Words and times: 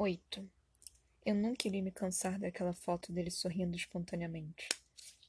Oito. 0.00 0.48
Eu 1.26 1.34
nunca 1.34 1.66
iria 1.66 1.82
me 1.82 1.90
cansar 1.90 2.38
daquela 2.38 2.72
foto 2.72 3.12
dele 3.12 3.32
sorrindo 3.32 3.76
espontaneamente. 3.76 4.68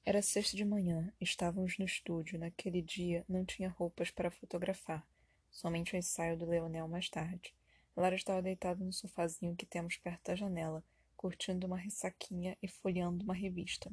Era 0.06 0.22
sexta 0.22 0.56
de 0.56 0.64
manhã, 0.64 1.11
estávamos 1.19 1.80
no 1.80 1.85
estúdio. 1.85 2.38
Naquele 2.38 2.79
dia 2.79 3.25
não 3.27 3.43
tinha 3.43 3.67
roupas 3.67 4.11
para 4.11 4.29
fotografar, 4.29 5.03
somente 5.50 5.95
o 5.95 5.97
ensaio 5.97 6.37
do 6.37 6.45
Leonel 6.45 6.87
mais 6.87 7.09
tarde. 7.09 7.51
Lara 7.97 8.14
estava 8.14 8.44
deitada 8.44 8.86
no 8.86 8.94
sofazinho 8.94 9.55
que 9.55 9.66
temos 9.66 9.98
perto 9.98 10.26
da 10.26 10.36
janela, 10.36 10.84
curtindo 11.18 11.66
uma 11.66 11.76
ressaquinha 11.76 12.56
e 12.62 12.68
folheando 12.68 13.24
uma 13.24 13.34
revista. 13.34 13.92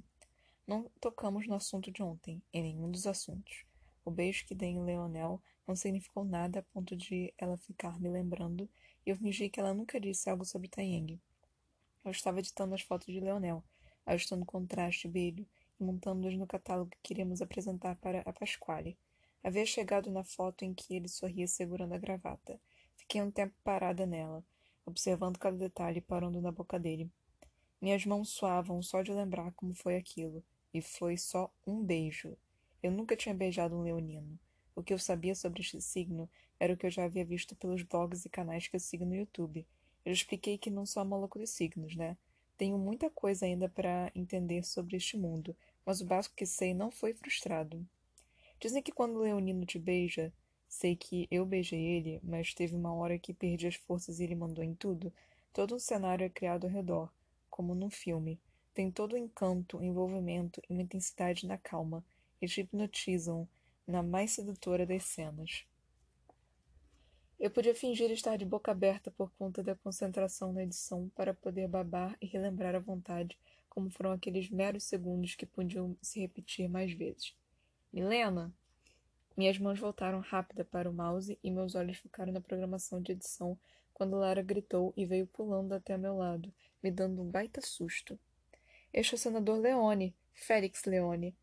Não 0.67 0.91
tocamos 1.01 1.49
no 1.49 1.55
assunto 1.55 1.91
de 1.91 2.03
ontem, 2.03 2.43
em 2.53 2.63
nenhum 2.63 2.91
dos 2.91 3.07
assuntos. 3.07 3.65
O 4.05 4.11
beijo 4.11 4.45
que 4.45 4.55
dei 4.55 4.73
em 4.73 4.85
Leonel 4.85 5.43
não 5.67 5.75
significou 5.75 6.23
nada 6.23 6.59
a 6.59 6.63
ponto 6.63 6.95
de 6.95 7.33
ela 7.39 7.57
ficar 7.57 7.99
me 7.99 8.11
lembrando 8.11 8.69
eu 9.07 9.17
fingi 9.17 9.49
que 9.49 9.61
ela 9.61 9.73
nunca 9.73 10.01
disse 10.01 10.29
algo 10.29 10.45
sobre 10.45 10.69
Taeng. 10.69 11.21
Eu 12.05 12.11
estava 12.11 12.41
editando 12.41 12.75
as 12.75 12.83
fotos 12.83 13.07
de 13.07 13.21
Leonel, 13.21 13.63
ajustando 14.05 14.45
contraste 14.45 15.07
e 15.07 15.11
brilho 15.11 15.47
e 15.79 15.85
montando-as 15.85 16.35
no 16.35 16.47
catálogo 16.47 16.91
que 16.91 16.99
queríamos 17.03 17.41
apresentar 17.41 17.95
para 17.97 18.21
a 18.23 18.33
Pasquale. 18.33 18.99
Havia 19.45 19.65
chegado 19.65 20.11
na 20.11 20.25
foto 20.25 20.65
em 20.65 20.75
que 20.75 20.97
ele 20.97 21.07
sorria 21.07 21.47
segurando 21.47 21.95
a 21.95 21.99
gravata. 21.99 22.61
Fiquei 22.97 23.23
um 23.23 23.31
tempo 23.31 23.55
parada 23.63 24.05
nela, 24.05 24.45
observando 24.85 25.39
cada 25.39 25.57
detalhe 25.57 26.01
parando 26.01 26.41
na 26.41 26.51
boca 26.51 26.79
dele. 26.79 27.09
Minhas 27.81 28.05
mãos 28.05 28.31
suavam 28.31 28.83
só 28.83 29.03
de 29.03 29.13
lembrar 29.13 29.53
como 29.53 29.73
foi 29.73 29.97
aquilo, 29.97 30.43
e 30.75 30.83
foi 30.83 31.17
só 31.17 31.53
um 31.65 31.81
beijo. 31.81 32.37
Eu 32.83 32.91
nunca 32.91 33.17
tinha 33.17 33.35
beijado 33.35 33.77
um 33.77 33.83
leonino. 33.83 34.37
O 34.75 34.83
que 34.83 34.93
eu 34.93 34.99
sabia 34.99 35.35
sobre 35.35 35.61
este 35.61 35.81
signo 35.81 36.29
era 36.59 36.73
o 36.73 36.77
que 36.77 36.87
eu 36.87 36.91
já 36.91 37.05
havia 37.05 37.25
visto 37.25 37.55
pelos 37.57 37.83
blogs 37.83 38.25
e 38.25 38.29
canais 38.29 38.67
que 38.67 38.77
eu 38.77 38.81
sigo 38.81 39.05
no 39.05 39.15
YouTube. 39.15 39.67
Eu 40.05 40.13
expliquei 40.13 40.57
que 40.57 40.71
não 40.71 40.87
sou 40.87 41.01
a 41.01 41.05
maluco 41.05 41.39
dos 41.39 41.51
signos, 41.51 41.97
né? 41.97 42.17
Tenho 42.57 42.79
muita 42.79 43.11
coisa 43.11 43.45
ainda 43.45 43.69
para 43.69 44.11
entender 44.15 44.65
sobre 44.65 44.97
este 44.97 45.17
mundo, 45.17 45.55
mas 45.85 46.01
o 46.01 46.07
básico 46.07 46.35
que 46.35 46.47
sei 46.47 46.73
não 46.73 46.91
foi 46.91 47.13
frustrado. 47.13 47.87
Dizem 48.59 48.83
que 48.83 48.93
quando 48.93 49.19
leonino 49.19 49.67
te 49.67 49.79
beija, 49.79 50.33
sei 50.67 50.97
que 50.97 51.29
eu 51.31 51.45
beijei 51.45 51.79
ele, 51.81 52.21
mas 52.23 52.55
teve 52.55 52.75
uma 52.75 52.95
hora 52.95 53.19
que 53.19 53.35
perdi 53.35 53.67
as 53.67 53.75
forças 53.75 54.19
e 54.19 54.25
ele 54.25 54.35
mandou 54.35 54.65
em 54.65 54.75
tudo. 54.75 55.13
Todo 55.53 55.75
um 55.75 55.79
cenário 55.79 56.25
é 56.25 56.31
criado 56.31 56.65
ao 56.65 56.73
redor, 56.73 57.13
como 57.51 57.75
num 57.75 57.91
filme. 57.91 58.41
Tem 58.73 58.91
todo 58.91 59.13
o 59.13 59.19
encanto, 59.19 59.83
envolvimento 59.83 60.63
e 60.69 60.73
uma 60.73 60.83
intensidade 60.83 61.47
na 61.47 61.59
calma. 61.59 62.05
Eles 62.41 62.57
hipnotizam 62.57 63.47
na 63.87 64.03
mais 64.03 64.33
sedutora 64.33 64.87
das 64.87 65.05
cenas. 65.05 65.67
Eu 67.39 67.51
podia 67.51 67.75
fingir 67.75 68.11
estar 68.11 68.39
de 68.39 68.47
boca 68.47 68.71
aberta 68.71 69.11
por 69.11 69.31
conta 69.33 69.63
da 69.63 69.75
concentração 69.75 70.55
na 70.55 70.63
edição 70.63 71.11
para 71.15 71.35
poder 71.35 71.69
babar 71.69 72.17
e 72.19 72.27
relembrar 72.27 72.75
à 72.75 72.79
vontade 72.79 73.39
como 73.69 73.91
foram 73.91 74.13
aqueles 74.13 74.49
meros 74.49 74.85
segundos 74.85 75.35
que 75.35 75.45
podiam 75.45 75.95
se 76.01 76.19
repetir 76.19 76.67
mais 76.67 76.95
vezes. 76.95 77.37
Milena! 77.93 78.51
Minhas 79.37 79.59
mãos 79.59 79.79
voltaram 79.79 80.21
rápida 80.21 80.65
para 80.65 80.89
o 80.89 80.95
mouse 80.95 81.39
e 81.45 81.51
meus 81.51 81.75
olhos 81.75 81.99
ficaram 81.99 82.33
na 82.33 82.41
programação 82.41 83.03
de 83.03 83.13
edição 83.13 83.59
quando 83.93 84.17
Lara 84.17 84.43
gritou 84.43 84.95
e 84.97 85.05
veio 85.05 85.27
pulando 85.27 85.75
até 85.75 85.99
meu 85.99 86.17
lado, 86.17 86.51
me 86.83 86.91
dando 86.91 87.21
um 87.21 87.31
baita 87.31 87.61
susto. 87.61 88.19
Este 88.95 89.15
é 89.15 89.17
o 89.17 89.19
senador 89.19 89.59
Leone, 89.59 90.15
Félix 90.33 90.85
Leone. 90.85 91.37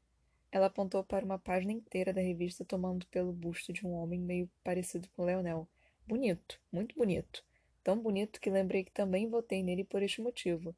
Ela 0.52 0.66
apontou 0.66 1.03
para 1.03 1.23
uma 1.23 1.38
página 1.38 1.72
inteira 1.72 2.11
da 2.11 2.22
revista 2.22 2.66
tomando 2.66 3.05
pelo 3.07 3.31
busto 3.31 3.72
de 3.72 3.85
um 3.85 3.91
homem 3.94 4.19
meio 4.19 4.50
parecido 4.63 5.07
com 5.16 5.23
Leonel. 5.23 5.67
Bonito, 6.05 6.59
muito 6.71 6.95
bonito. 6.95 7.43
Tão 7.81 7.97
bonito 7.97 8.41
que 8.41 8.49
lembrei 8.49 8.83
que 8.83 8.91
também 8.91 9.29
votei 9.29 9.63
nele 9.63 9.85
por 9.85 10.03
este 10.03 10.21
motivo. 10.21 10.75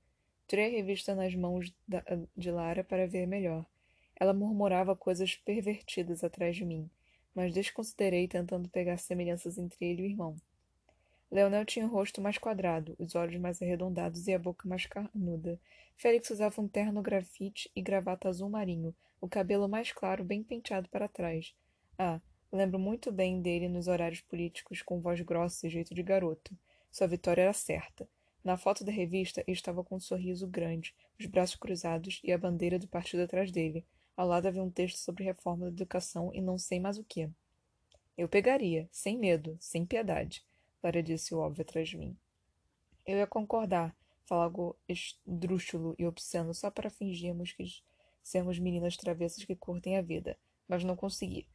Tirei 0.47 0.67
a 0.67 0.69
revista 0.69 1.15
nas 1.15 1.33
mãos 1.33 1.73
da, 1.87 2.03
de 2.37 2.51
Lara 2.51 2.83
para 2.83 3.07
ver 3.07 3.25
melhor. 3.25 3.65
Ela 4.15 4.33
murmurava 4.33 4.95
coisas 4.95 5.35
pervertidas 5.35 6.23
atrás 6.23 6.55
de 6.55 6.63
mim, 6.63 6.89
mas 7.33 7.51
desconsiderei 7.51 8.27
tentando 8.27 8.69
pegar 8.69 8.97
semelhanças 8.97 9.57
entre 9.57 9.85
ele 9.85 10.03
e 10.03 10.05
o 10.05 10.09
irmão. 10.09 10.35
Leonel 11.31 11.65
tinha 11.65 11.85
o 11.85 11.89
rosto 11.89 12.21
mais 12.21 12.37
quadrado, 12.37 12.95
os 12.99 13.15
olhos 13.15 13.35
mais 13.37 13.61
arredondados 13.61 14.27
e 14.27 14.33
a 14.33 14.39
boca 14.39 14.69
mais 14.69 14.85
carnuda. 14.85 15.59
Félix 15.97 16.29
usava 16.29 16.61
um 16.61 16.67
terno 16.67 17.01
grafite 17.01 17.69
e 17.75 17.81
gravata 17.81 18.29
azul 18.29 18.47
marinho, 18.47 18.95
o 19.19 19.27
cabelo 19.27 19.67
mais 19.67 19.91
claro 19.91 20.23
bem 20.23 20.43
penteado 20.43 20.87
para 20.89 21.07
trás. 21.07 21.53
Ah, 21.97 22.21
Lembro 22.55 22.79
muito 22.79 23.11
bem 23.11 23.41
dele 23.41 23.67
nos 23.67 23.89
horários 23.89 24.21
políticos, 24.21 24.81
com 24.81 25.01
voz 25.01 25.19
grossa 25.19 25.67
e 25.67 25.69
jeito 25.69 25.93
de 25.93 26.01
garoto. 26.01 26.57
Sua 26.89 27.05
vitória 27.05 27.41
era 27.41 27.51
certa. 27.51 28.07
Na 28.41 28.55
foto 28.55 28.81
da 28.85 28.93
revista, 28.93 29.41
ele 29.41 29.57
estava 29.57 29.83
com 29.83 29.97
um 29.97 29.99
sorriso 29.99 30.47
grande, 30.47 30.95
os 31.19 31.25
braços 31.25 31.57
cruzados 31.57 32.21
e 32.23 32.31
a 32.31 32.37
bandeira 32.37 32.79
do 32.79 32.87
partido 32.87 33.23
atrás 33.23 33.51
dele. 33.51 33.85
Ao 34.15 34.25
lado 34.25 34.47
havia 34.47 34.63
um 34.63 34.69
texto 34.69 34.95
sobre 34.95 35.25
reforma 35.25 35.65
da 35.65 35.71
educação 35.73 36.31
e 36.33 36.39
não 36.39 36.57
sei 36.57 36.79
mais 36.79 36.97
o 36.97 37.03
que. 37.03 37.29
Eu 38.17 38.29
pegaria, 38.29 38.87
sem 38.89 39.17
medo, 39.17 39.57
sem 39.59 39.85
piedade, 39.85 40.41
Lara 40.81 41.03
disse 41.03 41.35
o 41.35 41.39
óbvio 41.39 41.63
atrás 41.63 41.89
de 41.89 41.97
mim. 41.97 42.15
Eu 43.05 43.17
ia 43.17 43.27
concordar, 43.27 43.93
falar 44.23 44.45
algo 44.45 44.77
esdrúxulo 44.87 45.93
e 45.99 46.05
obsceno 46.05 46.53
só 46.53 46.71
para 46.71 46.89
fingirmos 46.89 47.51
que 47.51 47.65
sermos 48.23 48.57
meninas 48.59 48.95
travessas 48.95 49.43
que 49.43 49.57
curtem 49.57 49.97
a 49.97 50.01
vida, 50.01 50.37
mas 50.69 50.85
não 50.85 50.95
consegui. 50.95 51.45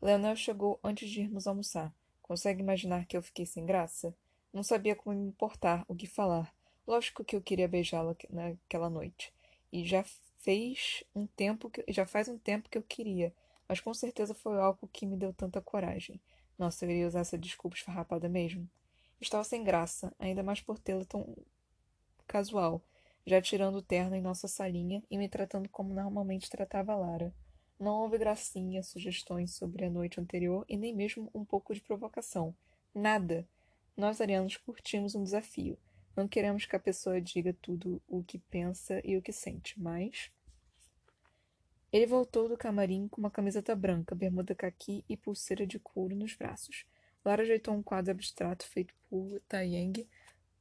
Leonel 0.00 0.36
chegou 0.36 0.78
antes 0.82 1.10
de 1.10 1.22
irmos 1.22 1.46
almoçar. 1.46 1.92
Consegue 2.22 2.62
imaginar 2.62 3.04
que 3.06 3.16
eu 3.16 3.22
fiquei 3.22 3.44
sem 3.44 3.66
graça? 3.66 4.14
Não 4.52 4.62
sabia 4.62 4.94
como 4.94 5.16
me 5.16 5.26
importar, 5.26 5.84
o 5.88 5.94
que 5.94 6.06
falar. 6.06 6.54
Lógico 6.86 7.24
que 7.24 7.34
eu 7.34 7.42
queria 7.42 7.66
beijá-la 7.66 8.14
naquela 8.30 8.88
noite. 8.88 9.32
E 9.72 9.84
já 9.84 10.04
fez 10.38 11.02
um 11.14 11.26
tempo 11.26 11.68
que 11.68 11.84
já 11.88 12.06
faz 12.06 12.28
um 12.28 12.38
tempo 12.38 12.68
que 12.68 12.78
eu 12.78 12.82
queria, 12.82 13.34
mas 13.68 13.80
com 13.80 13.92
certeza 13.92 14.34
foi 14.34 14.58
algo 14.58 14.88
que 14.92 15.04
me 15.04 15.16
deu 15.16 15.32
tanta 15.32 15.60
coragem. 15.60 16.20
Nossa, 16.56 16.84
eu 16.84 16.90
iria 16.90 17.06
usar 17.06 17.20
essa 17.20 17.36
desculpa 17.36 17.76
esfarrapada 17.76 18.28
mesmo. 18.28 18.68
Estava 19.20 19.42
sem 19.42 19.64
graça, 19.64 20.14
ainda 20.18 20.42
mais 20.42 20.60
por 20.60 20.78
tê-la 20.78 21.04
tão 21.04 21.36
casual, 22.26 22.80
já 23.26 23.42
tirando 23.42 23.76
o 23.76 23.82
terno 23.82 24.14
em 24.14 24.22
nossa 24.22 24.46
salinha 24.46 25.02
e 25.10 25.18
me 25.18 25.28
tratando 25.28 25.68
como 25.68 25.92
normalmente 25.92 26.48
tratava 26.48 26.94
Lara. 26.94 27.34
Não 27.78 27.92
houve 28.02 28.18
gracinha, 28.18 28.82
sugestões 28.82 29.54
sobre 29.54 29.84
a 29.84 29.90
noite 29.90 30.20
anterior 30.20 30.64
e 30.68 30.76
nem 30.76 30.92
mesmo 30.92 31.30
um 31.32 31.44
pouco 31.44 31.72
de 31.72 31.80
provocação. 31.80 32.52
Nada. 32.92 33.48
Nós, 33.96 34.20
arianos, 34.20 34.56
curtimos 34.56 35.14
um 35.14 35.22
desafio. 35.22 35.78
Não 36.16 36.26
queremos 36.26 36.66
que 36.66 36.74
a 36.74 36.80
pessoa 36.80 37.20
diga 37.20 37.56
tudo 37.62 38.02
o 38.08 38.24
que 38.24 38.38
pensa 38.38 39.00
e 39.04 39.16
o 39.16 39.22
que 39.22 39.32
sente, 39.32 39.80
mas. 39.80 40.32
Ele 41.92 42.06
voltou 42.06 42.48
do 42.48 42.56
camarim 42.56 43.06
com 43.06 43.20
uma 43.20 43.30
camiseta 43.30 43.76
branca, 43.76 44.14
bermuda 44.14 44.54
caqui 44.54 45.04
e 45.08 45.16
pulseira 45.16 45.64
de 45.64 45.78
couro 45.78 46.16
nos 46.16 46.34
braços. 46.34 46.84
Lara 47.24 47.42
ajeitou 47.42 47.72
um 47.72 47.82
quadro 47.82 48.10
abstrato 48.10 48.66
feito 48.66 48.92
por 49.08 49.40
Taiyang, 49.48 50.04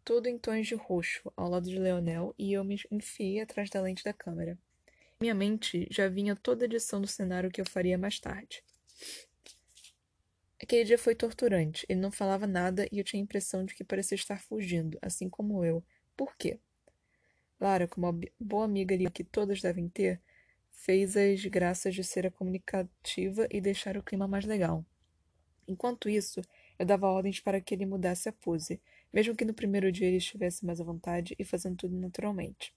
todo 0.05 0.27
em 0.27 0.37
tons 0.37 0.67
de 0.67 0.75
roxo, 0.75 1.31
ao 1.35 1.49
lado 1.49 1.67
de 1.67 1.79
Leonel, 1.79 2.35
e 2.37 2.53
eu 2.53 2.63
me 2.63 2.79
enfiei 2.91 3.41
atrás 3.41 3.69
da 3.69 3.81
lente 3.81 4.03
da 4.03 4.13
câmera. 4.13 4.57
Minha 5.19 5.33
mente 5.33 5.87
já 5.89 6.07
vinha 6.07 6.35
toda 6.35 6.63
a 6.63 6.67
edição 6.67 7.01
do 7.01 7.07
cenário 7.07 7.49
que 7.49 7.59
eu 7.59 7.65
faria 7.65 7.97
mais 7.97 8.19
tarde. 8.19 8.63
Aquele 10.61 10.83
dia 10.83 10.97
foi 10.97 11.15
torturante. 11.15 11.87
Ele 11.89 11.99
não 11.99 12.11
falava 12.11 12.45
nada 12.45 12.87
e 12.91 12.99
eu 12.99 13.03
tinha 13.03 13.19
a 13.19 13.23
impressão 13.23 13.65
de 13.65 13.73
que 13.73 13.83
parecia 13.83 14.13
estar 14.13 14.39
fugindo, 14.39 14.99
assim 15.01 15.27
como 15.27 15.65
eu. 15.65 15.83
Por 16.15 16.37
quê? 16.37 16.59
Lara, 17.59 17.87
como 17.87 18.07
uma 18.07 18.19
boa 18.39 18.65
amiga 18.65 18.93
ali 18.93 19.09
que 19.09 19.23
todas 19.23 19.59
devem 19.59 19.89
ter, 19.89 20.21
fez 20.69 21.17
as 21.17 21.43
graças 21.45 21.95
de 21.95 22.03
ser 22.03 22.27
a 22.27 22.31
comunicativa 22.31 23.47
e 23.49 23.59
deixar 23.59 23.97
o 23.97 24.03
clima 24.03 24.27
mais 24.27 24.45
legal. 24.45 24.85
Enquanto 25.67 26.07
isso, 26.07 26.41
eu 26.77 26.85
dava 26.85 27.07
ordens 27.07 27.39
para 27.39 27.59
que 27.59 27.73
ele 27.73 27.87
mudasse 27.87 28.29
a 28.29 28.33
pose, 28.33 28.79
mesmo 29.11 29.35
que 29.35 29.45
no 29.45 29.53
primeiro 29.53 29.91
dia 29.91 30.07
ele 30.07 30.17
estivesse 30.17 30.63
mais 30.63 30.79
à 30.79 30.83
vontade 30.83 31.35
e 31.39 31.43
fazendo 31.43 31.75
tudo 31.75 31.95
naturalmente. 31.95 32.71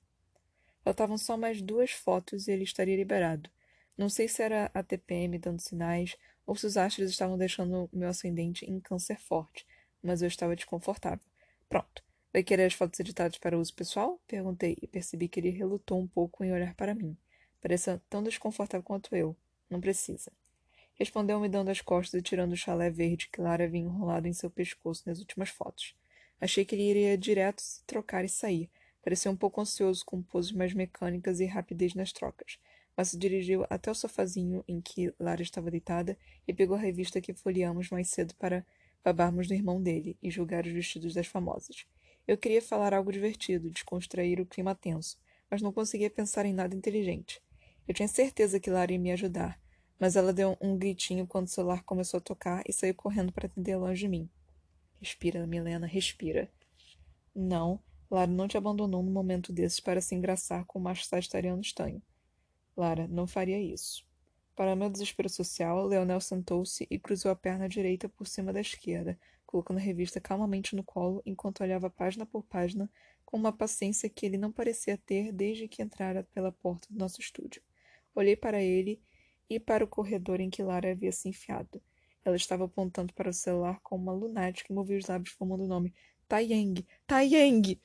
Faltavam 0.82 1.18
só 1.18 1.36
mais 1.36 1.60
duas 1.60 1.90
fotos 1.90 2.48
e 2.48 2.52
ele 2.52 2.64
estaria 2.64 2.96
liberado. 2.96 3.50
Não 3.96 4.08
sei 4.08 4.28
se 4.28 4.42
era 4.42 4.70
a 4.72 4.82
TPM 4.82 5.38
dando 5.38 5.60
sinais 5.60 6.16
ou 6.46 6.56
se 6.56 6.66
os 6.66 6.76
astros 6.76 7.10
estavam 7.10 7.36
deixando 7.36 7.88
meu 7.92 8.08
ascendente 8.08 8.64
em 8.64 8.80
câncer 8.80 9.18
forte, 9.20 9.66
mas 10.02 10.22
eu 10.22 10.28
estava 10.28 10.56
desconfortável. 10.56 11.24
Pronto. 11.68 12.02
Vai 12.32 12.42
querer 12.42 12.64
as 12.64 12.74
fotos 12.74 12.98
editadas 13.00 13.38
para 13.38 13.58
uso 13.58 13.74
pessoal? 13.74 14.20
Perguntei 14.26 14.76
e 14.80 14.86
percebi 14.86 15.28
que 15.28 15.40
ele 15.40 15.50
relutou 15.50 16.00
um 16.00 16.06
pouco 16.06 16.44
em 16.44 16.52
olhar 16.52 16.74
para 16.74 16.94
mim. 16.94 17.16
Parecia 17.60 18.00
tão 18.08 18.22
desconfortável 18.22 18.84
quanto 18.84 19.14
eu. 19.14 19.36
Não 19.68 19.80
precisa. 19.80 20.32
Respondeu-me 20.94 21.48
dando 21.48 21.70
as 21.70 21.80
costas 21.80 22.20
e 22.20 22.22
tirando 22.22 22.52
o 22.52 22.56
chalé 22.56 22.90
verde 22.90 23.28
que 23.32 23.40
Lara 23.40 23.64
havia 23.64 23.80
enrolado 23.80 24.28
em 24.28 24.32
seu 24.32 24.50
pescoço 24.50 25.02
nas 25.06 25.18
últimas 25.18 25.48
fotos. 25.48 25.94
Achei 26.40 26.64
que 26.64 26.74
ele 26.74 26.90
iria 26.90 27.18
direto 27.18 27.60
se 27.60 27.82
trocar 27.84 28.24
e 28.24 28.28
sair, 28.28 28.70
Parecia 29.02 29.30
um 29.30 29.36
pouco 29.36 29.60
ansioso 29.60 30.04
com 30.04 30.22
poses 30.22 30.52
mais 30.52 30.74
mecânicas 30.74 31.40
e 31.40 31.46
rapidez 31.46 31.94
nas 31.94 32.12
trocas, 32.12 32.58
mas 32.96 33.08
se 33.08 33.18
dirigiu 33.18 33.64
até 33.70 33.90
o 33.90 33.94
sofazinho 33.94 34.62
em 34.68 34.80
que 34.80 35.12
Lara 35.18 35.42
estava 35.42 35.70
deitada 35.70 36.18
e 36.46 36.52
pegou 36.52 36.76
a 36.76 36.80
revista 36.80 37.20
que 37.20 37.32
folheamos 37.32 37.88
mais 37.90 38.08
cedo 38.08 38.34
para 38.34 38.64
babarmos 39.02 39.48
do 39.48 39.54
irmão 39.54 39.82
dele 39.82 40.16
e 40.22 40.30
julgar 40.30 40.66
os 40.66 40.72
vestidos 40.72 41.14
das 41.14 41.26
famosas. 41.26 41.86
Eu 42.28 42.36
queria 42.36 42.60
falar 42.60 42.92
algo 42.92 43.10
divertido, 43.10 43.70
descontrair 43.70 44.40
o 44.40 44.46
clima 44.46 44.74
tenso, 44.74 45.18
mas 45.50 45.62
não 45.62 45.72
conseguia 45.72 46.10
pensar 46.10 46.44
em 46.44 46.52
nada 46.52 46.76
inteligente. 46.76 47.42
Eu 47.88 47.94
tinha 47.94 48.06
certeza 48.06 48.60
que 48.60 48.70
Lara 48.70 48.92
ia 48.92 48.98
me 48.98 49.10
ajudar, 49.10 49.58
mas 49.98 50.14
ela 50.14 50.32
deu 50.32 50.56
um 50.60 50.76
gritinho 50.76 51.26
quando 51.26 51.46
o 51.46 51.50
celular 51.50 51.82
começou 51.82 52.18
a 52.18 52.22
tocar 52.22 52.62
e 52.68 52.72
saiu 52.72 52.94
correndo 52.94 53.32
para 53.32 53.46
atender 53.46 53.76
longe 53.76 54.02
de 54.02 54.08
mim. 54.08 54.30
Respira, 55.00 55.46
Milena, 55.46 55.86
respira. 55.86 56.50
Não, 57.34 57.80
Lara 58.10 58.30
não 58.30 58.48
te 58.48 58.56
abandonou 58.56 59.02
num 59.02 59.12
momento 59.12 59.52
desses 59.52 59.78
para 59.78 60.00
se 60.00 60.16
engraçar 60.16 60.64
com 60.64 60.80
o 60.80 60.82
macho 60.82 61.04
sagitariano 61.04 61.60
estanho. 61.60 62.02
Lara, 62.76 63.06
não 63.06 63.26
faria 63.26 63.60
isso. 63.60 64.04
Para 64.56 64.74
meu 64.74 64.90
desespero 64.90 65.28
social, 65.28 65.86
Leonel 65.86 66.20
sentou-se 66.20 66.86
e 66.90 66.98
cruzou 66.98 67.30
a 67.30 67.36
perna 67.36 67.68
direita 67.68 68.08
por 68.08 68.26
cima 68.26 68.52
da 68.52 68.60
esquerda, 68.60 69.18
colocando 69.46 69.78
a 69.78 69.80
revista 69.80 70.20
calmamente 70.20 70.74
no 70.74 70.82
colo 70.82 71.22
enquanto 71.24 71.62
olhava 71.62 71.88
página 71.88 72.26
por 72.26 72.42
página 72.42 72.90
com 73.24 73.36
uma 73.36 73.52
paciência 73.52 74.10
que 74.10 74.26
ele 74.26 74.36
não 74.36 74.50
parecia 74.50 74.98
ter 74.98 75.32
desde 75.32 75.68
que 75.68 75.80
entrara 75.80 76.24
pela 76.34 76.50
porta 76.50 76.88
do 76.90 76.98
nosso 76.98 77.20
estúdio. 77.20 77.62
Olhei 78.14 78.34
para 78.34 78.60
ele 78.60 79.00
e 79.48 79.60
para 79.60 79.84
o 79.84 79.88
corredor 79.88 80.40
em 80.40 80.50
que 80.50 80.62
Lara 80.64 80.90
havia 80.90 81.12
se 81.12 81.28
enfiado. 81.28 81.80
Ela 82.24 82.36
estava 82.36 82.64
apontando 82.64 83.14
para 83.14 83.30
o 83.30 83.32
celular 83.32 83.80
como 83.82 84.02
uma 84.02 84.12
lunática 84.12 84.72
e 84.72 84.74
movia 84.74 84.98
os 84.98 85.06
lábios 85.06 85.32
formando 85.32 85.64
o 85.64 85.68
nome 85.68 85.94
Taiyang! 86.28 86.86
Taiyang! 87.06 87.80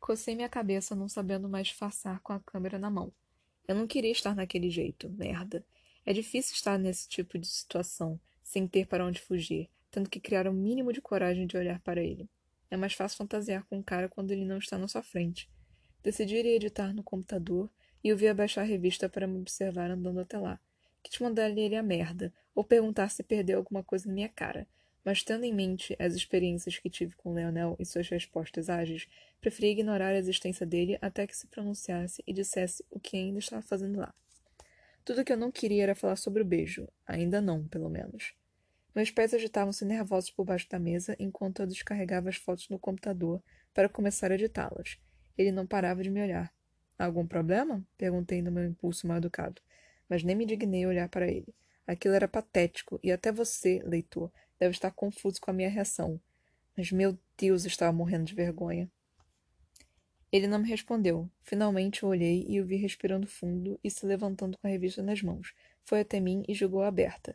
Cocei 0.00 0.34
minha 0.34 0.48
cabeça, 0.48 0.96
não 0.96 1.08
sabendo 1.08 1.48
mais 1.48 1.68
disfarçar 1.68 2.20
com 2.20 2.32
a 2.32 2.40
câmera 2.40 2.78
na 2.78 2.90
mão. 2.90 3.12
Eu 3.68 3.74
não 3.74 3.86
queria 3.86 4.10
estar 4.10 4.34
naquele 4.34 4.70
jeito, 4.70 5.10
merda. 5.10 5.64
É 6.04 6.12
difícil 6.12 6.54
estar 6.54 6.78
nesse 6.78 7.06
tipo 7.06 7.38
de 7.38 7.46
situação, 7.46 8.18
sem 8.42 8.66
ter 8.66 8.86
para 8.86 9.06
onde 9.06 9.20
fugir, 9.20 9.68
tendo 9.90 10.08
que 10.08 10.18
criar 10.18 10.46
o 10.46 10.50
um 10.50 10.54
mínimo 10.54 10.92
de 10.92 11.02
coragem 11.02 11.46
de 11.46 11.56
olhar 11.56 11.78
para 11.80 12.02
ele. 12.02 12.28
É 12.70 12.76
mais 12.76 12.94
fácil 12.94 13.18
fantasiar 13.18 13.64
com 13.66 13.76
um 13.76 13.82
cara 13.82 14.08
quando 14.08 14.30
ele 14.30 14.44
não 14.44 14.58
está 14.58 14.78
na 14.78 14.88
sua 14.88 15.02
frente. 15.02 15.48
Decidi 16.02 16.36
editar 16.36 16.94
no 16.94 17.04
computador 17.04 17.70
e 18.02 18.12
o 18.12 18.16
vi 18.16 18.26
abaixar 18.26 18.64
a 18.64 18.66
revista 18.66 19.08
para 19.08 19.26
me 19.26 19.38
observar 19.38 19.90
andando 19.90 20.20
até 20.20 20.38
lá. 20.38 20.58
Quis 21.02 21.18
mandar-lhe 21.18 21.60
ele 21.60 21.76
a 21.76 21.82
merda, 21.82 22.32
ou 22.54 22.64
perguntar 22.64 23.10
se 23.10 23.22
perdeu 23.22 23.58
alguma 23.58 23.82
coisa 23.82 24.08
na 24.08 24.14
minha 24.14 24.28
cara, 24.28 24.66
mas 25.04 25.22
tendo 25.22 25.44
em 25.44 25.52
mente 25.52 25.96
as 25.98 26.14
experiências 26.14 26.78
que 26.78 26.90
tive 26.90 27.14
com 27.16 27.32
Leonel 27.32 27.76
e 27.78 27.84
suas 27.84 28.08
respostas 28.08 28.68
ágeis, 28.68 29.08
preferi 29.40 29.68
ignorar 29.68 30.08
a 30.08 30.18
existência 30.18 30.66
dele 30.66 30.98
até 31.00 31.26
que 31.26 31.36
se 31.36 31.46
pronunciasse 31.46 32.22
e 32.26 32.32
dissesse 32.32 32.84
o 32.90 33.00
que 33.00 33.16
ainda 33.16 33.38
estava 33.38 33.62
fazendo 33.62 33.98
lá. 33.98 34.14
Tudo 35.04 35.24
que 35.24 35.32
eu 35.32 35.36
não 35.36 35.50
queria 35.50 35.82
era 35.82 35.94
falar 35.94 36.16
sobre 36.16 36.42
o 36.42 36.44
beijo, 36.44 36.86
ainda 37.06 37.40
não, 37.40 37.66
pelo 37.66 37.88
menos. 37.88 38.34
Meus 38.94 39.10
pés 39.10 39.32
agitavam-se 39.32 39.84
nervosos 39.84 40.30
por 40.30 40.44
baixo 40.44 40.68
da 40.68 40.78
mesa 40.78 41.16
enquanto 41.18 41.60
eu 41.62 41.66
descarregava 41.66 42.28
as 42.28 42.36
fotos 42.36 42.68
no 42.68 42.78
computador 42.78 43.42
para 43.72 43.88
começar 43.88 44.30
a 44.30 44.34
editá-las. 44.34 44.98
Ele 45.38 45.52
não 45.52 45.66
parava 45.66 46.02
de 46.02 46.10
me 46.10 46.22
olhar. 46.22 46.52
Algum 46.98 47.26
problema? 47.26 47.82
Perguntei 47.96 48.42
no 48.42 48.52
meu 48.52 48.64
impulso 48.64 49.06
mal 49.06 49.16
educado, 49.16 49.62
mas 50.08 50.22
nem 50.22 50.36
me 50.36 50.44
dignei 50.44 50.84
olhar 50.84 51.08
para 51.08 51.26
ele. 51.26 51.54
Aquilo 51.86 52.14
era 52.14 52.28
patético, 52.28 53.00
e 53.02 53.10
até 53.10 53.32
você, 53.32 53.80
leitor, 53.84 54.30
deve 54.60 54.72
estar 54.72 54.92
confuso 54.92 55.40
com 55.40 55.50
a 55.50 55.54
minha 55.54 55.70
reação. 55.70 56.20
Mas, 56.76 56.92
meu 56.92 57.18
Deus, 57.36 57.64
estava 57.64 57.92
morrendo 57.92 58.26
de 58.26 58.34
vergonha. 58.34 58.88
Ele 60.30 60.46
não 60.46 60.60
me 60.60 60.68
respondeu. 60.68 61.28
Finalmente 61.42 62.04
eu 62.04 62.08
olhei 62.08 62.46
e 62.48 62.60
o 62.60 62.64
vi 62.64 62.76
respirando 62.76 63.26
fundo 63.26 63.80
e 63.82 63.90
se 63.90 64.06
levantando 64.06 64.56
com 64.58 64.66
a 64.66 64.70
revista 64.70 65.02
nas 65.02 65.20
mãos. 65.22 65.52
Foi 65.84 66.00
até 66.00 66.20
mim 66.20 66.44
e 66.46 66.54
jogou 66.54 66.82
aberta. 66.84 67.34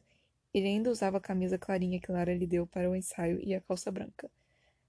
Ele 0.54 0.68
ainda 0.68 0.89
usava 0.89 1.18
a 1.18 1.22
camisa 1.22 1.57
clarinha 1.57 2.00
que 2.00 2.12
Lara 2.12 2.33
lhe 2.33 2.48
deu 2.48 2.66
para 2.66 2.89
o 2.89 2.95
ensaio 2.95 3.42
e 3.44 3.54
a 3.54 3.60
calça 3.60 3.92
branca. 3.92 4.31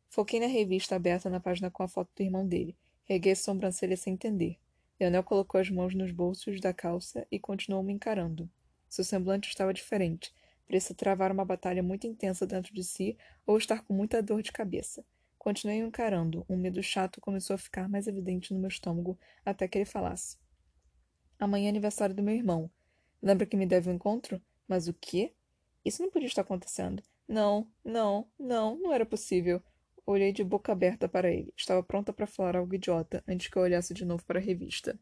Foquei 0.09 0.39
na 0.39 0.47
revista 0.47 0.95
aberta 0.95 1.29
na 1.29 1.41
página 1.41 1.69
com 1.71 1.83
a 1.83 1.89
foto 1.89 2.09
do 2.15 2.23
irmão 2.23 2.47
dele. 2.47 2.77
Reguei 3.05 3.33
a 3.33 3.37
sobrancelha 3.37 3.97
sem 3.97 4.13
entender. 4.15 4.57
Leonel 5.01 5.25
colocou 5.25 5.61
as 5.61 5.69
mãos 5.69 5.93
nos 5.95 6.13
bolsos 6.13 6.61
da 6.61 6.73
calça 6.73 7.27
e 7.31 7.41
continuou 7.41 7.83
me 7.83 7.93
encarando. 7.93 8.49
Seu 8.89 9.05
semblante 9.05 9.49
estava 9.49 9.75
diferente. 9.75 10.33
Parecia 10.67 10.95
travar 10.95 11.31
uma 11.31 11.45
batalha 11.45 11.83
muito 11.83 12.07
intensa 12.07 12.47
dentro 12.47 12.75
de 12.75 12.83
si 12.83 13.17
ou 13.47 13.57
estar 13.57 13.83
com 13.85 13.95
muita 13.95 14.23
dor 14.23 14.43
de 14.43 14.53
cabeça. 14.53 15.05
Continuei 15.39 15.79
encarando. 15.79 16.45
Um 16.49 16.57
medo 16.57 16.83
chato 16.83 17.21
começou 17.21 17.55
a 17.55 17.59
ficar 17.59 17.89
mais 17.89 18.09
evidente 18.09 18.53
no 18.53 18.59
meu 18.59 18.69
estômago 18.69 19.19
até 19.45 19.69
que 19.69 19.79
ele 19.79 19.85
falasse. 19.85 20.37
Amanhã 21.39 21.67
é 21.67 21.69
aniversário 21.69 22.15
do 22.15 22.23
meu 22.23 22.35
irmão. 22.35 22.71
Lembra 23.23 23.47
que 23.47 23.57
me 23.57 23.67
deve 23.67 23.89
um 23.89 23.95
encontro? 23.95 24.43
Mas 24.67 24.89
o 24.89 24.95
quê? 24.95 25.35
Isso 25.85 26.03
não 26.03 26.11
podia 26.11 26.27
estar 26.27 26.43
acontecendo. 26.43 27.03
Não, 27.29 27.71
não, 27.85 28.29
não, 28.39 28.77
não 28.77 28.93
era 28.93 29.07
possível. 29.07 29.63
Olhei 30.05 30.33
de 30.33 30.43
boca 30.43 30.73
aberta 30.73 31.09
para 31.09 31.31
ele. 31.31 31.53
Estava 31.57 31.83
pronta 31.83 32.13
para 32.13 32.27
falar 32.27 32.57
algo 32.57 32.75
idiota 32.75 33.23
antes 33.27 33.49
que 33.49 33.57
eu 33.57 33.63
olhasse 33.63 33.95
de 33.95 34.05
novo 34.05 34.25
para 34.25 34.41
a 34.41 34.43
revista. 34.43 34.99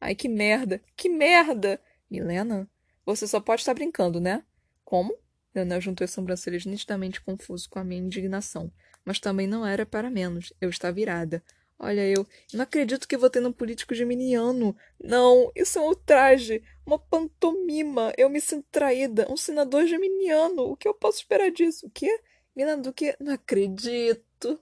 Ai, 0.00 0.14
que 0.14 0.28
merda! 0.28 0.82
Que 0.96 1.08
merda! 1.08 1.80
Milena? 2.10 2.68
Você 3.04 3.26
só 3.26 3.40
pode 3.40 3.62
estar 3.62 3.74
brincando, 3.74 4.20
né? 4.20 4.44
Como? 4.84 5.16
Leonel 5.54 5.80
juntou 5.80 6.04
as 6.04 6.10
sobrancelhas 6.10 6.66
nitidamente 6.66 7.20
confuso 7.20 7.68
com 7.70 7.78
a 7.78 7.84
minha 7.84 8.00
indignação. 8.00 8.72
Mas 9.04 9.20
também 9.20 9.46
não 9.46 9.64
era 9.64 9.86
para 9.86 10.10
menos. 10.10 10.52
Eu 10.60 10.68
estava 10.68 11.00
irada. 11.00 11.42
Olha, 11.78 12.06
eu 12.06 12.26
não 12.52 12.62
acredito 12.62 13.06
que 13.06 13.16
votei 13.16 13.42
num 13.42 13.52
político 13.52 13.94
geminiano. 13.94 14.76
Não, 15.02 15.50
isso 15.54 15.78
é 15.78 15.82
um 15.82 15.86
ultraje, 15.86 16.62
uma 16.86 16.98
pantomima. 16.98 18.12
Eu 18.16 18.30
me 18.30 18.40
sinto 18.40 18.66
traída. 18.70 19.26
Um 19.30 19.36
senador 19.36 19.86
geminiano. 19.86 20.62
O 20.62 20.76
que 20.76 20.88
eu 20.88 20.94
posso 20.94 21.18
esperar 21.18 21.50
disso? 21.50 21.86
O 21.86 21.90
quê? 21.90 22.20
Milena 22.54 22.82
do 22.82 22.92
quê? 22.92 23.16
Não 23.20 23.34
acredito. 23.34 24.60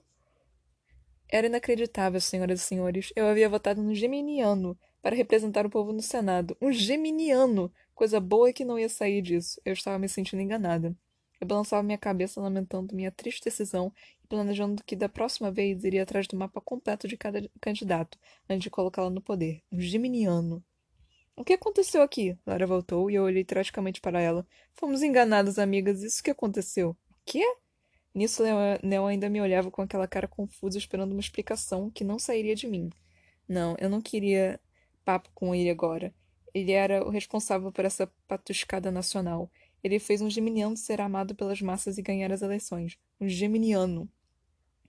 Era 1.29 1.47
inacreditável, 1.47 2.19
senhoras 2.19 2.61
e 2.61 2.63
senhores. 2.63 3.11
Eu 3.15 3.27
havia 3.27 3.49
votado 3.49 3.81
no 3.81 3.95
geminiano 3.95 4.77
para 5.01 5.15
representar 5.15 5.65
o 5.65 5.69
povo 5.69 5.91
no 5.91 6.01
Senado. 6.01 6.57
Um 6.61 6.71
geminiano! 6.71 7.71
Coisa 7.95 8.19
boa 8.19 8.49
é 8.49 8.53
que 8.53 8.65
não 8.65 8.79
ia 8.79 8.89
sair 8.89 9.21
disso. 9.21 9.61
Eu 9.63 9.73
estava 9.73 9.99
me 9.99 10.09
sentindo 10.09 10.41
enganada. 10.41 10.95
Eu 11.39 11.47
balançava 11.47 11.83
minha 11.83 11.97
cabeça 11.97 12.41
lamentando 12.41 12.95
minha 12.95 13.11
triste 13.11 13.43
decisão 13.43 13.93
e 14.23 14.27
planejando 14.27 14.83
que 14.83 14.95
da 14.95 15.09
próxima 15.09 15.51
vez 15.51 15.83
iria 15.83 16.03
atrás 16.03 16.27
do 16.27 16.37
mapa 16.37 16.61
completo 16.61 17.07
de 17.07 17.17
cada 17.17 17.49
candidato, 17.59 18.17
antes 18.49 18.63
de 18.63 18.69
colocá-lo 18.69 19.09
no 19.09 19.21
poder. 19.21 19.61
Um 19.71 19.79
geminiano. 19.79 20.63
O 21.35 21.43
que 21.43 21.53
aconteceu 21.53 22.01
aqui? 22.01 22.37
Lara 22.45 22.65
voltou 22.65 23.09
e 23.09 23.15
eu 23.15 23.23
olhei 23.23 23.43
tragicamente 23.43 23.99
para 23.99 24.21
ela. 24.21 24.47
Fomos 24.73 25.01
enganadas, 25.01 25.59
amigas. 25.59 26.01
Isso 26.01 26.23
que 26.23 26.31
aconteceu. 26.31 26.91
O 26.91 27.15
quê? 27.25 27.43
Nisso, 28.13 28.43
Leonel 28.43 29.07
ainda 29.07 29.27
me 29.27 29.41
olhava 29.41 29.71
com 29.71 29.81
aquela 29.81 30.07
cara 30.07 30.27
confusa, 30.27 30.77
esperando 30.77 31.11
uma 31.11 31.19
explicação 31.19 31.89
que 31.89 32.03
não 32.03 32.19
sairia 32.19 32.55
de 32.55 32.67
mim. 32.67 32.89
Não, 33.47 33.75
eu 33.79 33.89
não 33.89 34.01
queria 34.01 34.59
papo 35.03 35.29
com 35.33 35.53
ele 35.55 35.69
agora. 35.69 36.13
Ele 36.53 36.71
era 36.71 37.05
o 37.05 37.09
responsável 37.09 37.71
por 37.71 37.83
essa 37.83 38.07
patuscada 38.27 38.91
nacional. 38.91 39.51
Ele 39.83 39.99
fez 39.99 40.21
um 40.21 40.29
geminiano 40.29 40.77
ser 40.77 41.01
amado 41.01 41.33
pelas 41.35 41.61
massas 41.61 41.97
e 41.97 42.01
ganhar 42.01 42.31
as 42.31 42.41
eleições. 42.41 42.97
Um 43.19 43.27
geminiano. 43.27 44.09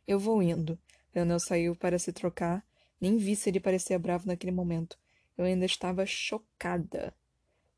Eu 0.06 0.18
vou 0.18 0.42
indo. 0.42 0.78
Leonel 1.14 1.40
saiu 1.40 1.74
para 1.74 1.98
se 1.98 2.12
trocar. 2.12 2.64
Nem 3.00 3.16
vi 3.16 3.34
se 3.34 3.48
ele 3.48 3.60
parecia 3.60 3.98
bravo 3.98 4.26
naquele 4.26 4.52
momento. 4.52 4.98
Eu 5.36 5.44
ainda 5.44 5.64
estava 5.64 6.04
chocada. 6.06 7.14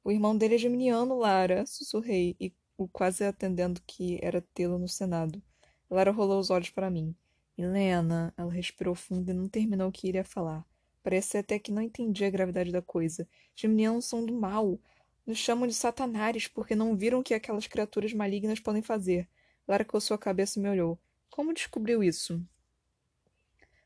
O 0.04 0.12
irmão 0.12 0.36
dele 0.36 0.54
é 0.56 0.58
geminiano, 0.58 1.18
Lara, 1.18 1.66
sussurrei, 1.66 2.36
e 2.38 2.52
o 2.76 2.86
quase 2.86 3.24
atendendo 3.24 3.80
que 3.86 4.18
era 4.22 4.40
tê-lo 4.54 4.78
no 4.78 4.88
Senado. 4.88 5.42
Lara 5.90 6.10
rolou 6.10 6.38
os 6.38 6.50
olhos 6.50 6.70
para 6.70 6.90
mim. 6.90 7.14
Helena, 7.56 8.34
ela 8.36 8.52
respirou 8.52 8.94
fundo 8.94 9.30
e 9.30 9.34
não 9.34 9.48
terminou 9.48 9.88
o 9.88 9.92
que 9.92 10.08
iria 10.08 10.24
falar. 10.24 10.64
Parecia 11.06 11.38
até 11.38 11.56
que 11.56 11.70
não 11.70 11.80
entendia 11.82 12.26
a 12.26 12.30
gravidade 12.30 12.72
da 12.72 12.82
coisa. 12.82 13.28
Geminianos 13.54 14.06
são 14.06 14.26
do 14.26 14.32
mal. 14.34 14.76
Nos 15.24 15.38
chamam 15.38 15.68
de 15.68 15.72
satanares 15.72 16.48
porque 16.48 16.74
não 16.74 16.96
viram 16.96 17.20
o 17.20 17.22
que 17.22 17.32
aquelas 17.32 17.68
criaturas 17.68 18.12
malignas 18.12 18.58
podem 18.58 18.82
fazer. 18.82 19.28
Lara 19.68 19.84
coçou 19.84 20.16
a 20.16 20.18
cabeça 20.18 20.58
e 20.58 20.62
me 20.62 20.68
olhou. 20.68 20.98
Como 21.30 21.54
descobriu 21.54 22.02
isso? 22.02 22.44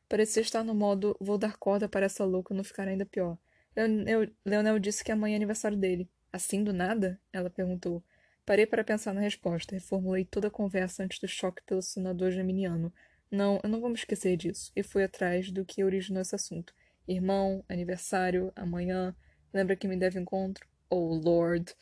Parecia 0.08 0.40
estar 0.40 0.64
no 0.64 0.74
modo 0.74 1.14
vou 1.20 1.36
dar 1.36 1.58
corda 1.58 1.86
para 1.86 2.06
essa 2.06 2.24
louca 2.24 2.54
não 2.54 2.64
ficar 2.64 2.88
ainda 2.88 3.04
pior. 3.04 3.36
Leonel, 3.76 4.30
Leonel 4.42 4.78
disse 4.78 5.04
que 5.04 5.12
amanhã 5.12 5.34
é 5.34 5.36
aniversário 5.36 5.76
dele. 5.76 6.08
Assim 6.32 6.64
do 6.64 6.72
nada? 6.72 7.20
Ela 7.30 7.50
perguntou. 7.50 8.02
Parei 8.46 8.64
para 8.64 8.82
pensar 8.82 9.12
na 9.12 9.20
resposta. 9.20 9.74
Reformulei 9.74 10.24
toda 10.24 10.48
a 10.48 10.50
conversa 10.50 11.02
antes 11.02 11.18
do 11.18 11.28
choque 11.28 11.62
pelo 11.66 11.82
senador 11.82 12.30
geminiano. 12.30 12.90
Não, 13.30 13.60
eu 13.62 13.68
não 13.68 13.78
vou 13.78 13.90
me 13.90 13.96
esquecer 13.96 14.38
disso. 14.38 14.72
E 14.74 14.82
fui 14.82 15.04
atrás 15.04 15.50
do 15.50 15.66
que 15.66 15.84
originou 15.84 16.22
esse 16.22 16.34
assunto. 16.34 16.72
Irmão, 17.10 17.64
aniversário, 17.68 18.52
amanhã. 18.54 19.16
Lembra 19.52 19.74
que 19.74 19.88
me 19.88 19.96
deve 19.96 20.20
encontro? 20.20 20.64
Oh, 20.88 21.12
Lord. 21.12 21.74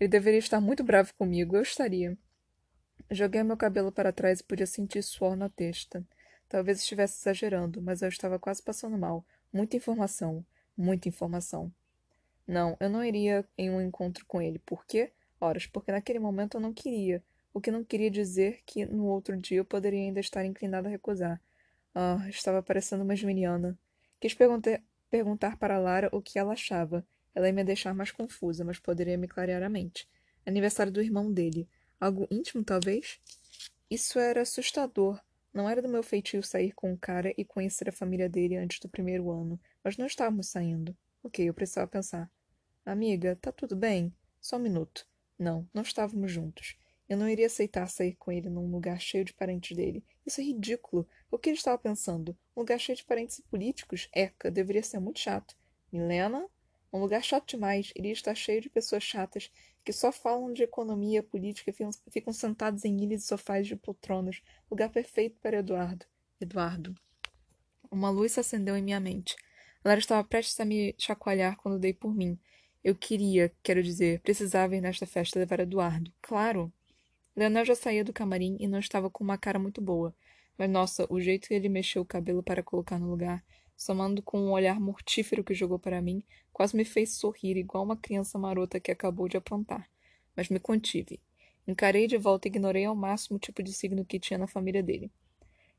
Ele 0.00 0.08
deveria 0.08 0.40
estar 0.40 0.60
muito 0.60 0.82
bravo 0.82 1.14
comigo. 1.14 1.56
Eu 1.56 1.62
estaria. 1.62 2.18
Joguei 3.08 3.44
meu 3.44 3.56
cabelo 3.56 3.92
para 3.92 4.12
trás 4.12 4.40
e 4.40 4.42
podia 4.42 4.66
sentir 4.66 5.00
suor 5.04 5.36
na 5.36 5.48
testa. 5.48 6.04
Talvez 6.48 6.80
estivesse 6.80 7.20
exagerando, 7.20 7.80
mas 7.80 8.02
eu 8.02 8.08
estava 8.08 8.36
quase 8.36 8.64
passando 8.64 8.98
mal. 8.98 9.24
Muita 9.52 9.76
informação. 9.76 10.44
Muita 10.76 11.08
informação. 11.08 11.72
Não, 12.44 12.76
eu 12.80 12.90
não 12.90 13.04
iria 13.04 13.46
em 13.56 13.70
um 13.70 13.80
encontro 13.80 14.26
com 14.26 14.42
ele. 14.42 14.58
Por 14.58 14.84
quê? 14.84 15.12
Horas, 15.40 15.68
porque 15.68 15.92
naquele 15.92 16.18
momento 16.18 16.56
eu 16.56 16.60
não 16.60 16.74
queria. 16.74 17.22
o 17.52 17.60
que 17.60 17.70
não 17.70 17.84
queria 17.84 18.10
dizer 18.10 18.60
que 18.66 18.84
no 18.84 19.06
outro 19.06 19.36
dia 19.36 19.58
eu 19.58 19.64
poderia 19.64 20.00
ainda 20.00 20.18
estar 20.18 20.44
inclinada 20.44 20.88
a 20.88 20.90
recusar. 20.90 21.40
Ah, 21.94 22.26
estava 22.28 22.60
parecendo 22.60 23.04
uma 23.04 23.14
geminiana. 23.14 23.78
Quis 24.24 24.32
perguntar, 24.32 25.58
para 25.58 25.78
Lara 25.78 26.08
o 26.10 26.22
que 26.22 26.38
ela 26.38 26.54
achava. 26.54 27.06
Ela 27.34 27.48
ia 27.48 27.52
me 27.52 27.62
deixar 27.62 27.92
mais 27.92 28.10
confusa, 28.10 28.64
mas 28.64 28.78
poderia 28.78 29.18
me 29.18 29.28
clarear 29.28 29.62
a 29.62 29.68
mente. 29.68 30.08
Aniversário 30.46 30.90
do 30.90 31.02
irmão 31.02 31.30
dele. 31.30 31.68
Algo 32.00 32.26
íntimo, 32.30 32.64
talvez? 32.64 33.20
Isso 33.90 34.18
era 34.18 34.40
assustador. 34.40 35.20
Não 35.52 35.68
era 35.68 35.82
do 35.82 35.90
meu 35.90 36.02
feitio 36.02 36.42
sair 36.42 36.72
com 36.72 36.90
o 36.90 36.96
cara 36.96 37.34
e 37.36 37.44
conhecer 37.44 37.86
a 37.90 37.92
família 37.92 38.26
dele 38.26 38.56
antes 38.56 38.80
do 38.80 38.88
primeiro 38.88 39.30
ano, 39.30 39.60
mas 39.84 39.98
não 39.98 40.06
estávamos 40.06 40.48
saindo. 40.48 40.96
Ok, 41.22 41.46
eu 41.46 41.52
precisava 41.52 41.86
pensar. 41.86 42.32
Amiga, 42.82 43.36
tá 43.36 43.52
tudo 43.52 43.76
bem? 43.76 44.10
Só 44.40 44.56
um 44.56 44.60
minuto. 44.60 45.06
Não, 45.38 45.68
não 45.70 45.82
estávamos 45.82 46.32
juntos. 46.32 46.78
Eu 47.06 47.18
não 47.18 47.28
iria 47.28 47.44
aceitar 47.44 47.86
sair 47.88 48.14
com 48.14 48.32
ele 48.32 48.48
num 48.48 48.70
lugar 48.70 48.98
cheio 48.98 49.22
de 49.22 49.34
parentes 49.34 49.76
dele. 49.76 50.02
Isso 50.24 50.40
é 50.40 50.44
ridículo. 50.44 51.06
O 51.30 51.38
que 51.38 51.50
ele 51.50 51.58
estava 51.58 51.76
pensando? 51.76 52.34
Um 52.56 52.60
lugar 52.60 52.78
cheio 52.78 52.96
de 52.96 53.04
parentes 53.04 53.40
políticos? 53.40 54.08
Eca, 54.12 54.50
deveria 54.50 54.82
ser 54.82 55.00
muito 55.00 55.18
chato. 55.18 55.56
Milena? 55.92 56.46
Um 56.92 57.00
lugar 57.00 57.22
chato 57.22 57.50
demais. 57.50 57.92
Iria 57.96 58.12
estar 58.12 58.34
cheio 58.34 58.60
de 58.60 58.70
pessoas 58.70 59.02
chatas 59.02 59.50
que 59.84 59.92
só 59.92 60.10
falam 60.10 60.52
de 60.52 60.62
economia, 60.62 61.22
política 61.22 61.70
e 61.70 62.10
ficam, 62.10 62.32
sentados 62.32 62.84
em 62.84 63.02
ilhas 63.02 63.24
e 63.24 63.26
sofás 63.26 63.66
de 63.66 63.76
poltronas. 63.76 64.40
Lugar 64.70 64.88
perfeito 64.88 65.36
para 65.42 65.58
Eduardo. 65.58 66.06
Eduardo. 66.40 66.94
Uma 67.90 68.10
luz 68.10 68.32
se 68.32 68.40
acendeu 68.40 68.76
em 68.76 68.82
minha 68.82 68.98
mente. 68.98 69.36
Lara 69.84 69.98
estava 69.98 70.26
prestes 70.26 70.58
a 70.58 70.64
me 70.64 70.94
chacoalhar 70.96 71.56
quando 71.56 71.78
dei 71.78 71.92
por 71.92 72.14
mim. 72.14 72.38
Eu 72.82 72.94
queria, 72.94 73.52
quero 73.62 73.82
dizer, 73.82 74.20
precisava 74.20 74.74
ir 74.76 74.80
nesta 74.80 75.06
festa 75.06 75.38
levar 75.38 75.60
Eduardo. 75.60 76.10
Claro! 76.22 76.72
Leonel 77.36 77.64
já 77.64 77.74
saía 77.74 78.04
do 78.04 78.12
camarim 78.12 78.56
e 78.60 78.66
não 78.66 78.78
estava 78.78 79.10
com 79.10 79.24
uma 79.24 79.36
cara 79.36 79.58
muito 79.58 79.80
boa. 79.80 80.14
Mas, 80.56 80.70
nossa, 80.70 81.06
o 81.10 81.20
jeito 81.20 81.48
que 81.48 81.54
ele 81.54 81.68
mexeu 81.68 82.02
o 82.02 82.06
cabelo 82.06 82.42
para 82.42 82.62
colocar 82.62 82.98
no 82.98 83.10
lugar, 83.10 83.44
somando 83.76 84.22
com 84.22 84.40
um 84.40 84.52
olhar 84.52 84.80
mortífero 84.80 85.42
que 85.42 85.54
jogou 85.54 85.78
para 85.78 86.00
mim, 86.00 86.22
quase 86.52 86.76
me 86.76 86.84
fez 86.84 87.14
sorrir 87.14 87.56
igual 87.56 87.84
uma 87.84 87.96
criança 87.96 88.38
marota 88.38 88.78
que 88.78 88.90
acabou 88.90 89.28
de 89.28 89.36
aprontar. 89.36 89.88
Mas 90.36 90.48
me 90.48 90.60
contive. 90.60 91.20
Encarei 91.66 92.06
de 92.06 92.16
volta 92.16 92.46
e 92.46 92.50
ignorei 92.50 92.84
ao 92.84 92.94
máximo 92.94 93.36
o 93.36 93.40
tipo 93.40 93.62
de 93.62 93.72
signo 93.72 94.04
que 94.04 94.20
tinha 94.20 94.38
na 94.38 94.46
família 94.46 94.82
dele. 94.82 95.10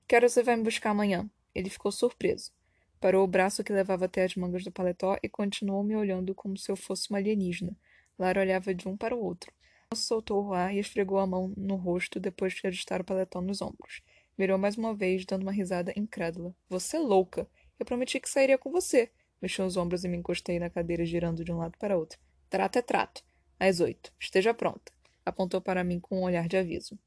Quero 0.07 0.27
você 0.27 0.43
vai 0.43 0.55
me 0.55 0.63
buscar 0.63 0.91
amanhã. 0.91 1.29
Ele 1.53 1.69
ficou 1.69 1.91
surpreso. 1.91 2.51
Parou 2.99 3.23
o 3.23 3.27
braço 3.27 3.63
que 3.63 3.71
levava 3.71 4.05
até 4.05 4.23
as 4.23 4.35
mangas 4.35 4.63
do 4.63 4.71
paletó 4.71 5.17
e 5.21 5.29
continuou 5.29 5.83
me 5.83 5.95
olhando 5.95 6.33
como 6.33 6.57
se 6.57 6.71
eu 6.71 6.75
fosse 6.75 7.09
uma 7.09 7.19
alienígena. 7.19 7.75
Lara 8.17 8.41
olhava 8.41 8.73
de 8.73 8.87
um 8.87 8.97
para 8.97 9.15
o 9.15 9.23
outro 9.23 9.51
soltou 9.95 10.45
o 10.45 10.53
ar 10.53 10.73
e 10.73 10.79
esfregou 10.79 11.19
a 11.19 11.27
mão 11.27 11.53
no 11.55 11.75
rosto 11.75 12.19
depois 12.19 12.53
de 12.53 12.67
ajustar 12.67 13.01
o 13.01 13.03
paletó 13.03 13.41
nos 13.41 13.61
ombros. 13.61 14.01
Virou 14.37 14.57
mais 14.57 14.77
uma 14.77 14.93
vez, 14.93 15.25
dando 15.25 15.43
uma 15.43 15.51
risada 15.51 15.93
incrédula. 15.95 16.55
Você 16.69 16.97
é 16.97 16.99
louca! 16.99 17.47
Eu 17.79 17.85
prometi 17.85 18.19
que 18.19 18.29
sairia 18.29 18.57
com 18.57 18.71
você. 18.71 19.09
Mexeu 19.41 19.65
os 19.65 19.77
ombros 19.77 20.03
e 20.03 20.07
me 20.07 20.17
encostei 20.17 20.59
na 20.59 20.69
cadeira, 20.69 21.05
girando 21.05 21.43
de 21.43 21.51
um 21.51 21.57
lado 21.57 21.77
para 21.77 21.97
outro. 21.97 22.19
Trato 22.49 22.77
é 22.77 22.81
trato. 22.81 23.23
Às 23.59 23.79
oito. 23.79 24.11
Esteja 24.19 24.53
pronta. 24.53 24.91
Apontou 25.25 25.61
para 25.61 25.83
mim 25.83 25.99
com 25.99 26.19
um 26.19 26.23
olhar 26.23 26.47
de 26.47 26.57
aviso. 26.57 26.99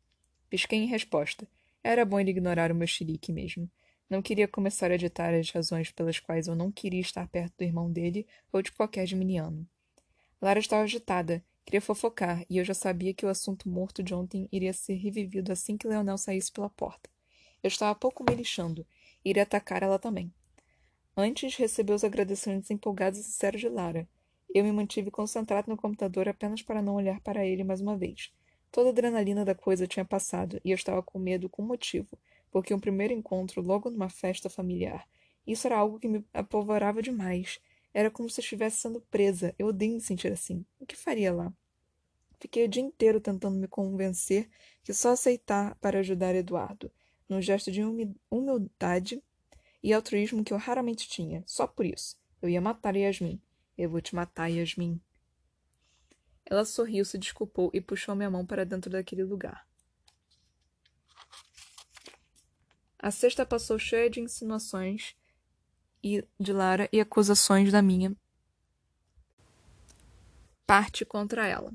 Pisquei 0.49 0.79
em 0.79 0.87
resposta. 0.87 1.47
Era 1.83 2.05
bom 2.05 2.19
ele 2.19 2.31
ignorar 2.31 2.73
o 2.73 2.75
meu 2.75 2.87
xerique 2.87 3.33
mesmo. 3.33 3.71
Não 4.09 4.23
queria 4.23 4.49
começar 4.49 4.91
a 4.91 4.97
ditar 4.97 5.35
as 5.35 5.51
razões 5.51 5.91
pelas 5.91 6.19
quais 6.19 6.47
eu 6.47 6.55
não 6.55 6.73
queria 6.73 7.01
estar 7.01 7.29
perto 7.29 7.55
do 7.59 7.65
irmão 7.65 7.93
dele 7.93 8.27
ou 8.51 8.63
de 8.63 8.73
qualquer 8.73 9.07
geminiano. 9.07 9.69
Lara 10.41 10.59
estava 10.59 10.83
agitada, 10.83 11.45
Queria 11.69 11.83
fofocar, 11.83 12.47
e 12.49 12.57
eu 12.57 12.65
já 12.65 12.73
sabia 12.73 13.13
que 13.13 13.27
o 13.27 13.29
assunto 13.29 13.69
morto 13.69 14.03
de 14.03 14.15
ontem 14.15 14.49
iria 14.51 14.73
ser 14.73 14.95
revivido 14.95 15.53
assim 15.53 15.77
que 15.77 15.87
Leonel 15.87 16.17
saísse 16.17 16.51
pela 16.51 16.71
porta. 16.71 17.11
Eu 17.63 17.69
estava 17.69 17.95
pouco 17.95 18.25
me 18.29 18.35
lixando, 18.35 18.87
iria 19.25 19.43
atacar 19.43 19.83
ela 19.83 19.99
também. 19.99 20.33
Antes, 21.17 21.57
recebeu 21.57 21.97
os 21.97 22.05
agradecimentos 22.05 22.71
empolgados 22.71 23.19
e 23.19 23.25
sinceros 23.25 23.61
de 23.61 23.69
Lara. 23.69 24.09
Eu 24.55 24.65
me 24.65 24.73
mantive 24.73 25.11
concentrado 25.11 25.69
no 25.69 25.77
computador 25.77 26.29
apenas 26.29 26.63
para 26.63 26.81
não 26.81 26.95
olhar 26.95 27.21
para 27.21 27.45
ele 27.45 27.65
mais 27.65 27.81
uma 27.81 27.97
vez. 27.97 28.33
Toda 28.71 28.91
a 28.91 28.93
adrenalina 28.93 29.45
da 29.45 29.55
coisa 29.55 29.87
tinha 29.87 30.05
passado, 30.05 30.61
e 30.65 30.71
eu 30.71 30.75
estava 30.75 31.03
com 31.03 31.19
medo 31.19 31.49
com 31.49 31.63
motivo, 31.63 32.17
porque 32.51 32.73
um 32.73 32.79
primeiro 32.79 33.13
encontro 33.13 33.61
logo 33.61 33.91
numa 33.91 34.09
festa 34.09 34.49
familiar. 34.49 35.09
Isso 35.47 35.67
era 35.67 35.79
algo 35.79 35.99
que 35.99 36.07
me 36.07 36.25
apavorava 36.33 37.03
demais. 37.03 37.59
Era 37.93 38.11
como 38.11 38.29
se 38.29 38.41
estivesse 38.41 38.81
sendo 38.81 39.01
presa. 39.01 39.55
Eu 39.59 39.69
odeio 39.69 39.95
me 39.95 40.01
sentir 40.01 40.31
assim. 40.31 40.65
O 40.79 40.87
que 40.87 40.95
faria 40.95 41.33
lá? 41.33 41.53
Fiquei 42.39 42.65
o 42.65 42.69
dia 42.69 42.83
inteiro 42.83 43.21
tentando 43.21 43.59
me 43.59 43.67
convencer 43.67 44.49
que 44.85 44.93
só 44.93 45.11
aceitar 45.11 45.75
para 45.77 45.99
ajudar 45.99 46.35
Eduardo, 46.35 46.93
num 47.29 47.43
gesto 47.43 47.71
de 47.71 47.83
humildade 48.31 49.23
e 49.83 49.93
altruísmo 49.93 50.43
que 50.43 50.53
eu 50.53 50.57
raramente 50.57 51.09
tinha. 51.09 51.43
Só 51.47 51.67
por 51.67 51.85
isso. 51.85 52.17
Eu 52.41 52.49
ia 52.49 52.61
matar 52.61 52.97
Yasmin. 52.97 53.41
Eu 53.77 53.91
vou 53.91 54.01
te 54.01 54.15
matar, 54.15 54.49
Yasmin. 54.49 55.01
Ela 56.45 56.65
sorriu, 56.65 57.05
se 57.05 57.19
desculpou 57.19 57.71
e 57.75 57.81
puxou 57.81 58.15
minha 58.15 58.31
mão 58.31 58.47
para 58.47 58.65
dentro 58.65 58.91
daquele 58.91 59.23
lugar. 59.23 59.67
A 62.99 63.11
sexta 63.11 63.47
passou 63.47 63.79
cheia 63.79 64.11
de 64.11 64.21
insinuações 64.21 65.15
e 66.03 66.25
de 66.41 66.53
Lara 66.53 66.89
e 66.93 67.01
acusações 67.01 67.71
da 67.71 67.83
minha 67.83 68.17
parte 70.67 71.05
contra 71.05 71.47
ela. 71.47 71.73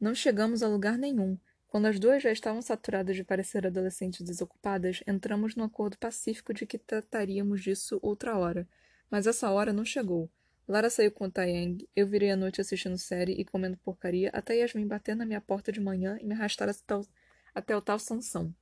Não 0.00 0.14
chegamos 0.14 0.62
a 0.62 0.68
lugar 0.68 0.98
nenhum. 0.98 1.38
Quando 1.68 1.84
as 1.86 2.00
duas 2.00 2.22
já 2.22 2.32
estavam 2.32 2.62
saturadas 2.62 3.14
de 3.14 3.22
parecer 3.22 3.66
adolescentes 3.66 4.22
desocupadas, 4.22 5.02
entramos 5.06 5.54
num 5.54 5.64
acordo 5.64 5.98
pacífico 5.98 6.54
de 6.54 6.66
que 6.66 6.78
trataríamos 6.78 7.62
disso 7.62 7.98
outra 8.02 8.38
hora. 8.38 8.66
Mas 9.10 9.26
essa 9.26 9.50
hora 9.50 9.72
não 9.72 9.84
chegou. 9.84 10.30
Lara 10.66 10.88
saiu 10.88 11.12
com 11.12 11.26
o 11.26 11.30
Taeyang, 11.30 11.86
eu 11.94 12.06
virei 12.06 12.30
a 12.30 12.36
noite 12.36 12.60
assistindo 12.60 12.96
série 12.96 13.32
e 13.32 13.44
comendo 13.44 13.76
porcaria 13.78 14.30
até 14.32 14.56
Yasmin 14.56 14.86
bater 14.86 15.14
na 15.14 15.26
minha 15.26 15.40
porta 15.40 15.70
de 15.70 15.80
manhã 15.80 16.18
e 16.20 16.26
me 16.26 16.34
arrastar 16.34 16.68
até 17.54 17.76
o 17.76 17.80
tal 17.82 17.98
Sansão. 17.98 18.54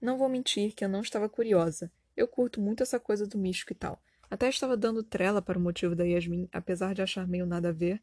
Não 0.00 0.16
vou 0.16 0.28
mentir 0.28 0.74
que 0.74 0.84
eu 0.84 0.88
não 0.88 1.00
estava 1.00 1.28
curiosa. 1.28 1.90
Eu 2.16 2.26
curto 2.26 2.60
muito 2.60 2.82
essa 2.82 2.98
coisa 2.98 3.26
do 3.26 3.38
místico 3.38 3.72
e 3.72 3.76
tal. 3.76 4.02
Até 4.30 4.48
estava 4.48 4.76
dando 4.76 5.02
trela 5.02 5.40
para 5.40 5.58
o 5.58 5.62
motivo 5.62 5.94
da 5.94 6.04
Yasmin, 6.04 6.48
apesar 6.52 6.94
de 6.94 7.02
achar 7.02 7.26
meio 7.26 7.46
nada 7.46 7.70
a 7.70 7.72
ver, 7.72 8.02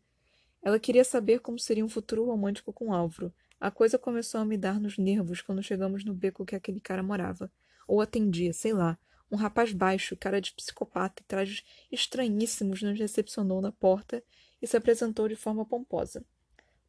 ela 0.63 0.79
queria 0.79 1.03
saber 1.03 1.39
como 1.41 1.59
seria 1.59 1.85
um 1.85 1.89
futuro 1.89 2.25
romântico 2.25 2.73
com 2.73 2.91
Álvaro. 2.91 3.31
A 3.59 3.71
coisa 3.71 3.97
começou 3.97 4.41
a 4.41 4.45
me 4.45 4.57
dar 4.57 4.79
nos 4.79 4.97
nervos 4.97 5.41
quando 5.41 5.63
chegamos 5.63 6.03
no 6.03 6.13
beco 6.13 6.45
que 6.45 6.55
aquele 6.55 6.79
cara 6.79 7.01
morava. 7.01 7.51
Ou 7.87 8.01
atendia, 8.01 8.53
sei 8.53 8.73
lá. 8.73 8.97
Um 9.31 9.37
rapaz 9.37 9.71
baixo, 9.71 10.15
cara 10.17 10.39
de 10.39 10.53
psicopata 10.53 11.21
e 11.21 11.25
trajes 11.25 11.63
estranhíssimos 11.91 12.81
nos 12.81 12.99
recepcionou 12.99 13.61
na 13.61 13.71
porta 13.71 14.23
e 14.61 14.67
se 14.67 14.77
apresentou 14.77 15.27
de 15.27 15.35
forma 15.35 15.65
pomposa. 15.65 16.23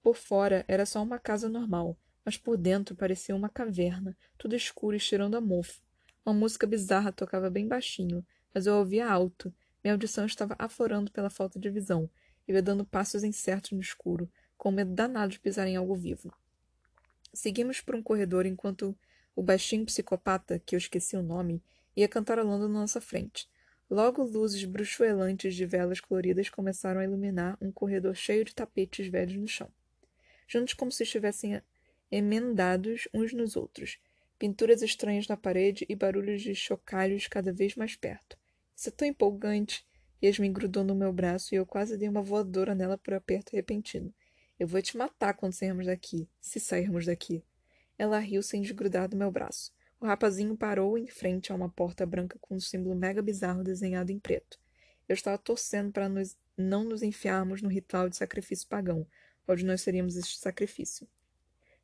Por 0.03 0.17
fora 0.17 0.65
era 0.69 0.85
só 0.85 1.03
uma 1.03 1.19
casa 1.19 1.49
normal, 1.49 1.99
mas 2.25 2.37
por 2.37 2.57
dentro 2.57 2.95
parecia 2.95 3.35
uma 3.35 3.49
caverna, 3.49 4.17
tudo 4.37 4.55
escuro 4.55 4.97
e 4.97 5.01
cheirando 5.01 5.37
a 5.37 5.41
mofo. 5.41 5.81
Uma 6.25 6.35
música 6.35 6.67
bizarra 6.67 7.13
tocava 7.13 7.49
bem 7.49 7.67
baixinho, 7.67 8.27
mas 8.53 8.67
eu 8.67 8.75
ouvia 8.75 9.09
alto. 9.09 9.55
Minha 9.83 9.95
audição 9.95 10.27
estava 10.27 10.57
aflorando 10.59 11.11
pela 11.11 11.31
falta 11.31 11.59
de 11.59 11.71
visão, 11.71 12.11
ia 12.47 12.63
dando 12.63 12.85
passos 12.85 13.25
incertos 13.25 13.73
no 13.73 13.81
escuro, 13.81 14.31
com 14.57 14.71
medo 14.71 14.93
danado 14.93 15.33
de 15.33 15.41
pisar 15.41 15.67
em 15.67 15.77
algo 15.77 15.95
vivo. 15.95 16.33
Seguimos 17.37 17.83
por 17.83 17.95
um 17.95 18.02
corredor 18.02 18.47
enquanto 18.47 18.97
o 19.35 19.43
baixinho 19.43 19.85
psicopata, 19.85 20.59
que 20.59 20.75
eu 20.75 20.78
esqueci 20.78 21.19
o 21.19 21.23
nome, 21.23 21.62
ia 21.95 22.09
cantarolando 22.09 22.66
na 22.66 22.81
nossa 22.81 22.99
frente. 22.99 23.47
Logo, 23.90 24.25
luzes 24.25 24.64
bruxuelantes 24.64 25.55
de 25.55 25.66
velas 25.66 26.00
coloridas 26.00 26.49
começaram 26.49 26.99
a 26.99 27.05
iluminar 27.05 27.59
um 27.61 27.71
corredor 27.71 28.14
cheio 28.16 28.43
de 28.43 28.55
tapetes 28.55 29.09
velhos 29.09 29.37
no 29.37 29.47
chão. 29.47 29.69
Juntos 30.49 30.73
como 30.73 30.90
se 30.90 31.02
estivessem 31.02 31.61
emendados 32.11 33.07
uns 33.12 33.35
nos 33.35 33.55
outros. 33.55 33.99
Pinturas 34.38 34.81
estranhas 34.81 35.28
na 35.28 35.37
parede 35.37 35.85
e 35.90 35.95
barulhos 35.95 36.40
de 36.40 36.55
chocalhos 36.55 37.26
cada 37.26 37.52
vez 37.52 37.76
mais 37.76 37.95
perto. 37.95 38.38
Isso 38.75 38.88
é 38.88 38.93
tão 38.93 39.07
empolgante! 39.07 39.85
Yasmin 40.25 40.55
grudou 40.55 40.83
no 40.83 40.95
meu 40.95 41.12
braço 41.12 41.55
e 41.55 41.59
eu 41.59 41.66
quase 41.66 41.99
dei 41.99 42.09
uma 42.09 42.23
voadora 42.23 42.75
nela 42.75 42.97
por 42.97 43.12
aperto 43.12 43.55
repentino. 43.55 44.14
Eu 44.59 44.67
vou 44.67 44.81
te 44.81 44.97
matar 44.97 45.35
quando 45.35 45.53
sairmos 45.53 45.87
daqui, 45.87 46.27
se 46.41 46.59
sairmos 46.59 47.05
daqui. 47.05 47.45
Ela 47.99 48.19
riu 48.19 48.43
sem 48.43 48.63
desgrudar 48.63 49.07
do 49.07 49.17
meu 49.17 49.31
braço. 49.31 49.71
O 50.01 50.07
rapazinho 50.07 50.57
parou 50.57 50.97
em 50.97 51.07
frente 51.07 51.53
a 51.53 51.55
uma 51.55 51.69
porta 51.69 52.07
branca 52.07 52.39
com 52.41 52.55
um 52.55 52.61
símbolo 52.61 52.95
mega 52.95 53.21
bizarro 53.21 53.63
desenhado 53.63 54.13
em 54.13 54.19
preto. 54.19 54.59
Eu 55.07 55.15
estava 55.15 55.37
torcendo 55.37 55.93
para 55.93 56.09
nos, 56.09 56.37
não 56.57 56.85
nos 56.85 57.03
enfiarmos 57.03 57.61
no 57.61 57.69
ritual 57.69 58.09
de 58.09 58.17
sacrifício 58.17 58.67
pagão, 58.67 59.07
onde 59.47 59.65
nós 59.65 59.83
seríamos 59.83 60.17
este 60.17 60.39
sacrifício. 60.39 61.07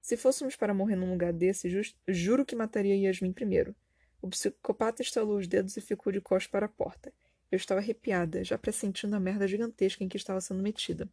Se 0.01 0.17
fôssemos 0.17 0.57
para 0.57 0.75
morrer 0.75 0.97
num 0.97 1.11
lugar 1.11 1.33
desse, 1.33 1.69
juro 2.09 2.45
que 2.45 2.57
mataria 2.57 2.97
Yasmin 2.97 3.33
primeiro. 3.33 3.77
O 4.21 4.29
psicopata 4.29 5.03
estalou 5.03 5.37
os 5.37 5.47
dedos 5.47 5.77
e 5.77 5.81
ficou 5.81 6.11
de 6.11 6.21
costas 6.21 6.51
para 6.51 6.67
a 6.67 6.71
porta. 6.71 7.13
Eu 7.51 7.57
estava 7.57 7.81
arrepiada, 7.81 8.43
já 8.43 8.57
pressentindo 8.57 9.15
a 9.15 9.21
merda 9.21 9.47
gigantesca 9.47 10.03
em 10.03 10.09
que 10.09 10.17
estava 10.17 10.41
sendo 10.41 10.63
metida. 10.63 11.09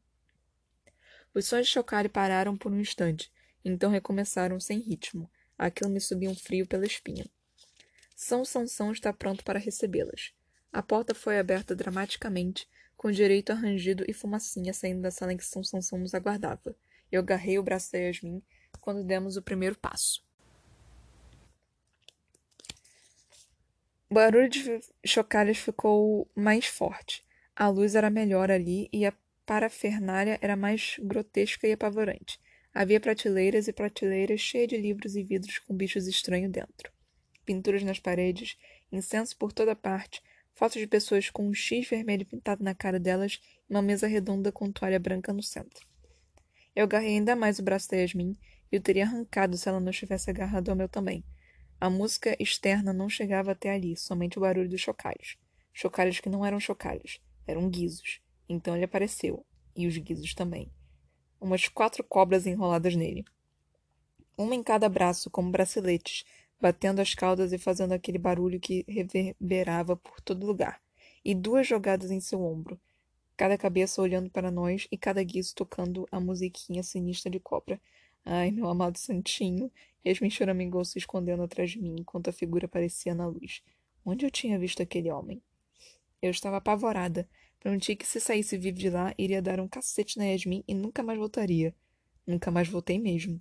Os 1.39 1.45
sons 1.45 1.67
de 1.67 1.71
Chocari 1.71 2.09
pararam 2.09 2.57
por 2.57 2.69
um 2.69 2.81
instante, 2.81 3.31
Então 3.63 3.89
recomeçaram 3.89 4.59
sem 4.59 4.77
ritmo. 4.79 5.31
Aquilo 5.57 5.89
me 5.89 6.01
subia 6.01 6.29
um 6.29 6.35
frio 6.35 6.67
pela 6.67 6.85
espinha. 6.85 7.25
São 8.13 8.43
Sansão 8.43 8.91
está 8.91 9.13
pronto 9.13 9.41
para 9.45 9.57
recebê-las. 9.57 10.33
A 10.69 10.83
porta 10.83 11.15
foi 11.15 11.39
aberta 11.39 11.73
dramaticamente, 11.73 12.67
com 12.97 13.09
direito 13.09 13.53
a 13.53 13.55
rangido 13.55 14.03
e 14.05 14.13
fumacinha 14.13 14.73
saindo 14.73 15.01
da 15.01 15.11
sala 15.11 15.31
em 15.31 15.37
que 15.37 15.45
São 15.45 15.63
Sansão 15.63 15.97
nos 15.97 16.13
aguardava. 16.13 16.75
Eu 17.09 17.21
agarrei 17.21 17.57
o 17.57 17.63
braço 17.63 17.89
da 17.93 17.99
Yasmin 17.99 18.43
quando 18.81 19.05
demos 19.05 19.37
o 19.37 19.41
primeiro 19.41 19.77
passo. 19.77 20.21
O 24.09 24.13
barulho 24.13 24.49
de 24.49 24.81
chocalhas 25.05 25.57
ficou 25.57 26.29
mais 26.35 26.65
forte. 26.65 27.25
A 27.55 27.69
luz 27.69 27.95
era 27.95 28.09
melhor 28.09 28.51
ali 28.51 28.89
e 28.91 29.05
a 29.05 29.13
parafernália 29.49 30.37
era 30.43 30.55
mais 30.55 30.97
grotesca 30.99 31.67
e 31.67 31.71
apavorante. 31.71 32.39
Havia 32.71 32.99
prateleiras 32.99 33.67
e 33.67 33.73
prateleiras 33.73 34.39
cheias 34.39 34.67
de 34.67 34.77
livros 34.77 35.15
e 35.15 35.23
vidros 35.23 35.57
com 35.57 35.75
bichos 35.75 36.05
estranhos 36.05 36.51
dentro. 36.51 36.93
Pinturas 37.47 37.81
nas 37.81 37.99
paredes, 37.99 38.55
incenso 38.91 39.35
por 39.35 39.51
toda 39.51 39.75
parte, 39.75 40.21
fotos 40.53 40.79
de 40.79 40.85
pessoas 40.85 41.31
com 41.31 41.47
um 41.47 41.53
X 41.55 41.89
vermelho 41.89 42.27
pintado 42.27 42.63
na 42.63 42.75
cara 42.75 42.99
delas 42.99 43.39
e 43.67 43.73
uma 43.73 43.81
mesa 43.81 44.05
redonda 44.05 44.51
com 44.51 44.71
toalha 44.71 44.99
branca 44.99 45.33
no 45.33 45.41
centro. 45.41 45.83
Eu 46.75 46.83
agarrei 46.83 47.15
ainda 47.15 47.35
mais 47.35 47.57
o 47.57 47.63
braço 47.63 47.89
da 47.89 47.97
Yasmin 47.97 48.37
e 48.71 48.77
o 48.77 48.79
teria 48.79 49.05
arrancado 49.05 49.57
se 49.57 49.67
ela 49.67 49.79
não 49.79 49.91
tivesse 49.91 50.29
agarrado 50.29 50.69
ao 50.69 50.75
meu 50.75 50.87
também. 50.87 51.25
A 51.81 51.89
música 51.89 52.37
externa 52.39 52.93
não 52.93 53.09
chegava 53.09 53.53
até 53.53 53.71
ali, 53.71 53.97
somente 53.97 54.37
o 54.37 54.41
barulho 54.41 54.69
dos 54.69 54.79
chocalhos. 54.79 55.39
Chocalhos 55.73 56.19
que 56.19 56.29
não 56.29 56.45
eram 56.45 56.59
chocalhos, 56.59 57.19
eram 57.47 57.67
guizos. 57.67 58.21
Então 58.49 58.75
ele 58.75 58.85
apareceu, 58.85 59.45
e 59.75 59.85
os 59.85 59.95
guizos 59.95 60.33
também. 60.33 60.71
Umas 61.39 61.67
quatro 61.67 62.03
cobras 62.03 62.47
enroladas 62.47 62.95
nele. 62.95 63.23
Uma 64.35 64.55
em 64.55 64.63
cada 64.63 64.89
braço, 64.89 65.29
como 65.29 65.51
braceletes, 65.51 66.25
batendo 66.59 66.99
as 66.99 67.13
caudas 67.13 67.53
e 67.53 67.57
fazendo 67.57 67.93
aquele 67.93 68.17
barulho 68.17 68.59
que 68.59 68.83
reverberava 68.87 69.95
por 69.95 70.19
todo 70.19 70.47
lugar. 70.47 70.81
E 71.23 71.35
duas 71.35 71.67
jogadas 71.67 72.11
em 72.11 72.19
seu 72.19 72.41
ombro, 72.43 72.79
cada 73.37 73.57
cabeça 73.57 74.01
olhando 74.01 74.29
para 74.29 74.51
nós 74.51 74.87
e 74.91 74.97
cada 74.97 75.23
guizo 75.23 75.55
tocando 75.55 76.07
a 76.11 76.19
musiquinha 76.19 76.83
sinistra 76.83 77.29
de 77.29 77.39
cobra. 77.39 77.79
Ai, 78.25 78.51
meu 78.51 78.67
amado 78.67 78.97
santinho! 78.97 79.71
Yasmin 80.05 80.29
choramingou 80.29 80.83
se 80.83 80.97
escondendo 80.97 81.43
atrás 81.43 81.71
de 81.71 81.79
mim 81.79 81.95
enquanto 81.99 82.29
a 82.29 82.33
figura 82.33 82.65
aparecia 82.65 83.13
na 83.13 83.27
luz. 83.27 83.61
Onde 84.05 84.25
eu 84.25 84.31
tinha 84.31 84.59
visto 84.59 84.81
aquele 84.81 85.11
homem? 85.11 85.41
Eu 86.21 86.31
estava 86.31 86.57
apavorada, 86.57 87.27
Prometi 87.59 87.95
que 87.95 88.07
se 88.07 88.21
saísse 88.21 88.57
vivo 88.57 88.77
de 88.77 88.89
lá, 88.89 89.13
iria 89.17 89.41
dar 89.41 89.59
um 89.59 89.67
cacete 89.67 90.17
na 90.17 90.25
Yasmin 90.25 90.63
e 90.67 90.73
nunca 90.73 91.03
mais 91.03 91.19
voltaria. 91.19 91.75
Nunca 92.25 92.49
mais 92.49 92.69
voltei 92.69 92.97
mesmo. 92.97 93.37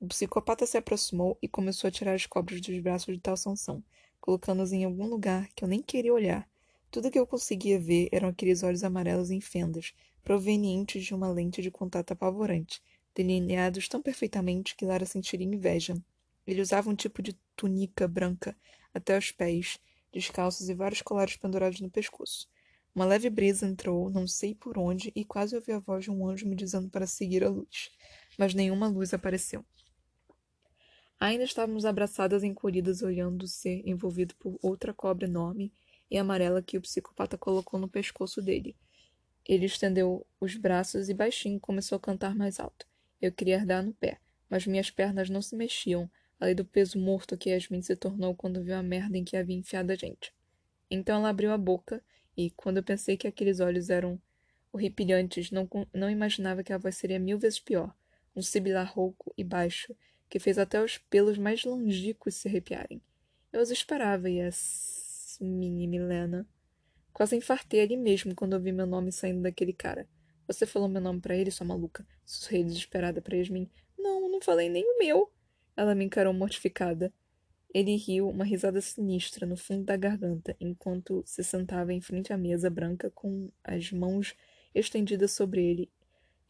O 0.00 0.08
psicopata 0.08 0.66
se 0.66 0.76
aproximou 0.76 1.38
e 1.40 1.46
começou 1.46 1.86
a 1.86 1.90
tirar 1.90 2.14
as 2.14 2.26
cobras 2.26 2.60
dos 2.60 2.78
braços 2.80 3.14
de 3.14 3.20
tal 3.20 3.36
Sansão, 3.36 3.84
colocando-as 4.20 4.72
em 4.72 4.84
algum 4.84 5.06
lugar 5.06 5.48
que 5.54 5.62
eu 5.62 5.68
nem 5.68 5.80
queria 5.80 6.12
olhar. 6.12 6.48
Tudo 6.90 7.10
que 7.10 7.18
eu 7.18 7.26
conseguia 7.26 7.78
ver 7.78 8.08
eram 8.10 8.30
aqueles 8.30 8.64
olhos 8.64 8.82
amarelos 8.82 9.30
em 9.30 9.40
fendas, 9.40 9.94
provenientes 10.24 11.04
de 11.04 11.14
uma 11.14 11.30
lente 11.30 11.62
de 11.62 11.70
contato 11.70 12.10
apavorante, 12.10 12.82
delineados 13.14 13.86
tão 13.88 14.02
perfeitamente 14.02 14.74
que 14.74 14.84
Lara 14.84 15.06
sentiria 15.06 15.46
inveja. 15.46 15.96
Ele 16.44 16.60
usava 16.60 16.90
um 16.90 16.96
tipo 16.96 17.22
de 17.22 17.38
túnica 17.54 18.08
branca 18.08 18.56
até 18.92 19.16
os 19.16 19.30
pés, 19.30 19.78
descalços 20.12 20.68
e 20.68 20.74
vários 20.74 21.02
colares 21.02 21.36
pendurados 21.36 21.80
no 21.80 21.90
pescoço. 21.90 22.48
Uma 22.94 23.04
leve 23.04 23.30
brisa 23.30 23.66
entrou, 23.66 24.10
não 24.10 24.26
sei 24.26 24.54
por 24.54 24.76
onde, 24.76 25.12
e 25.14 25.24
quase 25.24 25.54
ouvi 25.54 25.72
a 25.72 25.78
voz 25.78 26.04
de 26.04 26.10
um 26.10 26.28
anjo 26.28 26.48
me 26.48 26.56
dizendo 26.56 26.88
para 26.88 27.06
seguir 27.06 27.44
a 27.44 27.48
luz. 27.48 27.90
Mas 28.36 28.52
nenhuma 28.52 28.88
luz 28.88 29.14
apareceu. 29.14 29.64
Ainda 31.18 31.44
estávamos 31.44 31.84
abraçadas 31.84 32.42
encolhidas, 32.42 33.02
olhando 33.02 33.46
ser 33.46 33.86
envolvido 33.86 34.34
por 34.36 34.58
outra 34.62 34.92
cobra 34.92 35.26
enorme 35.26 35.72
e 36.10 36.18
amarela 36.18 36.62
que 36.62 36.78
o 36.78 36.80
psicopata 36.80 37.36
colocou 37.38 37.78
no 37.78 37.88
pescoço 37.88 38.40
dele. 38.40 38.74
Ele 39.46 39.66
estendeu 39.66 40.26
os 40.40 40.56
braços 40.56 41.08
e 41.08 41.14
baixinho 41.14 41.60
começou 41.60 41.96
a 41.96 42.00
cantar 42.00 42.34
mais 42.34 42.58
alto. 42.58 42.86
Eu 43.20 43.30
queria 43.30 43.56
herdar 43.56 43.84
no 43.84 43.92
pé, 43.92 44.18
mas 44.48 44.66
minhas 44.66 44.90
pernas 44.90 45.28
não 45.28 45.42
se 45.42 45.54
mexiam, 45.54 46.10
além 46.40 46.54
do 46.54 46.64
peso 46.64 46.98
morto 46.98 47.36
que 47.36 47.50
Yasmin 47.50 47.82
se 47.82 47.94
tornou 47.94 48.34
quando 48.34 48.64
viu 48.64 48.74
a 48.74 48.82
merda 48.82 49.16
em 49.16 49.24
que 49.24 49.36
havia 49.36 49.56
enfiado 49.56 49.92
a 49.92 49.94
gente. 49.94 50.32
Então 50.90 51.18
ela 51.18 51.28
abriu 51.28 51.52
a 51.52 51.58
boca 51.58 52.02
e, 52.36 52.50
quando 52.50 52.78
eu 52.78 52.82
pensei 52.82 53.16
que 53.16 53.26
aqueles 53.26 53.60
olhos 53.60 53.90
eram 53.90 54.20
horripilantes, 54.72 55.50
não, 55.50 55.68
não 55.92 56.10
imaginava 56.10 56.62
que 56.62 56.72
a 56.72 56.78
voz 56.78 56.96
seria 56.96 57.18
mil 57.18 57.38
vezes 57.38 57.58
pior. 57.58 57.94
Um 58.34 58.42
sibilar 58.42 58.92
rouco 58.92 59.34
e 59.36 59.42
baixo, 59.42 59.94
que 60.28 60.38
fez 60.38 60.58
até 60.58 60.82
os 60.82 60.98
pelos 60.98 61.36
mais 61.36 61.64
longínquos 61.64 62.36
se 62.36 62.48
arrepiarem. 62.48 63.02
Eu 63.52 63.60
os 63.60 63.70
esperava, 63.70 64.30
Yasmine 64.30 65.86
Milena. 65.88 66.46
Quase 67.12 67.36
infartei 67.36 67.80
ali 67.80 67.96
mesmo 67.96 68.34
quando 68.34 68.54
ouvi 68.54 68.70
meu 68.70 68.86
nome 68.86 69.10
saindo 69.10 69.42
daquele 69.42 69.72
cara. 69.72 70.08
Você 70.46 70.66
falou 70.66 70.88
meu 70.88 71.00
nome 71.00 71.20
para 71.20 71.36
ele, 71.36 71.50
sua 71.50 71.66
maluca? 71.66 72.06
Sussurrei 72.24 72.62
desesperada 72.62 73.20
para 73.20 73.36
Yasmin. 73.36 73.68
Não, 73.98 74.28
não 74.30 74.40
falei 74.40 74.68
nem 74.68 74.84
o 74.84 74.98
meu. 74.98 75.30
Ela 75.76 75.94
me 75.94 76.04
encarou 76.04 76.32
mortificada. 76.32 77.12
Ele 77.72 77.94
riu 77.94 78.28
uma 78.28 78.44
risada 78.44 78.80
sinistra 78.80 79.46
no 79.46 79.56
fundo 79.56 79.84
da 79.84 79.96
garganta, 79.96 80.56
enquanto 80.58 81.22
se 81.24 81.44
sentava 81.44 81.92
em 81.92 82.00
frente 82.00 82.32
à 82.32 82.36
mesa 82.36 82.68
branca 82.68 83.10
com 83.10 83.48
as 83.62 83.92
mãos 83.92 84.34
estendidas 84.74 85.30
sobre 85.32 85.64
ele 85.64 85.90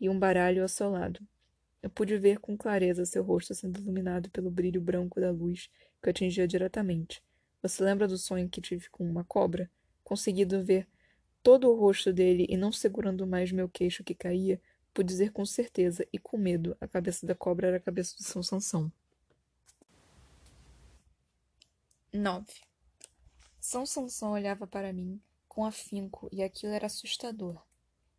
e 0.00 0.08
um 0.08 0.18
baralho 0.18 0.62
ao 0.62 0.68
seu 0.68 0.90
lado. 0.90 1.20
Eu 1.82 1.90
pude 1.90 2.16
ver 2.16 2.38
com 2.38 2.56
clareza 2.56 3.04
seu 3.04 3.22
rosto 3.22 3.54
sendo 3.54 3.80
iluminado 3.80 4.30
pelo 4.30 4.50
brilho 4.50 4.80
branco 4.80 5.20
da 5.20 5.30
luz 5.30 5.70
que 6.02 6.08
o 6.08 6.10
atingia 6.10 6.48
diretamente. 6.48 7.22
Você 7.62 7.84
lembra 7.84 8.08
do 8.08 8.16
sonho 8.16 8.48
que 8.48 8.60
tive 8.60 8.88
com 8.88 9.04
uma 9.04 9.24
cobra? 9.24 9.70
Conseguido 10.02 10.62
ver 10.62 10.88
todo 11.42 11.70
o 11.70 11.74
rosto 11.74 12.12
dele 12.12 12.46
e 12.48 12.56
não 12.56 12.72
segurando 12.72 13.26
mais 13.26 13.52
meu 13.52 13.68
queixo 13.68 14.02
que 14.02 14.14
caía, 14.14 14.60
pude 14.94 15.08
dizer 15.08 15.32
com 15.32 15.44
certeza 15.44 16.06
e 16.10 16.18
com 16.18 16.38
medo 16.38 16.74
a 16.80 16.88
cabeça 16.88 17.26
da 17.26 17.34
cobra 17.34 17.68
era 17.68 17.76
a 17.76 17.80
cabeça 17.80 18.16
de 18.16 18.24
São 18.24 18.42
Sansão. 18.42 18.90
9. 22.12 22.44
São 23.60 23.86
Sansão 23.86 24.32
olhava 24.32 24.66
para 24.66 24.92
mim 24.92 25.22
com 25.46 25.64
afinco 25.64 26.28
e 26.32 26.42
aquilo 26.42 26.72
era 26.72 26.86
assustador. 26.86 27.64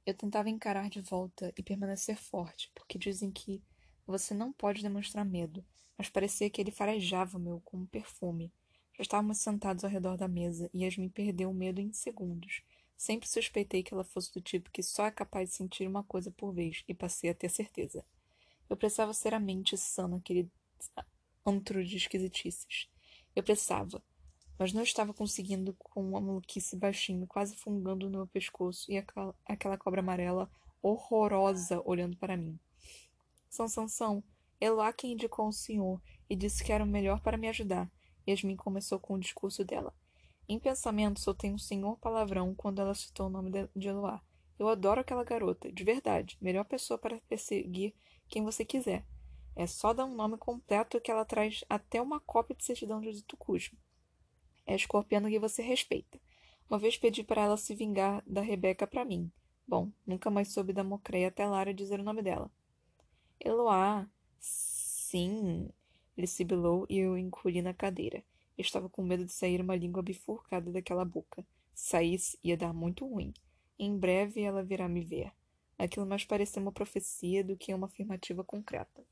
Eu 0.06 0.14
tentava 0.14 0.50
encarar 0.50 0.90
de 0.90 1.02
volta 1.02 1.54
e 1.58 1.62
permanecer 1.62 2.16
forte, 2.16 2.72
porque 2.74 2.98
dizem 2.98 3.30
que 3.30 3.62
você 4.08 4.34
não 4.34 4.54
pode 4.54 4.82
demonstrar 4.82 5.26
medo, 5.26 5.66
mas 5.98 6.10
parecia 6.10 6.50
que 6.50 6.62
ele 6.62 6.72
farejava 6.72 7.38
o 7.38 7.42
meu 7.42 7.60
como 7.66 7.86
perfume. 7.86 8.50
Já 8.94 9.02
estávamos 9.02 9.40
sentados 9.40 9.84
ao 9.84 9.90
redor 9.90 10.16
da 10.16 10.28
mesa 10.28 10.70
e 10.74 10.86
Yasmin 10.86 11.10
perdeu 11.10 11.50
o 11.50 11.54
medo 11.54 11.82
em 11.82 11.92
segundos. 11.92 12.64
Sempre 12.96 13.28
suspeitei 13.28 13.84
que 13.84 13.94
ela 13.94 14.06
fosse 14.06 14.34
do 14.34 14.40
tipo 14.40 14.72
que 14.72 14.82
só 14.82 15.06
é 15.06 15.12
capaz 15.12 15.50
de 15.50 15.56
sentir 15.56 15.86
uma 15.86 16.04
coisa 16.06 16.32
por 16.32 16.54
vez 16.54 16.82
e 16.88 16.94
passei 16.94 17.30
a 17.30 17.36
ter 17.36 17.50
certeza. 17.50 18.06
Eu 18.70 18.78
precisava 18.78 19.14
ser 19.14 19.34
a 19.34 19.40
mente 19.40 19.78
sã 19.78 20.08
naquele 20.08 20.50
antro 21.46 21.84
de 21.84 21.98
esquisitices. 21.98 22.88
Eu 23.36 23.44
precisava, 23.44 24.02
mas 24.58 24.74
não 24.74 24.84
estava 24.84 25.14
conseguindo 25.14 25.74
com 25.80 26.02
uma 26.02 26.22
maluquice 26.22 26.76
baixinho, 26.76 27.26
quase 27.28 27.56
fungando 27.56 28.10
no 28.10 28.20
meu 28.20 28.28
pescoço 28.28 28.92
e 28.92 28.98
aquela, 28.98 29.36
aquela 29.46 29.78
cobra 29.78 30.02
amarela 30.02 30.50
horrorosa 30.82 31.82
olhando 31.86 32.18
para 32.18 32.38
mim. 32.38 32.60
São 33.50 33.68
Sansão, 33.68 34.24
Elá 34.60 34.94
quem 34.94 35.14
indicou 35.14 35.48
o 35.48 35.54
senhor 35.54 36.00
e 36.30 36.36
disse 36.36 36.64
que 36.64 36.72
era 36.72 36.84
o 36.84 36.88
melhor 36.88 37.20
para 37.22 37.38
me 37.38 37.48
ajudar. 37.50 37.92
Yasmin 38.28 38.56
começou 38.56 39.00
com 39.00 39.16
o 39.16 39.20
discurso 39.20 39.66
dela. 39.66 39.94
Em 40.48 40.60
pensamento, 40.60 41.20
soltei 41.20 41.52
um 41.52 41.58
senhor 41.58 41.98
palavrão 41.98 42.54
quando 42.54 42.80
ela 42.80 42.94
citou 42.94 43.28
o 43.28 43.30
nome 43.30 43.52
de 43.76 43.88
Eloá. 43.88 44.22
Eu 44.60 44.68
adoro 44.68 45.02
aquela 45.02 45.24
garota, 45.24 45.72
de 45.72 45.84
verdade. 45.84 46.38
Melhor 46.40 46.66
pessoa 46.66 46.98
para 46.98 47.20
perseguir 47.28 47.96
quem 48.28 48.44
você 48.44 48.64
quiser. 48.64 49.04
É 49.62 49.68
só 49.68 49.94
dar 49.94 50.06
um 50.06 50.16
nome 50.16 50.40
completo 50.40 51.00
que 51.00 51.12
ela 51.12 51.24
traz 51.24 51.64
até 51.70 52.02
uma 52.02 52.20
cópia 52.20 52.56
de 52.56 52.66
certidão 52.66 53.00
de 53.00 53.24
Tucusmo. 53.24 53.78
É 54.66 54.74
a 54.74 54.76
escorpiana 54.76 55.30
que 55.30 55.38
você 55.38 55.62
respeita. 55.62 56.20
Uma 56.68 56.80
vez 56.80 56.98
pedi 56.98 57.24
para 57.24 57.44
ela 57.44 57.56
se 57.56 57.76
vingar 57.76 58.24
da 58.26 58.42
Rebeca 58.42 58.88
para 58.88 59.06
mim. 59.06 59.32
Bom, 59.68 59.92
nunca 60.04 60.32
mais 60.32 60.52
soube 60.52 60.74
da 60.74 60.84
Mocreia 60.84 61.28
até 61.28 61.46
Lara 61.46 61.76
dizer 61.76 62.00
o 62.00 62.04
nome 62.04 62.24
dela. 62.24 62.50
Eloá. 63.40 64.10
Sim. 64.40 65.70
Ele 66.18 66.26
sibilou 66.26 66.88
e 66.90 66.98
eu 66.98 67.16
encolhi 67.16 67.62
na 67.62 67.72
cadeira. 67.72 68.24
Estava 68.58 68.90
com 68.90 69.04
medo 69.04 69.26
de 69.26 69.32
sair 69.32 69.62
uma 69.62 69.76
língua 69.76 70.02
bifurcada 70.02 70.72
daquela 70.72 71.06
boca. 71.06 71.46
Se 71.72 71.90
saísse, 71.90 72.40
ia 72.44 72.58
dar 72.58 72.74
muito 72.74 73.08
ruim. 73.08 73.32
Em 73.78 73.96
breve 73.96 74.42
ela 74.42 74.64
virá 74.64 74.90
me 74.90 75.06
ver. 75.06 75.32
Aquilo 75.78 76.08
mais 76.08 76.26
parecia 76.26 76.60
uma 76.60 76.72
profecia 76.72 77.44
do 77.44 77.56
que 77.56 77.72
uma 77.72 77.86
afirmativa 77.86 78.44
concreta. 78.44 79.06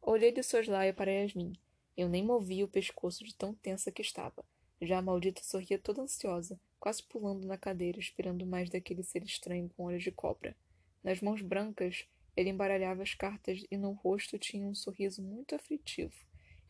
Olhei 0.00 0.32
de 0.32 0.42
soslaio 0.42 0.94
para 0.94 1.10
Yasmin. 1.10 1.52
Eu 1.96 2.08
nem 2.08 2.24
movia 2.24 2.64
o 2.64 2.68
pescoço 2.68 3.24
de 3.24 3.34
tão 3.34 3.54
tensa 3.54 3.90
que 3.92 4.00
estava. 4.00 4.44
Já 4.80 4.98
a 4.98 5.02
maldita 5.02 5.42
sorria 5.42 5.78
toda 5.78 6.02
ansiosa, 6.02 6.58
quase 6.78 7.02
pulando 7.02 7.46
na 7.46 7.58
cadeira, 7.58 7.98
esperando 7.98 8.46
mais 8.46 8.70
daquele 8.70 9.02
ser 9.02 9.22
estranho 9.24 9.68
com 9.76 9.84
olhos 9.84 10.02
de 10.02 10.12
cobra. 10.12 10.56
Nas 11.02 11.20
mãos 11.20 11.42
brancas, 11.42 12.06
Ele 12.36 12.50
embaralhava 12.50 13.02
as 13.02 13.14
cartas 13.14 13.64
e 13.70 13.76
no 13.76 13.92
rosto 13.92 14.38
tinha 14.38 14.66
um 14.68 14.74
sorriso 14.74 15.20
muito 15.20 15.54
aflitivo. 15.54 16.14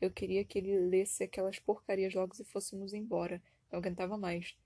Eu 0.00 0.10
queria 0.10 0.44
que 0.44 0.58
ele 0.58 0.78
lesse 0.78 1.24
aquelas 1.24 1.58
porcarias 1.58 2.14
logo 2.14 2.34
e 2.40 2.44
fôssemos 2.44 2.94
embora. 2.94 3.42
Não 3.70 3.78
aguentava 3.78 4.16
mais. 4.16 4.56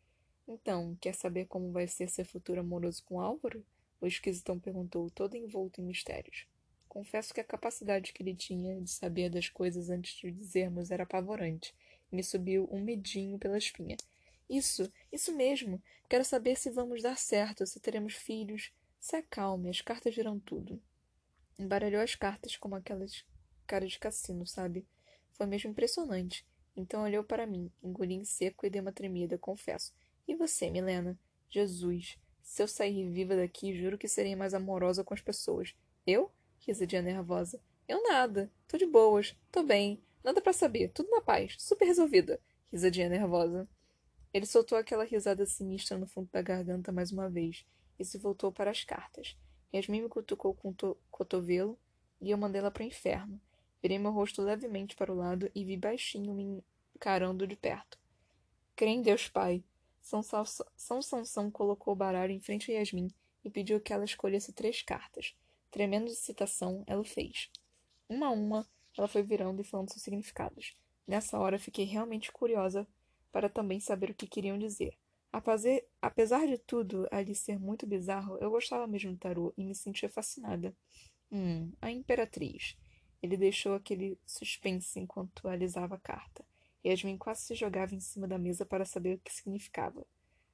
Então, 0.47 0.97
quer 1.01 1.15
saber 1.15 1.47
como 1.47 1.73
vai 1.73 1.89
ser 1.89 2.09
seu 2.09 2.25
futuro 2.25 2.61
amoroso 2.61 3.03
com 3.05 3.21
Álvaro? 3.21 3.65
O 4.01 4.07
esquisitão 4.07 4.59
perguntou, 4.59 5.11
todo 5.11 5.37
envolto 5.37 5.81
em 5.81 5.85
mistérios. 5.85 6.47
Confesso 6.93 7.33
que 7.33 7.41
a 7.41 7.45
capacidade 7.45 8.13
que 8.13 8.23
ele 8.23 8.35
tinha 8.35 8.79
de 8.79 8.91
saber 8.91 9.31
das 9.31 9.49
coisas 9.49 9.89
antes 9.89 10.15
de 10.15 10.31
dizermos 10.31 10.91
era 10.91 11.05
apavorante. 11.05 11.75
Me 12.13 12.23
subiu 12.23 12.69
um 12.71 12.83
medinho 12.83 13.39
pela 13.39 13.57
espinha. 13.57 13.97
Isso, 14.47 14.93
isso 15.11 15.35
mesmo. 15.35 15.83
Quero 16.07 16.23
saber 16.23 16.55
se 16.55 16.69
vamos 16.69 17.01
dar 17.01 17.17
certo, 17.17 17.67
se 17.67 17.81
teremos 17.81 18.13
filhos. 18.13 18.75
Se 19.01 19.17
acalme, 19.17 19.71
as 19.71 19.81
cartas 19.81 20.13
dirão 20.13 20.39
tudo. 20.39 20.79
Embaralhou 21.59 22.03
as 22.03 22.15
cartas 22.15 22.59
como 22.59 22.75
aquelas 22.75 23.25
caras 23.67 23.93
de 23.93 23.99
cassino, 23.99 24.47
sabe? 24.47 24.87
Foi 25.33 25.47
mesmo 25.47 25.71
impressionante. 25.71 26.47
Então 26.77 27.05
olhou 27.05 27.25
para 27.25 27.47
mim, 27.47 27.73
engoli 27.83 28.17
em 28.17 28.25
seco 28.27 28.67
e 28.67 28.71
dei 28.71 28.83
uma 28.83 28.93
tremida, 28.93 29.39
confesso. 29.39 29.95
E 30.29 30.35
você, 30.35 30.69
Milena? 30.69 31.19
Jesus, 31.49 32.19
se 32.43 32.63
eu 32.63 32.69
sair 32.69 33.09
viva 33.09 33.35
daqui, 33.35 33.75
juro 33.75 33.97
que 33.97 34.07
serei 34.07 34.37
mais 34.37 34.53
amorosa 34.53 35.03
com 35.03 35.15
as 35.15 35.23
pessoas. 35.23 35.75
Eu? 36.07 36.31
Risadinha 36.67 37.03
nervosa. 37.03 37.61
Eu 37.89 38.03
nada. 38.05 38.51
Tô 38.69 38.79
de 38.79 38.87
boas. 38.87 39.37
Tô 39.51 39.63
bem. 39.63 40.03
Nada 40.23 40.41
para 40.41 40.53
saber. 40.53 40.89
Tudo 40.89 41.11
na 41.11 41.21
paz. 41.21 41.57
Super 41.59 41.85
resolvida. 41.85 42.41
Risadinha 42.71 43.09
nervosa. 43.09 43.69
Ele 44.33 44.47
soltou 44.47 44.79
aquela 44.79 45.05
risada 45.05 45.45
sinistra 45.45 45.99
no 45.99 46.07
fundo 46.07 46.29
da 46.33 46.41
garganta 46.41 46.91
mais 46.91 47.13
uma 47.13 47.29
vez 47.29 47.67
e 47.99 48.05
se 48.05 48.17
voltou 48.17 48.51
para 48.51 48.71
as 48.71 48.85
cartas. 48.85 49.37
Yasmin 49.75 50.03
me 50.03 50.09
cutucou 50.09 50.55
com 50.55 50.71
o 50.71 50.97
cotovelo 51.11 51.79
e 52.21 52.31
eu 52.31 52.39
mandei 52.39 52.61
ela 52.61 52.71
para 52.71 52.83
o 52.83 52.87
inferno. 52.87 53.41
Virei 53.83 53.99
meu 53.99 54.13
rosto 54.13 54.41
levemente 54.41 54.95
para 54.95 55.13
o 55.13 55.17
lado 55.17 55.51
e 55.55 55.65
vi 55.65 55.77
baixinho 55.77 56.33
me 56.33 56.65
encarando 56.95 57.47
de 57.47 57.57
perto. 57.57 57.99
Crê 58.77 58.91
em 58.91 59.03
Deus 59.03 59.29
Pai. 59.29 59.63
São, 60.01 60.23
São 60.23 61.03
Sansão 61.03 61.51
colocou 61.51 61.93
o 61.93 61.97
baralho 61.97 62.33
em 62.33 62.41
frente 62.41 62.71
a 62.71 62.79
Yasmin 62.79 63.09
e 63.45 63.51
pediu 63.51 63.81
que 63.81 63.93
ela 63.93 64.05
escolhesse 64.05 64.53
três 64.53 64.83
cartas. 64.83 65.35
Tremendo 65.73 66.05
de 66.07 66.15
citação, 66.15 66.85
ela 66.87 67.01
o 67.01 67.05
fez. 67.05 67.51
Uma 68.07 68.27
a 68.27 68.31
uma, 68.31 68.69
ela 68.97 69.09
foi 69.09 69.23
virando 69.23 69.63
e 69.63 69.65
falando 69.65 69.91
seus 69.91 70.03
significados. 70.03 70.77
Nessa 71.09 71.39
hora, 71.39 71.59
fiquei 71.59 71.87
realmente 71.87 72.31
curiosa 72.31 72.87
para 73.33 73.49
também 73.49 73.81
saber 73.81 74.11
o 74.11 74.15
que 74.15 74.27
queriam 74.27 74.59
dizer. 74.59 74.97
Apesar 76.03 76.47
de 76.47 76.59
tudo 76.59 77.09
ali 77.11 77.35
ser 77.35 77.59
muito 77.59 77.87
bizarro, 77.87 78.37
eu 78.39 78.51
gostava 78.51 78.87
mesmo 78.87 79.13
do 79.13 79.19
tarô 79.19 79.55
e 79.57 79.65
me 79.65 79.75
sentia 79.75 80.11
fascinada. 80.11 80.77
Hum, 81.31 81.73
a 81.81 81.91
Imperatriz. 81.91 82.77
Ele 83.23 83.39
deixou 83.39 83.75
aquele 83.75 84.19
suspense 84.27 85.01
enquanto 85.01 85.49
alisava 85.49 85.95
a 85.95 86.01
carta. 86.01 86.45
Yasmin 86.85 87.17
quase 87.17 87.43
se 87.43 87.55
jogava 87.55 87.95
em 87.95 88.01
cima 88.01 88.29
da 88.29 88.37
mesa 88.37 88.67
para 88.67 88.85
saber 88.85 89.15
o 89.15 89.21
que 89.21 89.33
significava. 89.33 90.05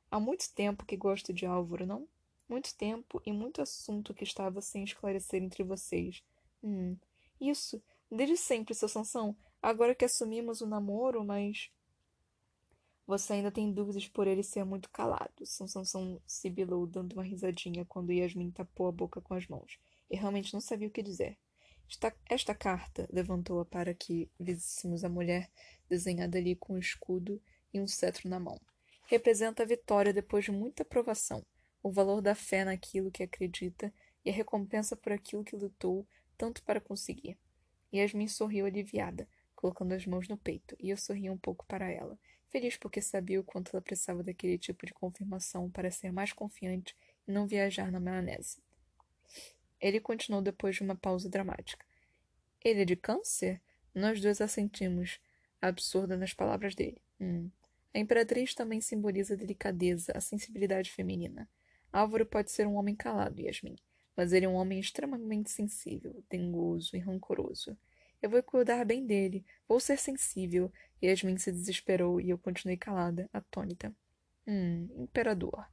Há 0.09 0.20
muito 0.20 0.54
tempo 0.54 0.87
que 0.87 0.96
gosto 0.96 1.33
de 1.33 1.44
Álvaro, 1.44 1.85
não? 1.85 2.07
Muito 2.48 2.74
tempo 2.74 3.20
e 3.26 3.32
muito 3.32 3.61
assunto 3.61 4.14
que 4.14 4.24
estava 4.24 4.61
sem 4.61 4.82
esclarecer 4.82 5.42
entre 5.42 5.62
vocês. 5.62 6.22
Hum, 6.62 6.96
isso. 7.40 7.82
Desde 8.11 8.37
sempre, 8.37 8.74
seu 8.74 8.88
Sansão. 8.88 9.37
Agora 9.61 9.94
que 9.94 10.04
assumimos 10.04 10.61
o 10.61 10.66
namoro, 10.66 11.24
mas. 11.24 11.70
Você 13.06 13.34
ainda 13.34 13.50
tem 13.50 13.72
dúvidas 13.72 14.06
por 14.06 14.26
ele 14.26 14.42
ser 14.42 14.64
muito 14.64 14.90
calado. 14.90 15.44
São 15.46 15.66
Sansão 15.66 16.20
sibilou, 16.26 16.87
dando 16.87 17.14
uma 17.14 17.22
risadinha 17.22 17.84
quando 17.84 18.12
Yasmin 18.12 18.50
tapou 18.50 18.87
a 18.87 18.92
boca 18.92 19.20
com 19.20 19.34
as 19.34 19.46
mãos. 19.46 19.78
E 20.11 20.16
realmente 20.16 20.52
não 20.52 20.61
sabia 20.61 20.88
o 20.88 20.90
que 20.90 21.02
dizer. 21.02 21.38
Esta, 21.88 22.14
esta 22.28 22.54
carta 22.54 23.08
levantou-a 23.11 23.64
para 23.64 23.94
que 23.94 24.30
víssemos 24.38 25.04
a 25.04 25.08
mulher 25.08 25.50
desenhada 25.88 26.37
ali 26.37 26.54
com 26.54 26.74
um 26.74 26.78
escudo 26.78 27.40
e 27.72 27.80
um 27.80 27.87
cetro 27.87 28.28
na 28.28 28.38
mão. 28.38 28.61
Representa 29.06 29.62
a 29.62 29.66
vitória 29.66 30.12
depois 30.12 30.44
de 30.44 30.50
muita 30.50 30.84
provação, 30.84 31.44
o 31.82 31.90
valor 31.90 32.20
da 32.20 32.34
fé 32.34 32.64
naquilo 32.64 33.10
que 33.10 33.22
acredita 33.22 33.92
e 34.24 34.30
a 34.30 34.32
recompensa 34.32 34.96
por 34.96 35.12
aquilo 35.12 35.44
que 35.44 35.56
lutou 35.56 36.06
tanto 36.36 36.62
para 36.62 36.80
conseguir. 36.80 37.38
Yasmin 37.92 38.28
sorriu 38.28 38.66
aliviada, 38.66 39.28
colocando 39.54 39.92
as 39.92 40.06
mãos 40.06 40.28
no 40.28 40.36
peito, 40.36 40.76
e 40.78 40.90
eu 40.90 40.96
sorri 40.96 41.30
um 41.30 41.38
pouco 41.38 41.64
para 41.66 41.90
ela 41.90 42.18
feliz 42.50 42.76
porque 42.76 43.00
sabia 43.00 43.40
o 43.40 43.44
quanto 43.44 43.70
ela 43.72 43.82
precisava 43.82 44.22
daquele 44.22 44.58
tipo 44.58 44.86
de 44.86 44.92
confirmação 44.92 45.70
para 45.70 45.90
ser 45.90 46.12
mais 46.12 46.32
confiante 46.32 46.96
e 47.26 47.32
não 47.32 47.46
viajar 47.46 47.90
na 47.92 48.00
maionese. 48.00 48.58
Ele 49.80 50.00
continuou 50.00 50.42
depois 50.42 50.76
de 50.76 50.82
uma 50.82 50.96
pausa 50.96 51.28
dramática. 51.28 51.84
Ele 52.64 52.82
é 52.82 52.84
de 52.84 52.96
câncer? 52.96 53.60
Nós 53.94 54.20
dois 54.20 54.40
assentimos, 54.40 55.20
absurda 55.60 56.16
nas 56.16 56.32
palavras 56.32 56.74
dele. 56.74 57.00
Hum. 57.20 57.50
A 57.94 57.98
imperatriz 57.98 58.54
também 58.54 58.80
simboliza 58.80 59.34
a 59.34 59.36
delicadeza, 59.36 60.12
a 60.14 60.20
sensibilidade 60.20 60.90
feminina. 60.90 61.48
Álvaro 61.92 62.27
pode 62.27 62.51
ser 62.51 62.66
um 62.66 62.74
homem 62.74 62.94
calado, 62.94 63.40
Yasmin, 63.40 63.77
mas 64.16 64.33
ele 64.33 64.46
é 64.46 64.48
um 64.48 64.55
homem 64.55 64.79
extremamente 64.79 65.51
sensível, 65.51 66.22
dengoso 66.29 66.96
e 66.96 66.98
rancoroso. 66.98 67.77
Eu 68.20 68.31
vou 68.31 68.42
cuidar 68.42 68.85
bem 68.85 69.07
dele, 69.07 69.44
vou 69.68 69.79
ser 69.79 69.98
sensível, 69.98 70.72
Yasmin 71.03 71.38
se 71.38 71.53
desesperou 71.53 72.20
e 72.20 72.31
eu 72.31 72.38
continuei 72.38 72.77
calada, 72.77 73.29
atônita. 73.33 73.94
Hum, 74.46 74.88
imperador. 74.96 75.66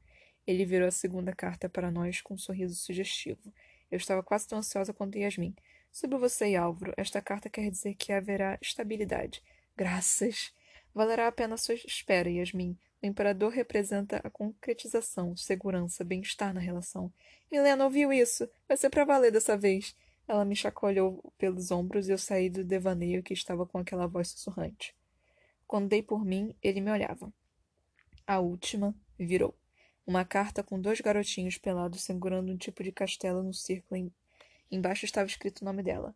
Ele 0.45 0.65
virou 0.65 0.87
a 0.87 0.91
segunda 0.91 1.33
carta 1.33 1.67
para 1.67 1.89
nós 1.89 2.21
com 2.21 2.35
um 2.35 2.37
sorriso 2.37 2.75
sugestivo. 2.75 3.51
Eu 3.89 3.97
estava 3.97 4.21
quase 4.21 4.47
tão 4.47 4.59
ansiosa 4.59 4.93
quanto 4.93 5.17
Yasmin. 5.17 5.55
Sobre 5.91 6.17
você 6.17 6.49
e 6.49 6.55
Álvaro, 6.55 6.93
esta 6.97 7.21
carta 7.21 7.49
quer 7.49 7.69
dizer 7.71 7.95
que 7.95 8.11
haverá 8.11 8.59
estabilidade. 8.61 9.41
Graças. 9.75 10.53
Valerá 10.93 11.27
a 11.27 11.31
pena 11.31 11.55
a 11.55 11.57
sua 11.57 11.75
espera, 11.75 12.29
Yasmin. 12.29 12.77
O 13.05 13.07
imperador 13.07 13.51
representa 13.51 14.19
a 14.23 14.31
concretização, 14.31 15.37
segurança, 15.37 16.03
bem-estar 16.03 16.51
na 16.51 16.59
relação. 16.59 17.13
Milena 17.51 17.83
ouviu 17.83 18.11
isso. 18.11 18.49
Vai 18.67 18.75
ser 18.77 18.89
para 18.89 19.05
valer 19.05 19.31
dessa 19.31 19.55
vez. 19.55 19.95
Ela 20.27 20.43
me 20.43 20.55
chacoalhou 20.55 21.31
pelos 21.37 21.69
ombros 21.69 22.09
e 22.09 22.11
eu 22.11 22.17
saí 22.17 22.49
do 22.49 22.63
devaneio 22.63 23.21
que 23.21 23.31
estava 23.31 23.63
com 23.63 23.77
aquela 23.77 24.07
voz 24.07 24.29
sussurrante. 24.29 24.95
Quando 25.67 25.87
dei 25.87 26.01
por 26.01 26.25
mim, 26.25 26.55
ele 26.63 26.81
me 26.81 26.89
olhava. 26.89 27.31
A 28.25 28.39
última 28.39 28.95
virou. 29.19 29.55
Uma 30.07 30.25
carta 30.25 30.63
com 30.63 30.81
dois 30.81 30.99
garotinhos 30.99 31.59
pelados 31.59 32.01
segurando 32.01 32.51
um 32.51 32.57
tipo 32.57 32.83
de 32.83 32.91
castelo 32.91 33.43
no 33.43 33.53
círculo. 33.53 34.11
Embaixo 34.71 35.05
estava 35.05 35.27
escrito 35.27 35.61
o 35.61 35.65
nome 35.65 35.83
dela. 35.83 36.15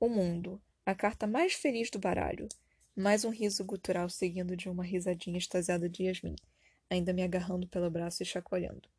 O 0.00 0.08
mundo. 0.08 0.60
A 0.84 0.92
carta 0.92 1.24
mais 1.28 1.52
feliz 1.52 1.88
do 1.88 2.00
baralho. 2.00 2.48
Mais 3.00 3.24
um 3.24 3.30
riso 3.30 3.64
gutural 3.64 4.10
seguindo 4.10 4.54
de 4.54 4.68
uma 4.68 4.84
risadinha 4.84 5.38
extasiada 5.38 5.88
de 5.88 6.02
Yasmin, 6.02 6.36
ainda 6.90 7.14
me 7.14 7.22
agarrando 7.22 7.66
pelo 7.66 7.90
braço 7.90 8.22
e 8.22 8.26
chacoalhando. 8.26 8.90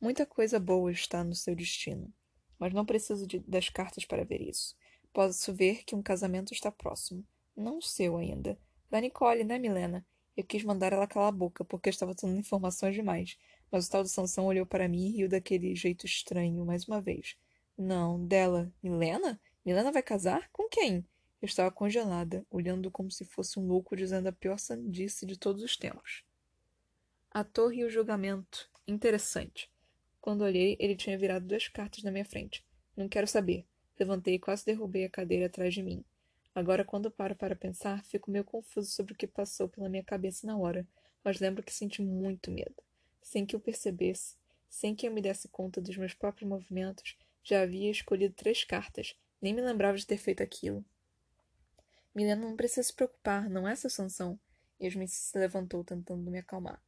Muita 0.00 0.26
coisa 0.26 0.58
boa 0.58 0.90
está 0.90 1.22
no 1.22 1.32
seu 1.32 1.54
destino, 1.54 2.12
mas 2.58 2.74
não 2.74 2.84
preciso 2.84 3.28
de, 3.28 3.38
das 3.38 3.68
cartas 3.68 4.04
para 4.04 4.24
ver 4.24 4.40
isso. 4.40 4.74
Posso 5.12 5.54
ver 5.54 5.84
que 5.84 5.94
um 5.94 6.02
casamento 6.02 6.52
está 6.52 6.72
próximo. 6.72 7.24
Não 7.56 7.78
o 7.78 7.82
seu 7.82 8.16
ainda, 8.16 8.58
da 8.90 9.00
Nicole, 9.00 9.44
né, 9.44 9.60
Milena? 9.60 10.04
Eu 10.36 10.42
quis 10.42 10.64
mandar 10.64 10.92
ela 10.92 11.06
calar 11.06 11.28
a 11.28 11.32
boca, 11.32 11.64
porque 11.64 11.88
estava 11.88 12.12
dando 12.20 12.36
informações 12.36 12.96
demais. 12.96 13.38
Mas 13.70 13.86
o 13.86 13.90
tal 13.92 14.02
do 14.02 14.08
Sansão 14.08 14.46
olhou 14.46 14.66
para 14.66 14.88
mim 14.88 15.06
e 15.06 15.18
riu 15.18 15.28
daquele 15.28 15.72
jeito 15.76 16.04
estranho, 16.04 16.66
mais 16.66 16.88
uma 16.88 17.00
vez. 17.00 17.36
Não, 17.78 18.26
dela. 18.26 18.72
Milena? 18.82 19.40
Milena 19.64 19.92
vai 19.92 20.02
casar? 20.02 20.48
Com 20.50 20.68
quem? 20.68 21.06
Eu 21.40 21.46
estava 21.46 21.70
congelada, 21.70 22.44
olhando 22.50 22.90
como 22.90 23.10
se 23.10 23.24
fosse 23.24 23.58
um 23.58 23.66
louco 23.66 23.96
dizendo 23.96 24.26
a 24.28 24.32
pior 24.32 24.58
sandice 24.58 25.24
de 25.24 25.38
todos 25.38 25.62
os 25.62 25.76
tempos. 25.76 26.22
A 27.30 27.42
torre 27.42 27.78
e 27.78 27.84
o 27.84 27.90
julgamento. 27.90 28.68
Interessante. 28.86 29.70
Quando 30.20 30.42
olhei, 30.42 30.76
ele 30.78 30.94
tinha 30.94 31.16
virado 31.16 31.46
duas 31.46 31.66
cartas 31.66 32.02
na 32.02 32.10
minha 32.10 32.24
frente. 32.24 32.62
Não 32.94 33.08
quero 33.08 33.26
saber. 33.26 33.64
Levantei 33.98 34.34
e 34.34 34.38
quase 34.38 34.66
derrubei 34.66 35.04
a 35.04 35.10
cadeira 35.10 35.46
atrás 35.46 35.72
de 35.72 35.82
mim. 35.82 36.04
Agora, 36.54 36.84
quando 36.84 37.10
paro 37.10 37.34
para 37.34 37.56
pensar, 37.56 38.04
fico 38.04 38.30
meio 38.30 38.44
confuso 38.44 38.90
sobre 38.90 39.14
o 39.14 39.16
que 39.16 39.26
passou 39.26 39.68
pela 39.68 39.88
minha 39.88 40.04
cabeça 40.04 40.46
na 40.46 40.58
hora, 40.58 40.86
mas 41.24 41.40
lembro 41.40 41.62
que 41.62 41.72
senti 41.72 42.02
muito 42.02 42.50
medo. 42.50 42.74
Sem 43.22 43.46
que 43.46 43.56
eu 43.56 43.60
percebesse, 43.60 44.36
sem 44.68 44.94
que 44.94 45.06
eu 45.06 45.12
me 45.12 45.22
desse 45.22 45.48
conta 45.48 45.80
dos 45.80 45.96
meus 45.96 46.12
próprios 46.12 46.48
movimentos, 46.48 47.16
já 47.42 47.62
havia 47.62 47.90
escolhido 47.90 48.34
três 48.34 48.64
cartas. 48.64 49.14
Nem 49.40 49.54
me 49.54 49.62
lembrava 49.62 49.96
de 49.96 50.06
ter 50.06 50.18
feito 50.18 50.42
aquilo. 50.42 50.84
Milena 52.14 52.46
não 52.46 52.56
precisa 52.56 52.82
se 52.82 52.92
preocupar, 52.92 53.48
não 53.48 53.68
é 53.68 53.72
essa 53.72 53.88
sanção. 53.88 54.38
Yasmin 54.80 55.06
se 55.06 55.38
levantou, 55.38 55.84
tentando 55.84 56.30
me 56.30 56.38
acalmar. 56.38 56.82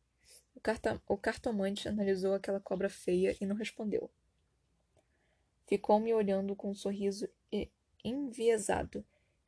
O, 0.54 0.60
carta... 0.60 1.00
o 1.06 1.16
cartomante 1.16 1.88
analisou 1.88 2.34
aquela 2.34 2.60
cobra 2.60 2.88
feia 2.88 3.36
e 3.40 3.46
não 3.46 3.56
respondeu. 3.56 4.10
Ficou 5.66 6.00
me 6.00 6.12
olhando 6.12 6.56
com 6.56 6.70
um 6.70 6.74
sorriso 6.74 7.28
enviesado, 8.04 9.04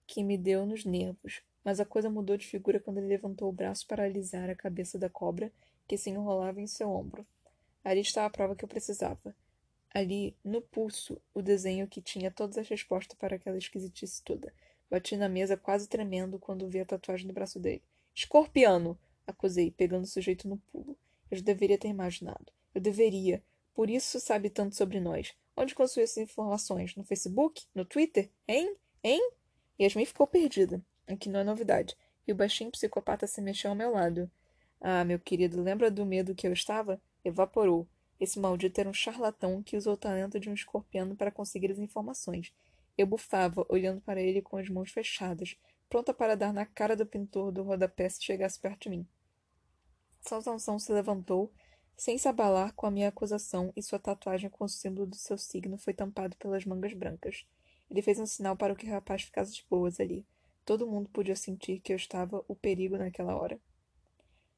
que 0.06 0.22
me 0.22 0.38
deu 0.38 0.64
nos 0.64 0.84
nervos, 0.84 1.42
mas 1.64 1.80
a 1.80 1.84
coisa 1.84 2.08
mudou 2.08 2.36
de 2.36 2.46
figura 2.46 2.78
quando 2.78 2.98
ele 2.98 3.08
levantou 3.08 3.48
o 3.48 3.52
braço 3.52 3.86
para 3.86 4.04
alisar 4.04 4.48
a 4.48 4.54
cabeça 4.54 4.98
da 4.98 5.08
cobra 5.08 5.50
que 5.88 5.96
se 5.96 6.10
enrolava 6.10 6.60
em 6.60 6.66
seu 6.66 6.88
ombro. 6.90 7.26
Ali 7.82 8.00
estava 8.00 8.26
a 8.26 8.30
prova 8.30 8.54
que 8.54 8.64
eu 8.64 8.68
precisava. 8.68 9.34
ali, 9.94 10.36
no 10.44 10.60
pulso, 10.60 11.22
o 11.32 11.40
desenho 11.40 11.86
que 11.86 12.02
tinha 12.02 12.30
todas 12.30 12.58
as 12.58 12.68
respostas 12.68 13.16
para 13.16 13.36
aquela 13.36 13.56
esquisitice 13.56 14.22
toda. 14.24 14.52
Bati 14.90 15.16
na 15.16 15.28
mesa 15.28 15.56
quase 15.56 15.88
tremendo 15.88 16.38
quando 16.38 16.68
vi 16.68 16.80
a 16.80 16.84
tatuagem 16.84 17.26
no 17.26 17.32
braço 17.32 17.58
dele. 17.58 17.82
Escorpiano! 18.14 18.98
acusei, 19.26 19.70
pegando 19.70 20.04
o 20.04 20.08
sujeito 20.08 20.46
no 20.48 20.58
pulo. 20.58 20.96
Eu 21.30 21.40
deveria 21.42 21.78
ter 21.78 21.88
imaginado. 21.88 22.52
Eu 22.74 22.80
deveria. 22.80 23.42
Por 23.74 23.90
isso 23.90 24.20
sabe 24.20 24.50
tanto 24.50 24.76
sobre 24.76 25.00
nós. 25.00 25.34
Onde 25.56 25.74
conseguiu 25.74 26.04
essas 26.04 26.18
informações? 26.18 26.94
No 26.96 27.04
Facebook? 27.04 27.64
No 27.74 27.84
Twitter? 27.84 28.30
Hein? 28.46 28.76
Hein? 29.02 29.30
Yasmin 29.80 30.04
ficou 30.04 30.26
perdida, 30.26 30.80
o 31.08 31.16
que 31.16 31.28
não 31.28 31.40
é 31.40 31.44
novidade, 31.44 31.96
e 32.26 32.32
o 32.32 32.34
baixinho 32.34 32.70
psicopata 32.70 33.26
se 33.26 33.40
mexeu 33.40 33.70
ao 33.70 33.76
meu 33.76 33.92
lado. 33.92 34.30
Ah, 34.80 35.04
meu 35.04 35.18
querido, 35.18 35.62
lembra 35.62 35.90
do 35.90 36.06
medo 36.06 36.34
que 36.34 36.46
eu 36.46 36.52
estava? 36.52 37.00
Evaporou. 37.24 37.88
Esse 38.20 38.38
maldito 38.38 38.80
era 38.80 38.88
um 38.88 38.94
charlatão 38.94 39.62
que 39.62 39.76
usou 39.76 39.94
o 39.94 39.96
talento 39.96 40.38
de 40.38 40.48
um 40.48 40.54
escorpião 40.54 41.14
para 41.16 41.32
conseguir 41.32 41.72
as 41.72 41.78
informações. 41.78 42.52
Eu 42.96 43.06
bufava, 43.06 43.66
olhando 43.68 44.00
para 44.00 44.20
ele 44.20 44.40
com 44.40 44.56
as 44.56 44.68
mãos 44.68 44.90
fechadas, 44.90 45.56
pronta 45.88 46.14
para 46.14 46.36
dar 46.36 46.52
na 46.52 46.64
cara 46.64 46.96
do 46.96 47.06
pintor 47.06 47.50
do 47.50 47.62
rodapé 47.62 48.08
se 48.08 48.22
chegasse 48.22 48.58
perto 48.58 48.82
de 48.82 48.90
mim. 48.90 49.08
Saltação 50.20 50.78
se 50.78 50.92
levantou, 50.92 51.52
sem 51.96 52.16
se 52.18 52.28
abalar 52.28 52.72
com 52.74 52.86
a 52.86 52.90
minha 52.90 53.08
acusação, 53.08 53.72
e 53.76 53.82
sua 53.82 53.98
tatuagem 53.98 54.48
com 54.48 54.64
o 54.64 54.68
símbolo 54.68 55.06
do 55.06 55.16
seu 55.16 55.36
signo 55.36 55.76
foi 55.76 55.92
tampado 55.92 56.36
pelas 56.36 56.64
mangas 56.64 56.92
brancas. 56.94 57.46
Ele 57.90 58.02
fez 58.02 58.18
um 58.18 58.26
sinal 58.26 58.56
para 58.56 58.74
que 58.74 58.86
o 58.86 58.90
rapaz 58.90 59.22
ficasse 59.22 59.52
de 59.52 59.64
boas 59.68 60.00
ali. 60.00 60.24
Todo 60.64 60.86
mundo 60.86 61.10
podia 61.10 61.36
sentir 61.36 61.80
que 61.80 61.92
eu 61.92 61.96
estava 61.96 62.44
o 62.48 62.56
perigo 62.56 62.96
naquela 62.96 63.36
hora. 63.36 63.60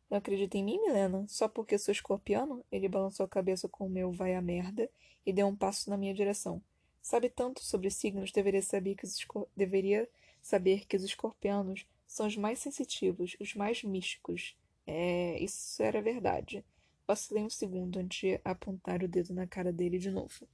Não 0.08 0.18
acredita 0.18 0.56
em 0.56 0.64
mim, 0.64 0.80
Milena? 0.80 1.26
Só 1.28 1.48
porque 1.48 1.76
sou 1.78 1.90
escorpiano? 1.90 2.64
Ele 2.70 2.88
balançou 2.88 3.26
a 3.26 3.28
cabeça 3.28 3.68
com 3.68 3.86
o 3.86 3.90
meu 3.90 4.12
vai 4.12 4.34
a 4.34 4.40
merda 4.40 4.88
e 5.24 5.32
deu 5.32 5.48
um 5.48 5.56
passo 5.56 5.90
na 5.90 5.96
minha 5.96 6.14
direção. 6.14 6.62
Sabe 7.06 7.28
tanto 7.28 7.62
sobre 7.62 7.88
signos, 7.88 8.32
deveria 8.32 8.60
saber 8.60 8.96
que 8.96 9.04
os, 9.04 9.16
deveria 9.56 10.08
saber 10.42 10.86
que 10.86 10.96
os 10.96 11.04
escorpianos 11.04 11.86
são 12.04 12.26
os 12.26 12.36
mais 12.36 12.58
sensitivos, 12.58 13.36
os 13.38 13.54
mais 13.54 13.84
místicos. 13.84 14.56
É, 14.84 15.38
isso 15.38 15.80
era 15.84 16.02
verdade. 16.02 16.64
Vacilei 17.06 17.44
um 17.44 17.48
segundo 17.48 18.00
antes 18.00 18.18
de 18.18 18.40
apontar 18.44 19.04
o 19.04 19.08
dedo 19.08 19.32
na 19.32 19.46
cara 19.46 19.72
dele 19.72 20.00
de 20.00 20.10
novo. 20.10 20.48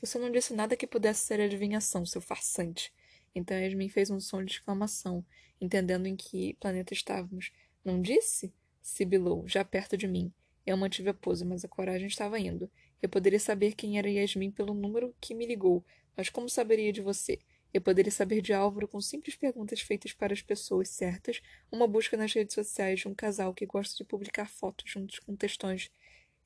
Você 0.00 0.18
não 0.18 0.32
disse 0.32 0.54
nada 0.54 0.74
que 0.74 0.86
pudesse 0.86 1.26
ser 1.26 1.38
adivinhação, 1.38 2.06
seu 2.06 2.22
farsante. 2.22 2.90
Então 3.34 3.54
Yasmin 3.54 3.90
fez 3.90 4.08
um 4.08 4.20
som 4.20 4.42
de 4.42 4.52
exclamação, 4.52 5.22
entendendo 5.60 6.06
em 6.06 6.16
que 6.16 6.54
planeta 6.54 6.94
estávamos. 6.94 7.52
Não 7.84 8.00
disse? 8.00 8.54
Sibilou, 8.80 9.46
já 9.46 9.62
perto 9.62 9.98
de 9.98 10.08
mim. 10.08 10.32
Eu 10.64 10.78
mantive 10.78 11.10
a 11.10 11.14
pose, 11.14 11.44
mas 11.44 11.62
a 11.62 11.68
coragem 11.68 12.06
estava 12.06 12.40
indo. 12.40 12.70
Eu 13.04 13.08
poderia 13.10 13.38
saber 13.38 13.74
quem 13.74 13.98
era 13.98 14.08
Yasmin 14.08 14.50
pelo 14.50 14.72
número 14.72 15.14
que 15.20 15.34
me 15.34 15.44
ligou, 15.44 15.84
mas 16.16 16.30
como 16.30 16.48
saberia 16.48 16.90
de 16.90 17.02
você? 17.02 17.38
Eu 17.70 17.82
poderia 17.82 18.10
saber 18.10 18.40
de 18.40 18.54
Álvaro 18.54 18.88
com 18.88 18.98
simples 18.98 19.36
perguntas 19.36 19.82
feitas 19.82 20.14
para 20.14 20.32
as 20.32 20.40
pessoas 20.40 20.88
certas, 20.88 21.42
uma 21.70 21.86
busca 21.86 22.16
nas 22.16 22.32
redes 22.32 22.54
sociais 22.54 23.00
de 23.00 23.06
um 23.06 23.14
casal 23.14 23.52
que 23.52 23.66
gosta 23.66 23.94
de 23.94 24.04
publicar 24.04 24.48
fotos 24.48 24.90
juntos 24.90 25.18
com 25.18 25.36
textões 25.36 25.90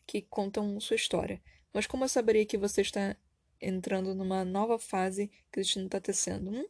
que 0.04 0.20
contam 0.20 0.80
sua 0.80 0.96
história. 0.96 1.40
Mas 1.72 1.86
como 1.86 2.02
eu 2.02 2.08
saberia 2.08 2.44
que 2.44 2.58
você 2.58 2.80
está 2.80 3.16
entrando 3.60 4.12
numa 4.12 4.44
nova 4.44 4.80
fase 4.80 5.28
que 5.52 5.60
o 5.60 5.62
destino 5.62 5.86
está 5.86 6.00
tecendo. 6.00 6.50
Hum? 6.50 6.66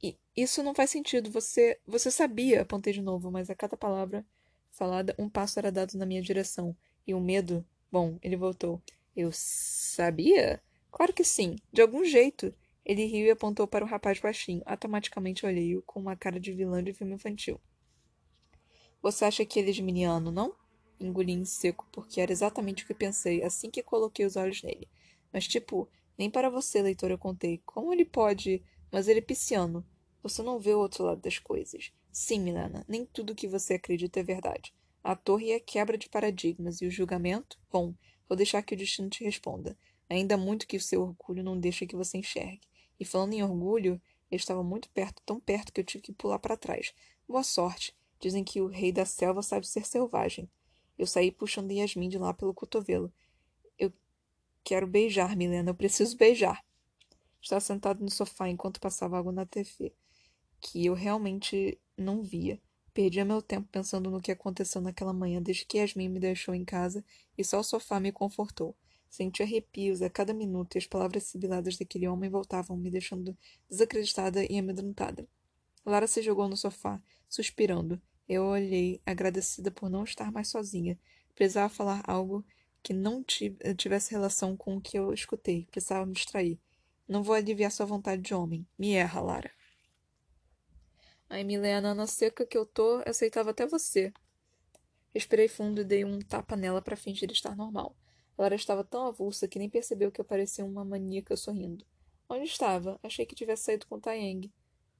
E 0.00 0.16
isso 0.36 0.62
não 0.62 0.76
faz 0.76 0.90
sentido. 0.90 1.28
Você, 1.32 1.80
você 1.84 2.08
sabia, 2.08 2.62
apontei 2.62 2.92
de 2.92 3.02
novo, 3.02 3.32
mas 3.32 3.50
a 3.50 3.54
cada 3.56 3.76
palavra 3.76 4.24
falada, 4.70 5.12
um 5.18 5.28
passo 5.28 5.58
era 5.58 5.72
dado 5.72 5.98
na 5.98 6.06
minha 6.06 6.22
direção. 6.22 6.76
E 7.04 7.12
o 7.12 7.20
medo, 7.20 7.66
bom, 7.94 8.18
ele 8.20 8.36
voltou. 8.36 8.82
Eu 9.14 9.30
sabia? 9.32 10.60
Claro 10.90 11.12
que 11.12 11.22
sim, 11.22 11.54
de 11.72 11.80
algum 11.80 12.04
jeito. 12.04 12.52
Ele 12.84 13.04
riu 13.04 13.26
e 13.26 13.30
apontou 13.30 13.68
para 13.68 13.84
o 13.84 13.88
rapaz 13.88 14.18
baixinho. 14.18 14.62
Automaticamente 14.66 15.46
olhei-o 15.46 15.80
com 15.82 16.00
uma 16.00 16.16
cara 16.16 16.40
de 16.40 16.52
vilã 16.52 16.82
de 16.82 16.92
filme 16.92 17.14
infantil. 17.14 17.60
Você 19.00 19.24
acha 19.24 19.44
que 19.46 19.60
ele 19.60 19.70
é 19.70 19.72
geminiano, 19.72 20.32
não? 20.32 20.56
Engoli 20.98 21.30
em 21.34 21.44
seco, 21.44 21.86
porque 21.92 22.20
era 22.20 22.32
exatamente 22.32 22.82
o 22.82 22.86
que 22.88 22.94
pensei 22.94 23.44
assim 23.44 23.70
que 23.70 23.80
coloquei 23.80 24.26
os 24.26 24.34
olhos 24.34 24.60
nele. 24.64 24.88
Mas, 25.32 25.46
tipo, 25.46 25.88
nem 26.18 26.28
para 26.28 26.50
você, 26.50 26.82
leitor, 26.82 27.12
eu 27.12 27.18
contei. 27.18 27.62
Como 27.64 27.92
ele 27.92 28.04
pode. 28.04 28.60
Mas 28.90 29.06
ele 29.06 29.20
é 29.20 29.22
pisciano. 29.22 29.86
Você 30.20 30.42
não 30.42 30.58
vê 30.58 30.74
o 30.74 30.80
outro 30.80 31.04
lado 31.04 31.20
das 31.20 31.38
coisas. 31.38 31.92
Sim, 32.10 32.40
Milena, 32.40 32.84
nem 32.88 33.06
tudo 33.06 33.36
que 33.36 33.46
você 33.46 33.74
acredita 33.74 34.18
é 34.18 34.24
verdade. 34.24 34.74
A 35.04 35.14
torre 35.14 35.52
é 35.52 35.60
quebra 35.60 35.98
de 35.98 36.08
paradigmas 36.08 36.80
e 36.80 36.86
o 36.86 36.90
julgamento? 36.90 37.58
Bom, 37.70 37.94
vou 38.26 38.36
deixar 38.36 38.62
que 38.62 38.74
o 38.74 38.76
destino 38.76 39.10
te 39.10 39.22
responda. 39.22 39.76
Ainda 40.08 40.36
muito 40.38 40.66
que 40.66 40.78
o 40.78 40.80
seu 40.80 41.02
orgulho 41.02 41.44
não 41.44 41.60
deixa 41.60 41.86
que 41.86 41.94
você 41.94 42.16
enxergue. 42.16 42.66
E 42.98 43.04
falando 43.04 43.34
em 43.34 43.42
orgulho, 43.42 44.00
ele 44.30 44.40
estava 44.40 44.64
muito 44.64 44.88
perto, 44.88 45.22
tão 45.26 45.38
perto 45.38 45.72
que 45.74 45.80
eu 45.80 45.84
tive 45.84 46.02
que 46.02 46.12
pular 46.12 46.38
para 46.38 46.56
trás. 46.56 46.94
Boa 47.28 47.42
sorte. 47.42 47.94
Dizem 48.18 48.42
que 48.42 48.62
o 48.62 48.66
rei 48.66 48.90
da 48.90 49.04
selva 49.04 49.42
sabe 49.42 49.68
ser 49.68 49.84
selvagem. 49.84 50.50
Eu 50.96 51.06
saí 51.06 51.30
puxando 51.30 51.70
Yasmin 51.70 52.08
de 52.08 52.16
lá 52.16 52.32
pelo 52.32 52.54
cotovelo. 52.54 53.12
Quero 54.64 54.86
beijar, 54.86 55.36
Milena. 55.36 55.68
Eu 55.68 55.74
preciso 55.74 56.16
beijar. 56.16 56.64
Estava 57.42 57.60
sentado 57.60 58.02
no 58.02 58.10
sofá 58.10 58.48
enquanto 58.48 58.80
passava 58.80 59.18
algo 59.18 59.30
na 59.30 59.44
TV, 59.44 59.92
que 60.58 60.86
eu 60.86 60.94
realmente 60.94 61.78
não 61.94 62.22
via. 62.22 62.58
Perdia 62.94 63.24
meu 63.24 63.42
tempo 63.42 63.68
pensando 63.72 64.08
no 64.08 64.20
que 64.20 64.30
aconteceu 64.30 64.80
naquela 64.80 65.12
manhã 65.12 65.42
desde 65.42 65.66
que 65.66 65.78
Yasmin 65.78 66.08
me 66.08 66.20
deixou 66.20 66.54
em 66.54 66.64
casa 66.64 67.04
e 67.36 67.42
só 67.42 67.58
o 67.58 67.64
sofá 67.64 67.98
me 67.98 68.12
confortou. 68.12 68.76
Senti 69.10 69.42
arrepios 69.42 70.00
a 70.00 70.08
cada 70.08 70.32
minuto 70.32 70.76
e 70.76 70.78
as 70.78 70.86
palavras 70.86 71.24
sibiladas 71.24 71.76
daquele 71.76 72.06
homem 72.06 72.30
voltavam, 72.30 72.76
me 72.76 72.90
deixando 72.90 73.36
desacreditada 73.68 74.44
e 74.48 74.58
amedrontada. 74.58 75.28
Lara 75.84 76.06
se 76.06 76.22
jogou 76.22 76.48
no 76.48 76.56
sofá, 76.56 77.02
suspirando. 77.28 78.00
Eu 78.28 78.44
olhei, 78.44 79.00
agradecida 79.04 79.72
por 79.72 79.90
não 79.90 80.04
estar 80.04 80.30
mais 80.30 80.48
sozinha. 80.48 80.98
Precisava 81.34 81.68
falar 81.68 82.00
algo 82.06 82.44
que 82.80 82.92
não 82.92 83.24
tivesse 83.24 84.12
relação 84.12 84.56
com 84.56 84.76
o 84.76 84.80
que 84.80 84.96
eu 84.96 85.12
escutei. 85.12 85.66
Precisava 85.70 86.06
me 86.06 86.12
distrair. 86.12 86.60
Não 87.08 87.22
vou 87.22 87.34
aliviar 87.34 87.70
sua 87.70 87.86
vontade 87.86 88.22
de 88.22 88.34
homem. 88.34 88.66
Me 88.78 88.94
erra, 88.94 89.20
Lara. 89.20 89.50
Ai, 91.28 91.42
Milena, 91.42 91.94
na 91.94 92.06
seca 92.06 92.46
que 92.46 92.56
eu 92.56 92.64
tô, 92.64 93.02
aceitava 93.06 93.50
até 93.50 93.66
você. 93.66 94.12
Respirei 95.12 95.48
fundo 95.48 95.80
e 95.80 95.84
dei 95.84 96.04
um 96.04 96.18
tapa 96.18 96.56
nela 96.56 96.82
para 96.82 96.96
fingir 96.96 97.30
estar 97.30 97.56
normal. 97.56 97.96
Lara 98.36 98.54
estava 98.54 98.84
tão 98.84 99.06
avulsa 99.06 99.48
que 99.48 99.58
nem 99.58 99.70
percebeu 99.70 100.10
que 100.10 100.20
eu 100.20 100.24
parecia 100.24 100.64
uma 100.64 100.84
maníaca 100.84 101.36
sorrindo. 101.36 101.84
Onde 102.28 102.44
estava? 102.44 102.98
Achei 103.02 103.24
que 103.24 103.34
tivesse 103.34 103.64
saído 103.64 103.86
com 103.86 104.00
Taeng. 104.00 104.52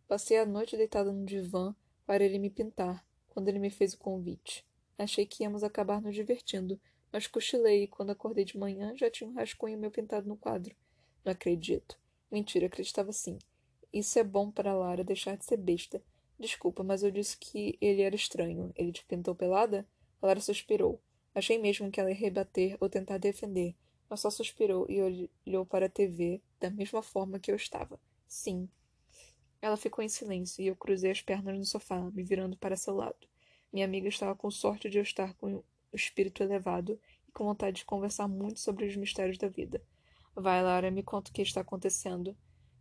Passei 0.07 0.39
a 0.39 0.47
noite 0.47 0.77
deitada 0.77 1.13
no 1.13 1.25
divã 1.25 1.75
para 2.07 2.25
ele 2.25 2.39
me 2.39 2.51
pintar, 2.51 3.05
quando 3.31 3.49
ele 3.49 3.59
me 3.59 3.71
fez 3.71 3.95
o 3.95 3.99
convite. 3.99 4.65
Achei 4.97 5.27
que 5.27 5.43
íamos 5.43 5.65
acabar 5.65 6.01
nos 6.01 6.15
divertindo, 6.15 6.81
mas 7.13 7.27
cochilei 7.27 7.85
e 7.85 7.89
quando 7.89 8.11
acordei 8.11 8.45
de 8.45 8.59
manhã 8.59 8.97
já 8.97 9.11
tinha 9.11 9.29
um 9.29 9.35
rascunho 9.35 9.79
meu 9.79 9.91
pintado 9.91 10.29
no 10.29 10.37
quadro. 10.37 10.75
Não 11.25 11.33
acredito. 11.33 11.99
Mentira, 12.31 12.67
acreditava 12.67 13.13
sim. 13.13 13.39
Isso 13.93 14.19
é 14.19 14.25
bom 14.25 14.51
para 14.51 14.75
Lara 14.75 15.03
deixar 15.03 15.37
de 15.37 15.45
ser 15.45 15.57
besta. 15.57 16.03
Desculpa, 16.39 16.83
mas 16.83 17.03
eu 17.03 17.11
disse 17.11 17.37
que 17.39 17.79
ele 17.81 18.03
era 18.03 18.15
estranho. 18.15 18.73
Ele 18.77 18.93
te 18.93 19.05
pintou 19.05 19.35
pelada? 19.35 19.87
Lara 20.21 20.41
suspirou. 20.41 21.01
Achei 21.35 21.59
mesmo 21.59 21.91
que 21.91 22.01
ela 22.01 22.11
ia 22.11 22.17
rebater 22.17 22.77
ou 22.81 22.89
tentar 22.89 23.19
defender, 23.19 23.75
mas 24.09 24.21
só 24.21 24.31
suspirou 24.31 24.87
e 24.89 25.29
olhou 25.47 25.67
para 25.67 25.87
a 25.87 25.89
TV 25.89 26.41
da 26.61 26.71
mesma 26.71 27.03
forma 27.03 27.39
que 27.39 27.51
eu 27.51 27.57
estava. 27.57 28.01
Sim. 28.27 28.69
Ela 29.61 29.77
ficou 29.77 30.05
em 30.05 30.09
silêncio 30.09 30.63
e 30.63 30.67
eu 30.67 30.77
cruzei 30.77 31.11
as 31.11 31.23
pernas 31.23 31.59
no 31.59 31.65
sofá, 31.65 32.01
me 32.11 32.23
virando 32.23 32.57
para 32.57 32.77
seu 32.77 32.95
lado. 32.95 33.27
Minha 33.73 33.87
amiga 33.87 34.09
estava 34.09 34.35
com 34.35 34.51
sorte 34.51 34.89
de 34.89 34.99
eu 34.99 35.03
estar 35.03 35.35
com 35.35 35.55
o 35.55 35.65
espírito 35.93 36.43
elevado 36.43 37.01
e 37.29 37.33
com 37.33 37.45
vontade 37.45 37.79
de 37.79 37.85
conversar 37.85 38.29
muito 38.29 38.61
sobre 38.61 38.87
os 38.87 38.97
mistérios 38.97 39.39
da 39.39 39.49
vida. 39.49 39.83
Vai, 40.37 40.63
Lara, 40.63 40.91
me 40.91 41.03
conta 41.03 41.31
o 41.31 41.35
que 41.35 41.43
está 41.43 41.61
acontecendo. 41.61 42.37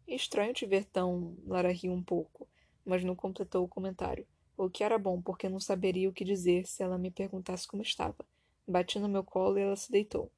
Estranho 0.07 0.53
te 0.53 0.65
ver 0.65 0.85
tão. 0.85 1.37
Lara 1.45 1.71
riu 1.71 1.91
um 1.93 2.03
pouco, 2.03 2.47
mas 2.85 3.03
não 3.03 3.15
completou 3.15 3.63
o 3.63 3.67
comentário. 3.67 4.27
O 4.55 4.69
que 4.69 4.83
era 4.83 4.99
bom, 4.99 5.21
porque 5.21 5.49
não 5.49 5.59
saberia 5.59 6.09
o 6.09 6.13
que 6.13 6.23
dizer 6.23 6.67
se 6.67 6.83
ela 6.83 6.97
me 6.97 7.09
perguntasse 7.09 7.67
como 7.67 7.81
estava. 7.81 8.25
Bati 8.67 8.99
no 8.99 9.09
meu 9.09 9.23
colo 9.23 9.57
e 9.57 9.61
ela 9.61 9.75
se 9.75 9.91
deitou. 9.91 10.31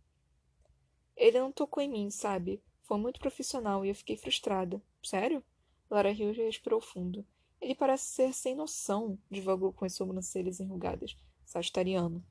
Ele 1.16 1.40
não 1.40 1.52
tocou 1.52 1.82
em 1.84 1.90
mim, 1.90 2.10
sabe? 2.10 2.62
Foi 2.84 2.98
muito 2.98 3.20
profissional 3.20 3.86
e 3.86 3.90
eu 3.90 3.96
fiquei 3.96 4.18
frustrada. 4.18 4.82
Sério? 5.04 5.44
Lara 5.90 6.12
riu 6.12 6.32
e 6.32 6.34
respirou 6.34 6.82
fundo. 6.82 7.26
Ele 7.62 7.76
parece 7.76 8.06
ser 8.06 8.34
sem 8.34 8.56
noção, 8.56 9.18
divagou 9.30 9.74
com 9.74 9.86
as 9.86 9.94
sobrancelhas 9.94 10.60
enrugadas. 10.60 11.18
Sagitariano. 11.46 12.24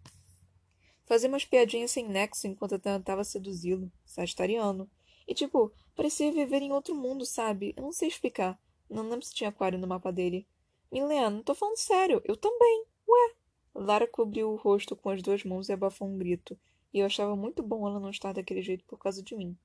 Fazia 1.07 1.29
umas 1.29 1.45
piadinhas 1.45 1.91
sem 1.91 2.09
nexo 2.09 2.47
enquanto 2.47 2.73
eu 2.73 2.79
tentava 2.79 3.25
seduzi-lo. 3.25 3.91
Sagitariano. 4.05 4.91
E, 5.27 5.35
tipo, 5.35 5.73
parecia 5.95 6.33
viver 6.33 6.63
em 6.63 6.73
outro 6.73 6.95
mundo, 6.95 7.25
sabe? 7.25 7.75
Eu 7.77 7.83
não 7.83 7.93
sei 7.93 8.09
explicar. 8.09 8.61
Não 8.89 9.09
lembro 9.09 9.25
se 9.25 9.35
tinha 9.35 9.51
aquário 9.51 9.79
no 9.79 9.87
mapa 9.87 10.13
dele. 10.13 10.47
Milena, 10.93 11.43
tô 11.43 11.55
falando 11.55 11.77
sério. 11.77 12.23
Eu 12.25 12.37
também. 12.37 12.85
Ué. 13.09 13.35
Lara 13.75 14.07
cobriu 14.07 14.51
o 14.51 14.57
rosto 14.57 14.95
com 14.95 15.11
as 15.11 15.21
duas 15.23 15.43
mãos 15.45 15.69
e 15.69 15.73
abafou 15.73 16.09
um 16.09 16.17
grito. 16.17 16.59
e 16.93 17.01
eu 17.01 17.07
achava 17.07 17.35
muito 17.35 17.63
bom 17.63 17.89
ela 17.89 17.99
não 17.99 18.11
estar 18.11 18.33
daquele 18.33 18.63
jeito 18.63 18.85
por 18.85 18.99
causa 18.99 19.21
de 19.23 19.35
mim. 19.35 19.57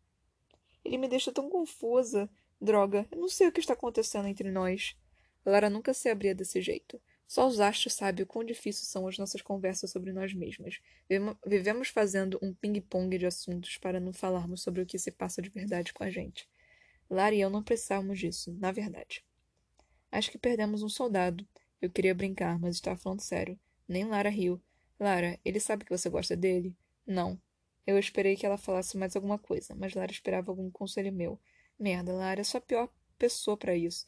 Ele 0.83 0.97
me 0.97 1.07
deixa 1.07 1.31
tão 1.31 1.49
confusa. 1.49 2.29
Droga, 2.59 3.07
eu 3.11 3.19
não 3.19 3.29
sei 3.29 3.47
o 3.47 3.51
que 3.51 3.59
está 3.59 3.73
acontecendo 3.73 4.27
entre 4.27 4.51
nós. 4.51 4.95
Lara 5.45 5.69
nunca 5.69 5.93
se 5.93 6.09
abria 6.09 6.33
desse 6.33 6.61
jeito. 6.61 6.99
Só 7.27 7.47
os 7.47 7.59
astros 7.59 7.93
sabem 7.93 8.23
o 8.23 8.27
quão 8.27 8.43
difíceis 8.43 8.87
são 8.87 9.07
as 9.07 9.17
nossas 9.19 9.41
conversas 9.41 9.91
sobre 9.91 10.11
nós 10.11 10.33
mesmas. 10.33 10.79
Vivemos 11.45 11.89
fazendo 11.89 12.39
um 12.41 12.51
ping-pong 12.51 13.15
de 13.19 13.27
assuntos 13.27 13.77
para 13.77 13.99
não 13.99 14.11
falarmos 14.11 14.63
sobre 14.63 14.81
o 14.81 14.85
que 14.85 14.97
se 14.97 15.11
passa 15.11 15.39
de 15.39 15.49
verdade 15.49 15.93
com 15.93 16.03
a 16.03 16.09
gente. 16.09 16.49
Lara 17.09 17.33
e 17.33 17.41
eu 17.41 17.49
não 17.49 17.63
precisávamos 17.63 18.19
disso, 18.19 18.55
na 18.59 18.71
verdade. 18.71 19.23
Acho 20.11 20.31
que 20.31 20.37
perdemos 20.37 20.83
um 20.83 20.89
soldado. 20.89 21.47
Eu 21.81 21.89
queria 21.89 22.13
brincar, 22.13 22.59
mas 22.59 22.75
estava 22.75 22.99
falando 22.99 23.21
sério. 23.21 23.59
Nem 23.87 24.05
Lara 24.05 24.29
riu. 24.29 24.61
Lara, 24.99 25.39
ele 25.43 25.59
sabe 25.59 25.85
que 25.85 25.97
você 25.97 26.09
gosta 26.09 26.35
dele? 26.35 26.75
Não. 27.05 27.39
Eu 27.87 27.97
esperei 27.97 28.35
que 28.35 28.45
ela 28.45 28.57
falasse 28.57 28.97
mais 28.97 29.15
alguma 29.15 29.39
coisa, 29.39 29.73
mas 29.75 29.93
Lara 29.93 30.11
esperava 30.11 30.51
algum 30.51 30.69
conselho 30.69 31.11
meu. 31.11 31.39
Merda, 31.79 32.13
Lara, 32.13 32.41
é 32.41 32.43
só 32.43 32.57
a 32.57 32.61
pior 32.61 32.89
pessoa 33.17 33.57
para 33.57 33.75
isso. 33.75 34.05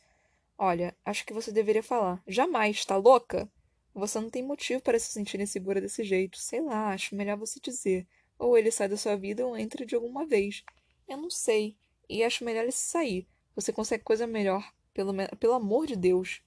Olha, 0.57 0.95
acho 1.03 1.25
que 1.25 1.33
você 1.33 1.51
deveria 1.51 1.81
falar. 1.81 2.21
Jamais, 2.27 2.85
tá 2.85 2.95
louca? 2.95 3.49
Você 3.93 4.19
não 4.19 4.29
tem 4.29 4.43
motivo 4.43 4.81
para 4.81 4.99
se 4.99 5.11
sentir 5.11 5.39
insegura 5.39 5.81
desse 5.81 6.03
jeito. 6.03 6.37
Sei 6.37 6.61
lá, 6.61 6.93
acho 6.93 7.15
melhor 7.15 7.37
você 7.37 7.59
dizer. 7.59 8.07
Ou 8.37 8.57
ele 8.57 8.71
sai 8.71 8.87
da 8.87 8.97
sua 8.97 9.15
vida 9.15 9.45
ou 9.45 9.57
entra 9.57 9.85
de 9.85 9.95
alguma 9.95 10.25
vez. 10.25 10.63
Eu 11.07 11.17
não 11.17 11.29
sei. 11.29 11.75
E 12.11 12.25
acho 12.25 12.43
melhor 12.43 12.63
ele 12.63 12.73
sair. 12.73 13.25
Você 13.55 13.71
consegue 13.71 14.03
coisa 14.03 14.27
melhor. 14.27 14.69
Pelo, 14.93 15.13
pelo 15.39 15.53
amor 15.53 15.87
de 15.87 15.95
Deus. 15.95 16.41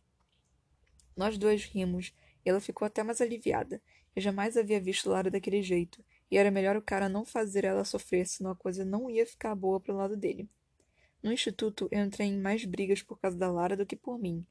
Nós 1.17 1.39
dois 1.39 1.65
rimos, 1.65 2.13
e 2.45 2.51
ela 2.51 2.61
ficou 2.61 2.85
até 2.85 3.03
mais 3.03 3.23
aliviada. 3.23 3.81
Eu 4.15 4.21
jamais 4.21 4.59
havia 4.59 4.79
visto 4.79 5.09
Lara 5.09 5.31
daquele 5.31 5.63
jeito, 5.63 6.05
e 6.31 6.37
era 6.37 6.51
melhor 6.51 6.77
o 6.77 6.83
cara 6.83 7.09
não 7.09 7.25
fazer 7.25 7.65
ela 7.65 7.83
sofrer, 7.83 8.27
senão 8.27 8.51
a 8.51 8.55
coisa 8.55 8.85
não 8.85 9.09
ia 9.09 9.27
ficar 9.27 9.55
boa 9.55 9.81
pro 9.81 9.97
lado 9.97 10.19
dele. 10.19 10.47
No 11.23 11.33
instituto, 11.33 11.89
eu 11.91 12.05
entrei 12.05 12.29
em 12.29 12.39
mais 12.39 12.67
brigas 12.67 13.03
por 13.03 13.19
causa 13.19 13.39
da 13.39 13.51
Lara 13.51 13.75
do 13.75 13.87
que 13.87 13.97
por 13.97 14.19
mim. 14.19 14.47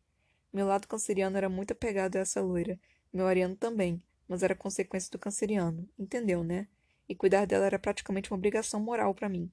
Meu 0.52 0.66
lado 0.66 0.88
canceriano 0.88 1.38
era 1.38 1.48
muito 1.48 1.74
apegado 1.74 2.16
a 2.16 2.22
essa 2.22 2.42
loira, 2.42 2.80
meu 3.14 3.28
ariano 3.28 3.56
também, 3.56 4.02
mas 4.28 4.42
era 4.42 4.56
consequência 4.56 5.12
do 5.12 5.20
canceriano, 5.20 5.88
entendeu, 5.98 6.44
né? 6.44 6.68
E 7.08 7.14
cuidar 7.14 7.46
dela 7.46 7.68
era 7.68 7.78
praticamente 7.78 8.32
uma 8.32 8.38
obrigação 8.38 8.80
moral 8.80 9.14
para 9.14 9.30
mim. 9.30 9.52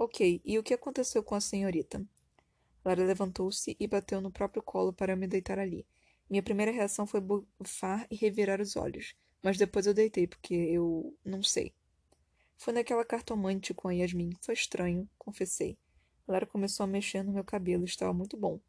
Ok, 0.00 0.40
e 0.44 0.56
o 0.56 0.62
que 0.62 0.72
aconteceu 0.72 1.24
com 1.24 1.34
a 1.34 1.40
senhorita? 1.40 2.06
Lara 2.84 3.04
levantou-se 3.04 3.76
e 3.80 3.86
bateu 3.88 4.20
no 4.20 4.30
próprio 4.30 4.62
colo 4.62 4.92
para 4.92 5.16
me 5.16 5.26
deitar 5.26 5.58
ali. 5.58 5.84
Minha 6.30 6.40
primeira 6.40 6.70
reação 6.70 7.04
foi 7.04 7.20
bufar 7.20 8.06
e 8.08 8.14
revirar 8.14 8.60
os 8.60 8.76
olhos, 8.76 9.16
mas 9.42 9.58
depois 9.58 9.88
eu 9.88 9.92
deitei 9.92 10.28
porque 10.28 10.54
eu 10.54 11.12
não 11.24 11.42
sei. 11.42 11.74
Foi 12.56 12.72
naquela 12.72 13.04
cartomante 13.04 13.74
com 13.74 13.88
a 13.88 13.92
Yasmin. 13.92 14.30
Foi 14.40 14.54
estranho, 14.54 15.10
confessei. 15.18 15.76
Lara 16.28 16.46
começou 16.46 16.84
a 16.84 16.86
mexer 16.86 17.24
no 17.24 17.32
meu 17.32 17.42
cabelo, 17.42 17.84
estava 17.84 18.12
muito 18.14 18.36
bom. 18.36 18.60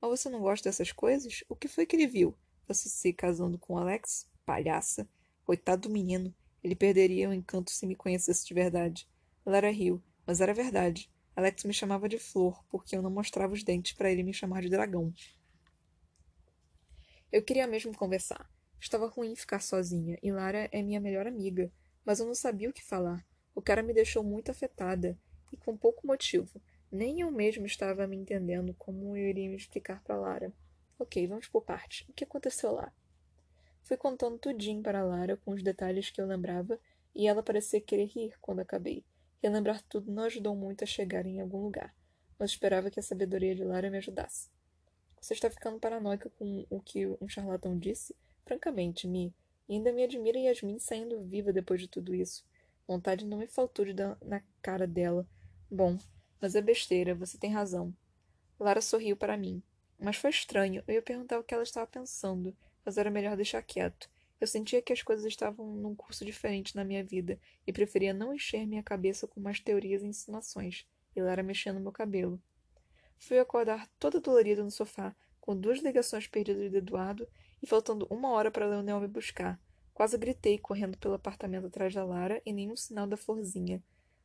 Mas 0.00 0.10
você 0.10 0.30
não 0.30 0.40
gosta 0.40 0.70
dessas 0.70 0.90
coisas? 0.90 1.44
O 1.50 1.54
que 1.54 1.68
foi 1.68 1.84
que 1.84 1.96
ele 1.96 2.06
viu? 2.06 2.34
Você 2.66 2.88
se 2.88 3.12
casando 3.12 3.58
com 3.58 3.76
Alex? 3.76 4.26
Palhaça. 4.46 5.06
Coitado 5.44 5.82
do 5.86 5.92
menino. 5.92 6.34
Ele 6.64 6.74
perderia 6.74 7.28
o 7.28 7.34
encanto 7.34 7.70
se 7.70 7.86
me 7.86 7.94
conhecesse 7.94 8.46
de 8.46 8.54
verdade. 8.54 9.06
Lara 9.44 9.70
riu, 9.70 10.02
mas 10.28 10.42
era 10.42 10.52
verdade. 10.52 11.10
Alex 11.34 11.64
me 11.64 11.72
chamava 11.72 12.06
de 12.06 12.18
flor, 12.18 12.62
porque 12.68 12.94
eu 12.94 13.00
não 13.00 13.10
mostrava 13.10 13.54
os 13.54 13.64
dentes 13.64 13.94
para 13.94 14.12
ele 14.12 14.22
me 14.22 14.34
chamar 14.34 14.60
de 14.60 14.68
dragão. 14.68 15.10
Eu 17.32 17.42
queria 17.42 17.66
mesmo 17.66 17.96
conversar. 17.96 18.46
Estava 18.78 19.06
ruim 19.06 19.34
ficar 19.34 19.60
sozinha, 19.60 20.18
e 20.22 20.30
Lara 20.30 20.68
é 20.70 20.82
minha 20.82 21.00
melhor 21.00 21.26
amiga, 21.26 21.72
mas 22.04 22.20
eu 22.20 22.26
não 22.26 22.34
sabia 22.34 22.68
o 22.68 22.74
que 22.74 22.84
falar. 22.84 23.26
O 23.54 23.62
cara 23.62 23.82
me 23.82 23.94
deixou 23.94 24.22
muito 24.22 24.50
afetada, 24.50 25.18
e 25.50 25.56
com 25.56 25.74
pouco 25.78 26.06
motivo. 26.06 26.60
Nem 26.92 27.22
eu 27.22 27.30
mesmo 27.30 27.64
estava 27.64 28.06
me 28.06 28.16
entendendo 28.16 28.74
como 28.74 29.16
eu 29.16 29.26
iria 29.26 29.48
me 29.48 29.56
explicar 29.56 30.02
para 30.02 30.20
Lara. 30.20 30.52
Ok, 30.98 31.26
vamos 31.26 31.48
por 31.48 31.62
parte. 31.62 32.04
O 32.06 32.12
que 32.12 32.24
aconteceu 32.24 32.72
lá? 32.72 32.92
Fui 33.82 33.96
contando 33.96 34.38
tudinho 34.38 34.82
para 34.82 35.02
Lara 35.02 35.38
com 35.38 35.52
os 35.52 35.62
detalhes 35.62 36.10
que 36.10 36.20
eu 36.20 36.26
lembrava, 36.26 36.78
e 37.14 37.26
ela 37.26 37.42
parecia 37.42 37.80
querer 37.80 38.08
rir 38.08 38.34
quando 38.42 38.60
acabei. 38.60 39.02
Relembrar 39.42 39.82
tudo 39.88 40.10
não 40.10 40.24
ajudou 40.24 40.56
muito 40.56 40.82
a 40.82 40.86
chegar 40.86 41.24
em 41.26 41.40
algum 41.40 41.62
lugar, 41.62 41.94
mas 42.38 42.50
esperava 42.50 42.90
que 42.90 42.98
a 42.98 43.02
sabedoria 43.02 43.54
de 43.54 43.64
Lara 43.64 43.90
me 43.90 43.98
ajudasse. 43.98 44.50
Você 45.20 45.34
está 45.34 45.50
ficando 45.50 45.78
paranoica 45.78 46.30
com 46.30 46.66
o 46.70 46.80
que 46.80 47.06
um 47.20 47.28
charlatão 47.28 47.78
disse? 47.78 48.14
Francamente, 48.44 49.06
Mi. 49.06 49.34
E 49.68 49.74
ainda 49.74 49.92
me 49.92 50.02
admira 50.02 50.38
Yasmin 50.38 50.78
saindo 50.78 51.22
viva 51.24 51.52
depois 51.52 51.80
de 51.80 51.88
tudo 51.88 52.14
isso. 52.14 52.44
Vontade 52.86 53.26
não 53.26 53.38
me 53.38 53.46
faltou 53.46 53.84
de 53.84 53.92
dar 53.92 54.16
na 54.22 54.42
cara 54.62 54.86
dela. 54.86 55.28
Bom, 55.70 55.98
mas 56.40 56.54
é 56.54 56.62
besteira, 56.62 57.14
você 57.14 57.36
tem 57.36 57.52
razão. 57.52 57.94
Lara 58.58 58.80
sorriu 58.80 59.16
para 59.16 59.36
mim. 59.36 59.62
Mas 59.98 60.16
foi 60.16 60.30
estranho. 60.30 60.82
Eu 60.86 60.94
ia 60.94 61.02
perguntar 61.02 61.38
o 61.38 61.44
que 61.44 61.52
ela 61.52 61.62
estava 61.62 61.86
pensando, 61.86 62.56
mas 62.84 62.96
era 62.96 63.10
melhor 63.10 63.36
deixar 63.36 63.62
quieto. 63.62 64.08
Eu 64.40 64.46
sentia 64.46 64.80
que 64.80 64.92
as 64.92 65.02
coisas 65.02 65.24
estavam 65.26 65.66
num 65.76 65.94
curso 65.94 66.24
diferente 66.24 66.76
na 66.76 66.84
minha 66.84 67.02
vida 67.02 67.38
e 67.66 67.72
preferia 67.72 68.14
não 68.14 68.34
encher 68.34 68.66
minha 68.66 68.82
cabeça 68.82 69.26
com 69.26 69.40
mais 69.40 69.58
teorias 69.58 70.02
e 70.02 70.06
insinuações. 70.06 70.86
E 71.14 71.20
Lara 71.20 71.42
mexendo 71.42 71.80
meu 71.80 71.90
cabelo. 71.90 72.40
Fui 73.18 73.38
acordar 73.38 73.88
toda 73.98 74.20
dolorida 74.20 74.62
no 74.62 74.70
sofá, 74.70 75.14
com 75.40 75.56
duas 75.56 75.80
ligações 75.80 76.26
perdidas 76.28 76.70
de 76.70 76.76
Eduardo 76.76 77.26
e 77.60 77.66
faltando 77.66 78.06
uma 78.10 78.30
hora 78.30 78.50
para 78.50 78.66
Leonel 78.66 79.00
me 79.00 79.08
buscar. 79.08 79.60
Quase 79.92 80.16
gritei 80.16 80.58
correndo 80.58 80.96
pelo 80.96 81.14
apartamento 81.14 81.66
atrás 81.66 81.92
da 81.92 82.04
Lara 82.04 82.40
e 82.46 82.52
nenhum 82.52 82.76
sinal 82.76 83.06
da 83.06 83.16
florzinha. 83.16 83.82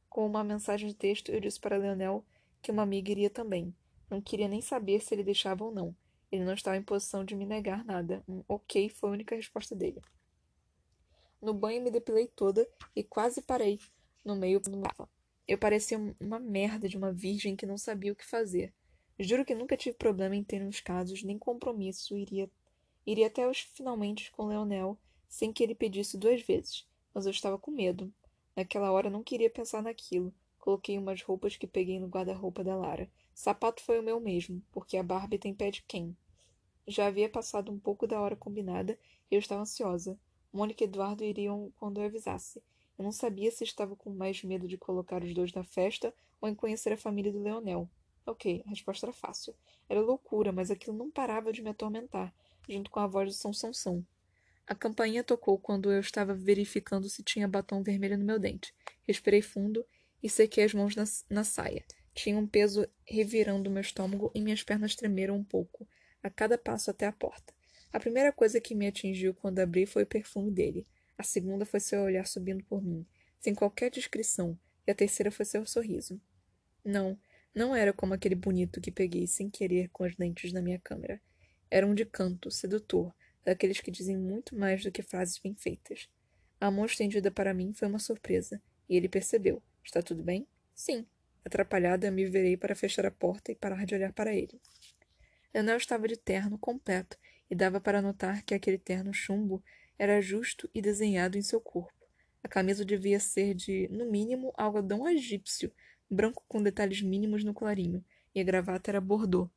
Com 0.07 0.27
uma 0.27 0.43
mensagem 0.43 0.89
de 0.89 0.95
texto, 0.95 1.31
eu 1.31 1.39
disse 1.39 1.59
para 1.59 1.77
Leonel 1.77 2.23
que 2.61 2.69
uma 2.69 2.83
amiga 2.83 3.09
iria 3.09 3.29
também. 3.31 3.75
Não 4.07 4.21
queria 4.21 4.47
nem 4.47 4.61
saber 4.61 4.99
se 4.99 5.15
ele 5.15 5.23
deixava 5.23 5.63
ou 5.63 5.71
não. 5.71 5.95
Ele 6.33 6.45
não 6.45 6.55
estava 6.55 6.75
em 6.75 6.81
posição 6.81 7.23
de 7.23 7.35
me 7.35 7.45
negar 7.45 7.85
nada. 7.85 8.23
Um 8.27 8.43
ok 8.47 8.89
foi 8.89 9.07
a 9.07 9.13
única 9.13 9.35
resposta 9.35 9.75
dele. 9.75 10.01
No 11.39 11.53
banho 11.53 11.83
me 11.83 11.91
depilei 11.91 12.25
toda 12.25 12.67
e 12.95 13.03
quase 13.03 13.39
parei 13.43 13.79
no 14.25 14.35
meio 14.35 14.59
do 14.59 14.75
mapa. 14.75 15.07
Eu 15.47 15.59
parecia 15.59 15.99
uma 16.19 16.39
merda 16.39 16.89
de 16.89 16.97
uma 16.97 17.13
virgem 17.13 17.55
que 17.55 17.67
não 17.67 17.77
sabia 17.77 18.11
o 18.11 18.15
que 18.15 18.25
fazer. 18.25 18.73
Juro 19.19 19.45
que 19.45 19.53
nunca 19.53 19.77
tive 19.77 19.95
problema 19.95 20.35
em 20.35 20.43
ter 20.43 20.63
uns 20.63 20.81
casos, 20.81 21.21
nem 21.21 21.37
compromisso. 21.37 22.17
Iria, 22.17 22.49
iria 23.05 23.27
até 23.27 23.47
os 23.47 23.59
finalmente 23.59 24.31
com 24.31 24.47
Leonel, 24.47 24.97
sem 25.29 25.53
que 25.53 25.61
ele 25.61 25.75
pedisse 25.75 26.17
duas 26.17 26.41
vezes. 26.41 26.87
Mas 27.13 27.27
eu 27.27 27.31
estava 27.31 27.59
com 27.59 27.69
medo. 27.69 28.11
Naquela 28.55 28.91
hora 28.91 29.07
não 29.07 29.21
queria 29.21 29.51
pensar 29.51 29.83
naquilo. 29.83 30.33
Coloquei 30.57 30.97
umas 30.97 31.21
roupas 31.21 31.55
que 31.55 31.67
peguei 31.67 31.99
no 31.99 32.07
guarda-roupa 32.07 32.63
da 32.63 32.75
Lara. 32.75 33.07
Sapato 33.35 33.83
foi 33.83 33.99
o 33.99 34.03
meu 34.03 34.19
mesmo, 34.19 34.63
porque 34.71 34.97
a 34.97 35.03
Barbie 35.03 35.37
tem 35.37 35.53
pé 35.53 35.69
de 35.69 35.83
quem? 35.83 36.17
Já 36.87 37.07
havia 37.07 37.29
passado 37.29 37.71
um 37.71 37.79
pouco 37.79 38.05
da 38.05 38.19
hora 38.19 38.35
combinada 38.35 38.97
e 39.31 39.35
eu 39.35 39.39
estava 39.39 39.61
ansiosa. 39.61 40.19
Mônica 40.51 40.83
e 40.83 40.87
Eduardo 40.87 41.23
iriam 41.23 41.71
quando 41.79 41.99
eu 41.99 42.05
avisasse. 42.05 42.61
Eu 42.97 43.03
não 43.03 43.11
sabia 43.11 43.49
se 43.51 43.63
estava 43.63 43.95
com 43.95 44.09
mais 44.11 44.43
medo 44.43 44.67
de 44.67 44.77
colocar 44.77 45.23
os 45.23 45.33
dois 45.33 45.51
na 45.53 45.63
festa 45.63 46.13
ou 46.39 46.47
em 46.47 46.53
conhecer 46.53 46.93
a 46.93 46.97
família 46.97 47.31
do 47.31 47.41
Leonel. 47.41 47.89
Ok, 48.25 48.63
a 48.65 48.69
resposta 48.69 49.05
era 49.05 49.13
fácil. 49.13 49.55
Era 49.89 50.01
loucura, 50.01 50.51
mas 50.51 50.69
aquilo 50.69 50.95
não 50.95 51.09
parava 51.09 51.51
de 51.51 51.61
me 51.61 51.69
atormentar, 51.69 52.33
junto 52.69 52.91
com 52.91 52.99
a 52.99 53.07
voz 53.07 53.29
do 53.29 53.33
São 53.33 53.53
São 53.73 54.05
A 54.67 54.75
campainha 54.75 55.23
tocou 55.23 55.57
quando 55.57 55.91
eu 55.91 55.99
estava 55.99 56.33
verificando 56.33 57.09
se 57.09 57.23
tinha 57.23 57.47
batom 57.47 57.81
vermelho 57.81 58.17
no 58.17 58.25
meu 58.25 58.37
dente. 58.37 58.73
Respirei 59.07 59.41
fundo 59.41 59.85
e 60.21 60.29
sequei 60.29 60.65
as 60.65 60.73
mãos 60.73 60.95
na, 60.95 61.03
na 61.29 61.43
saia. 61.43 61.83
Tinha 62.13 62.37
um 62.37 62.45
peso 62.45 62.87
revirando 63.05 63.71
meu 63.71 63.81
estômago 63.81 64.31
e 64.35 64.41
minhas 64.41 64.63
pernas 64.63 64.95
tremeram 64.95 65.35
um 65.35 65.43
pouco 65.43 65.87
a 66.23 66.29
cada 66.29 66.57
passo 66.57 66.89
até 66.89 67.05
a 67.05 67.11
porta. 67.11 67.53
A 67.91 67.99
primeira 67.99 68.31
coisa 68.31 68.59
que 68.59 68.73
me 68.73 68.87
atingiu 68.87 69.35
quando 69.35 69.59
abri 69.59 69.85
foi 69.85 70.01
o 70.01 70.07
perfume 70.07 70.49
dele. 70.49 70.87
A 71.17 71.21
segunda 71.21 71.65
foi 71.65 71.79
seu 71.79 72.01
olhar 72.01 72.25
subindo 72.25 72.63
por 72.63 72.81
mim, 72.81 73.05
sem 73.39 73.53
qualquer 73.53 73.91
descrição, 73.91 74.57
e 74.87 74.91
a 74.91 74.95
terceira 74.95 75.29
foi 75.29 75.45
seu 75.45 75.65
sorriso. 75.65 76.19
Não, 76.83 77.19
não 77.53 77.75
era 77.75 77.93
como 77.93 78.13
aquele 78.13 78.35
bonito 78.35 78.81
que 78.81 78.91
peguei 78.91 79.27
sem 79.27 79.49
querer 79.49 79.89
com 79.89 80.05
os 80.05 80.15
dentes 80.15 80.51
na 80.51 80.61
minha 80.61 80.79
câmera. 80.79 81.21
Era 81.69 81.85
um 81.85 81.93
de 81.93 82.05
canto, 82.05 82.49
sedutor, 82.49 83.13
daqueles 83.45 83.79
que 83.79 83.91
dizem 83.91 84.17
muito 84.17 84.55
mais 84.57 84.83
do 84.83 84.91
que 84.91 85.03
frases 85.03 85.37
bem 85.37 85.53
feitas. 85.53 86.09
A 86.59 86.71
mão 86.71 86.85
estendida 86.85 87.29
para 87.29 87.53
mim 87.53 87.73
foi 87.73 87.87
uma 87.87 87.99
surpresa, 87.99 88.61
e 88.89 88.95
ele 88.95 89.09
percebeu. 89.09 89.61
Está 89.83 90.01
tudo 90.01 90.23
bem? 90.23 90.47
Sim. 90.73 91.05
Atrapalhada, 91.45 92.09
me 92.09 92.25
virei 92.25 92.55
para 92.55 92.75
fechar 92.75 93.05
a 93.05 93.11
porta 93.11 93.51
e 93.51 93.55
parar 93.55 93.85
de 93.85 93.93
olhar 93.93 94.13
para 94.13 94.33
ele. 94.33 94.59
Leonel 95.53 95.77
estava 95.77 96.07
de 96.07 96.17
terno 96.17 96.57
completo 96.57 97.17
e 97.49 97.55
dava 97.55 97.79
para 97.79 98.01
notar 98.01 98.41
que 98.43 98.55
aquele 98.55 98.77
terno 98.77 99.13
chumbo 99.13 99.63
era 99.97 100.19
justo 100.19 100.69
e 100.73 100.81
desenhado 100.81 101.37
em 101.37 101.41
seu 101.41 101.61
corpo. 101.61 101.93
A 102.43 102.47
camisa 102.47 102.83
devia 102.83 103.19
ser 103.19 103.53
de, 103.53 103.87
no 103.89 104.09
mínimo, 104.09 104.51
algodão 104.57 105.07
egípcio, 105.07 105.71
branco 106.09 106.43
com 106.47 106.61
detalhes 106.61 107.01
mínimos 107.01 107.43
no 107.43 107.53
clarinho, 107.53 108.03
e 108.33 108.41
a 108.41 108.43
gravata 108.43 108.91
era 108.91 108.99
bordô. 108.99 109.49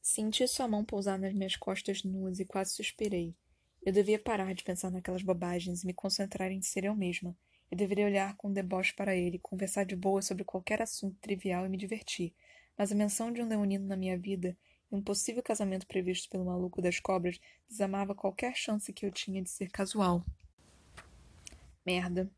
Senti 0.00 0.46
sua 0.48 0.66
mão 0.66 0.84
pousar 0.84 1.18
nas 1.18 1.34
minhas 1.34 1.56
costas 1.56 2.02
nuas 2.02 2.40
e 2.40 2.44
quase 2.44 2.72
suspirei. 2.72 3.34
Eu 3.84 3.92
devia 3.92 4.18
parar 4.18 4.54
de 4.54 4.64
pensar 4.64 4.90
naquelas 4.90 5.22
bobagens 5.22 5.82
e 5.82 5.86
me 5.86 5.92
concentrar 5.92 6.50
em 6.50 6.62
ser 6.62 6.84
eu 6.84 6.94
mesma. 6.94 7.36
Eu 7.70 7.76
deveria 7.76 8.06
olhar 8.06 8.36
com 8.36 8.52
deboche 8.52 8.94
para 8.94 9.14
ele, 9.14 9.38
conversar 9.38 9.84
de 9.84 9.94
boa 9.94 10.22
sobre 10.22 10.44
qualquer 10.44 10.80
assunto 10.80 11.18
trivial 11.20 11.66
e 11.66 11.68
me 11.68 11.76
divertir. 11.76 12.32
Mas 12.78 12.92
a 12.92 12.94
menção 12.94 13.32
de 13.32 13.42
um 13.42 13.48
leonino 13.48 13.84
na 13.84 13.96
minha 13.96 14.16
vida 14.16 14.56
e 14.90 14.94
um 14.94 15.02
possível 15.02 15.42
casamento 15.42 15.86
previsto 15.86 16.30
pelo 16.30 16.44
maluco 16.44 16.80
das 16.80 17.00
cobras 17.00 17.40
desamava 17.68 18.14
qualquer 18.14 18.54
chance 18.54 18.92
que 18.92 19.04
eu 19.04 19.10
tinha 19.10 19.42
de 19.42 19.50
ser 19.50 19.68
casual. 19.70 20.24
Merda. 21.84 22.30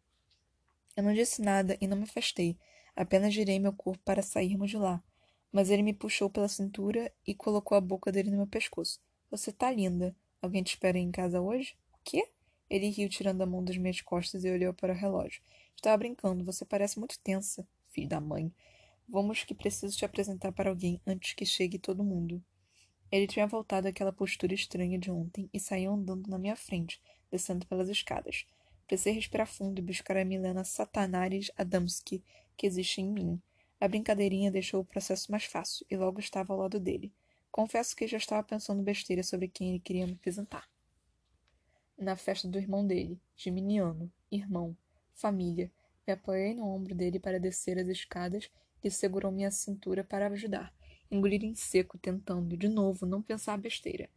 Eu 0.97 1.03
não 1.03 1.13
disse 1.13 1.43
nada 1.43 1.77
e 1.81 1.87
não 1.87 1.97
me 1.97 2.05
afastei. 2.05 2.57
Apenas 2.97 3.35
girei 3.35 3.59
meu 3.59 3.73
corpo 3.73 4.03
para 4.05 4.23
sairmos 4.23 4.71
de 4.71 4.79
lá. 4.79 5.03
Mas 5.53 5.69
ele 5.69 5.83
me 5.83 5.93
puxou 5.93 6.31
pela 6.31 6.49
cintura 6.49 7.13
e 7.27 7.35
colocou 7.35 7.77
a 7.77 7.81
boca 7.81 8.11
dele 8.11 8.31
no 8.31 8.39
meu 8.39 8.47
pescoço. 8.47 9.01
Você 9.31 9.53
tá 9.53 9.71
linda. 9.71 10.15
Alguém 10.41 10.63
te 10.63 10.69
espera 10.69 10.99
em 10.99 11.11
casa 11.11 11.41
hoje? 11.41 11.77
O 11.93 11.99
quê? 12.03 12.29
Ele 12.69 12.89
riu 12.89 13.09
tirando 13.09 13.43
a 13.43 13.47
mão 13.47 13.65
das 13.65 13.77
minhas 13.77 14.01
costas 14.01 14.45
e 14.45 14.51
olhou 14.51 14.73
para 14.73 14.93
o 14.93 14.97
relógio. 14.97 15.43
Estava 15.75 15.97
brincando. 15.99 16.45
Você 16.45 16.65
parece 16.65 16.99
muito 16.99 17.19
tensa, 17.19 17.67
filho 17.89 18.09
da 18.09 18.21
mãe. 18.21 18.53
Vamos 19.13 19.43
que 19.43 19.57
preciso 19.57 19.99
te 19.99 20.05
apresentar 20.05 20.53
para 20.53 20.71
alguém 20.71 21.01
antes 21.05 21.33
que 21.33 21.45
chegue 21.45 21.81
todo 21.81 22.05
mundo. 22.05 22.41
Ele 23.11 23.27
tinha 23.27 23.45
voltado 23.45 23.89
àquela 23.89 24.13
postura 24.13 24.55
estranha 24.55 24.97
de 25.01 25.11
ontem 25.11 25.51
e 25.53 25.59
saiu 25.59 25.93
andando 25.93 26.29
na 26.29 26.39
minha 26.39 26.55
frente, 26.55 27.03
descendo 27.29 27.67
pelas 27.67 27.89
escadas. 27.89 28.47
Precisei 28.87 29.13
respirar 29.13 29.49
fundo 29.49 29.81
e 29.81 29.83
buscar 29.83 30.17
a 30.17 30.25
Milena 30.25 30.63
Satanares 30.63 31.51
Adamski, 31.57 32.23
que 32.57 32.69
existe 32.69 33.01
em 33.01 33.11
mim. 33.11 33.43
A 33.81 33.89
brincadeirinha 33.89 34.49
deixou 34.49 34.81
o 34.81 34.85
processo 34.85 35.33
mais 35.33 35.45
fácil 35.45 35.85
e 35.91 35.97
logo 35.97 36.21
estava 36.21 36.53
ao 36.53 36.61
lado 36.61 36.79
dele. 36.79 37.13
Confesso 37.51 37.97
que 37.97 38.07
já 38.07 38.17
estava 38.17 38.45
pensando 38.45 38.81
besteira 38.81 39.25
sobre 39.25 39.49
quem 39.49 39.71
ele 39.71 39.81
queria 39.81 40.07
me 40.07 40.13
apresentar. 40.13 40.69
Na 41.99 42.17
festa 42.17 42.47
do 42.47 42.59
irmão 42.59 42.87
dele, 42.87 43.19
Geminiano, 43.37 44.09
irmão, 44.31 44.77
família, 45.15 45.69
me 46.07 46.13
apoiei 46.13 46.55
no 46.55 46.65
ombro 46.65 46.95
dele 46.95 47.19
para 47.19 47.41
descer 47.41 47.77
as 47.77 47.89
escadas 47.89 48.49
e 48.83 48.91
segurou 48.91 49.31
minha 49.31 49.51
cintura 49.51 50.05
para 50.05 50.27
ajudar. 50.29 50.73
Engolir 51.11 51.45
em 51.45 51.55
seco, 51.55 51.99
tentando, 51.99 52.57
de 52.57 52.69
novo, 52.69 53.07
não 53.07 53.21
pensar 53.21 53.57
besteira. 53.59 54.09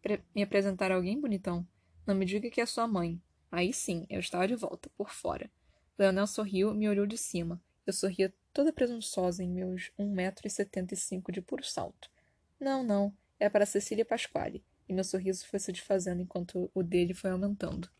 Pre 0.00 0.20
me 0.34 0.42
apresentar 0.42 0.92
a 0.92 0.96
alguém, 0.96 1.20
bonitão? 1.20 1.66
Não 2.06 2.14
me 2.14 2.24
diga 2.24 2.50
que 2.50 2.60
é 2.60 2.66
sua 2.66 2.86
mãe. 2.86 3.20
Aí 3.50 3.72
sim, 3.72 4.06
eu 4.08 4.20
estava 4.20 4.48
de 4.48 4.54
volta, 4.54 4.90
por 4.96 5.10
fora. 5.10 5.50
Leonel 5.98 6.26
sorriu 6.26 6.72
e 6.72 6.76
me 6.76 6.88
olhou 6.88 7.06
de 7.06 7.16
cima. 7.16 7.60
Eu 7.86 7.92
sorria 7.92 8.32
toda 8.52 8.72
presunçosa 8.72 9.42
em 9.42 9.50
meus 9.50 9.90
um 9.98 10.10
metro 10.10 10.46
e 10.46 10.50
setenta 10.50 10.94
e 10.94 10.96
cinco 10.96 11.32
de 11.32 11.40
puro 11.40 11.64
salto. 11.64 12.10
Não, 12.58 12.82
não, 12.82 13.12
é 13.38 13.48
para 13.48 13.66
Cecília 13.66 14.04
Pasquale, 14.04 14.64
e 14.88 14.92
meu 14.92 15.04
sorriso 15.04 15.46
foi 15.46 15.58
se 15.58 15.72
desfazendo 15.72 16.22
enquanto 16.22 16.70
o 16.72 16.82
dele 16.82 17.12
foi 17.12 17.30
aumentando. 17.30 17.90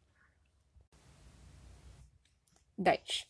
10. 2.78 3.26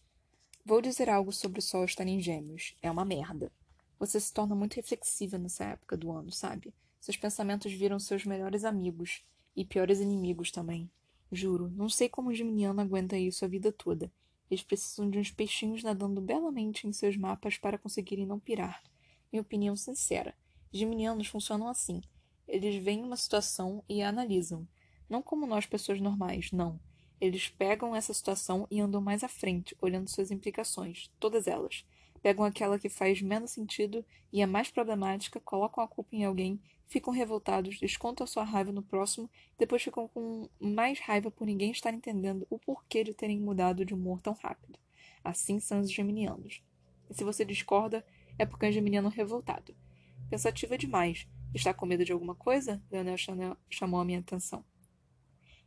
Vou 0.64 0.80
dizer 0.80 1.10
algo 1.10 1.32
sobre 1.32 1.58
o 1.58 1.62
sol 1.62 1.84
estar 1.84 2.06
em 2.06 2.20
gêmeos. 2.20 2.76
É 2.80 2.88
uma 2.88 3.04
merda. 3.04 3.50
Você 3.98 4.20
se 4.20 4.32
torna 4.32 4.54
muito 4.54 4.74
reflexiva 4.74 5.36
nessa 5.36 5.64
época 5.64 5.96
do 5.96 6.12
ano, 6.12 6.30
sabe? 6.30 6.72
Seus 7.00 7.16
pensamentos 7.16 7.72
viram 7.72 7.98
seus 7.98 8.24
melhores 8.24 8.64
amigos 8.64 9.24
e 9.56 9.64
piores 9.64 9.98
inimigos 9.98 10.52
também. 10.52 10.88
Juro, 11.32 11.68
não 11.74 11.88
sei 11.88 12.08
como 12.08 12.30
o 12.30 12.34
Geminiano 12.34 12.80
aguenta 12.80 13.18
isso 13.18 13.44
a 13.44 13.48
vida 13.48 13.72
toda. 13.72 14.12
Eles 14.48 14.62
precisam 14.62 15.10
de 15.10 15.18
uns 15.18 15.32
peixinhos 15.32 15.82
nadando 15.82 16.20
belamente 16.20 16.86
em 16.86 16.92
seus 16.92 17.16
mapas 17.16 17.58
para 17.58 17.76
conseguirem 17.76 18.24
não 18.24 18.38
pirar. 18.38 18.84
Minha 19.32 19.42
opinião 19.42 19.74
sincera. 19.74 20.32
Geminianos 20.72 21.26
funcionam 21.26 21.66
assim. 21.66 22.00
Eles 22.46 22.80
veem 22.80 23.02
uma 23.02 23.16
situação 23.16 23.82
e 23.88 24.00
a 24.00 24.08
analisam. 24.08 24.68
Não 25.08 25.22
como 25.22 25.44
nós, 25.44 25.66
pessoas 25.66 26.00
normais, 26.00 26.52
não. 26.52 26.78
Eles 27.22 27.48
pegam 27.48 27.94
essa 27.94 28.12
situação 28.12 28.66
e 28.68 28.80
andam 28.80 29.00
mais 29.00 29.22
à 29.22 29.28
frente, 29.28 29.76
olhando 29.80 30.10
suas 30.10 30.32
implicações, 30.32 31.08
todas 31.20 31.46
elas. 31.46 31.86
Pegam 32.20 32.44
aquela 32.44 32.80
que 32.80 32.88
faz 32.88 33.22
menos 33.22 33.52
sentido 33.52 34.04
e 34.32 34.42
é 34.42 34.46
mais 34.46 34.72
problemática, 34.72 35.38
colocam 35.38 35.84
a 35.84 35.86
culpa 35.86 36.16
em 36.16 36.24
alguém 36.24 36.60
ficam 36.88 37.12
revoltados, 37.12 37.78
descontam 37.78 38.26
sua 38.26 38.42
raiva 38.42 38.72
no 38.72 38.82
próximo, 38.82 39.30
depois 39.56 39.82
ficam 39.82 40.08
com 40.08 40.48
mais 40.60 40.98
raiva 40.98 41.30
por 41.30 41.46
ninguém 41.46 41.70
estar 41.70 41.94
entendendo 41.94 42.44
o 42.50 42.58
porquê 42.58 43.04
de 43.04 43.14
terem 43.14 43.38
mudado 43.38 43.84
de 43.84 43.94
humor 43.94 44.20
tão 44.20 44.34
rápido. 44.34 44.76
Assim 45.22 45.60
são 45.60 45.80
os 45.80 45.92
geminianos. 45.92 46.60
E 47.08 47.14
se 47.14 47.22
você 47.22 47.44
discorda, 47.44 48.04
é 48.36 48.44
porque 48.44 48.66
é 48.66 48.68
um 48.68 48.72
geminiano 48.72 49.08
revoltado. 49.08 49.74
Pensativa 50.28 50.76
demais. 50.76 51.28
Está 51.54 51.72
com 51.72 51.86
medo 51.86 52.04
de 52.04 52.12
alguma 52.12 52.34
coisa? 52.34 52.82
Leonel 52.90 53.16
chamou 53.70 54.00
a 54.00 54.04
minha 54.04 54.18
atenção. 54.18 54.64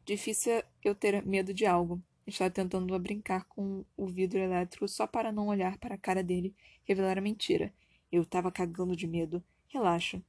Difícil 0.06 0.54
é 0.54 0.66
eu 0.84 0.94
ter 0.94 1.26
medo 1.26 1.52
de 1.52 1.66
algo. 1.66 2.00
Estava 2.28 2.52
tentando 2.52 2.98
brincar 3.00 3.46
com 3.46 3.84
o 3.98 4.06
vidro 4.06 4.38
elétrico 4.38 4.88
só 4.88 5.08
para 5.08 5.32
não 5.32 5.48
olhar 5.48 5.80
para 5.80 5.96
a 5.96 5.98
cara 5.98 6.22
dele 6.22 6.56
revelar 6.84 7.18
a 7.18 7.22
mentira. 7.22 7.74
Eu 8.12 8.22
estava 8.22 8.52
cagando 8.52 8.96
de 8.96 9.08
medo. 9.08 9.44
Relaxa. 9.68 10.22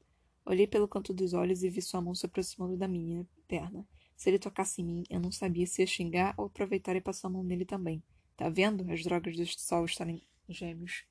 Olhei 0.47 0.67
pelo 0.67 0.89
canto 0.89 1.13
dos 1.13 1.35
olhos 1.35 1.63
e 1.63 1.69
vi 1.69 1.83
sua 1.83 2.01
mão 2.01 2.15
se 2.15 2.25
aproximando 2.25 2.75
da 2.75 2.89
minha 2.89 3.27
perna. 3.47 3.87
Se 4.17 4.31
ele 4.31 4.39
tocasse 4.39 4.81
em 4.81 4.85
mim, 4.85 5.05
eu 5.11 5.21
não 5.21 5.31
sabia 5.31 5.67
se 5.67 5.83
ia 5.83 5.87
xingar 5.87 6.35
ou 6.39 6.47
aproveitar 6.47 6.97
e 6.97 7.01
passar 7.03 7.29
a 7.29 7.31
mão 7.31 7.43
nele 7.43 7.67
também. 7.67 8.03
Tá 8.35 8.49
vendo? 8.49 8.91
As 8.91 9.03
drogas 9.03 9.37
do 9.37 9.45
sol 9.47 9.85
estarem 9.85 10.23
gêmeos. 10.49 11.05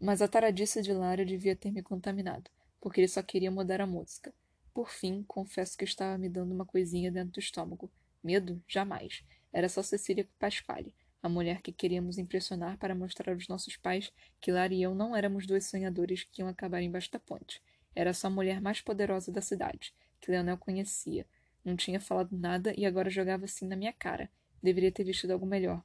Mas 0.00 0.22
a 0.22 0.28
taradice 0.28 0.82
de 0.82 0.92
Lara 0.92 1.24
devia 1.24 1.56
ter 1.56 1.72
me 1.72 1.82
contaminado, 1.82 2.48
porque 2.80 3.00
ele 3.00 3.08
só 3.08 3.22
queria 3.22 3.50
mudar 3.50 3.80
a 3.80 3.86
música. 3.86 4.32
Por 4.74 4.90
fim, 4.90 5.22
confesso 5.22 5.78
que 5.78 5.84
estava 5.84 6.18
me 6.18 6.28
dando 6.28 6.52
uma 6.52 6.66
coisinha 6.66 7.08
dentro 7.08 7.34
do 7.34 7.38
estômago. 7.38 7.88
Medo? 8.22 8.60
Jamais. 8.66 9.22
Era 9.52 9.68
só 9.68 9.84
Cecília 9.84 10.28
Pasquale, 10.36 10.92
a 11.22 11.28
mulher 11.28 11.62
que 11.62 11.72
queríamos 11.72 12.18
impressionar 12.18 12.76
para 12.76 12.92
mostrar 12.92 13.32
aos 13.32 13.46
nossos 13.46 13.76
pais 13.76 14.12
que 14.40 14.50
Lara 14.50 14.74
e 14.74 14.82
eu 14.82 14.92
não 14.92 15.14
éramos 15.14 15.46
dois 15.46 15.66
sonhadores 15.66 16.24
que 16.24 16.42
iam 16.42 16.48
acabar 16.48 16.82
embaixo 16.82 17.12
da 17.12 17.20
ponte. 17.20 17.62
Era 17.94 18.12
só 18.12 18.26
a 18.26 18.30
mulher 18.30 18.60
mais 18.60 18.80
poderosa 18.80 19.30
da 19.30 19.40
cidade, 19.40 19.94
que 20.20 20.32
Leonel 20.32 20.58
conhecia. 20.58 21.24
Não 21.64 21.76
tinha 21.76 22.00
falado 22.00 22.36
nada 22.36 22.74
e 22.76 22.84
agora 22.84 23.08
jogava 23.08 23.44
assim 23.44 23.68
na 23.68 23.76
minha 23.76 23.92
cara. 23.92 24.28
Deveria 24.60 24.90
ter 24.90 25.04
vestido 25.04 25.32
algo 25.32 25.46
melhor. 25.46 25.84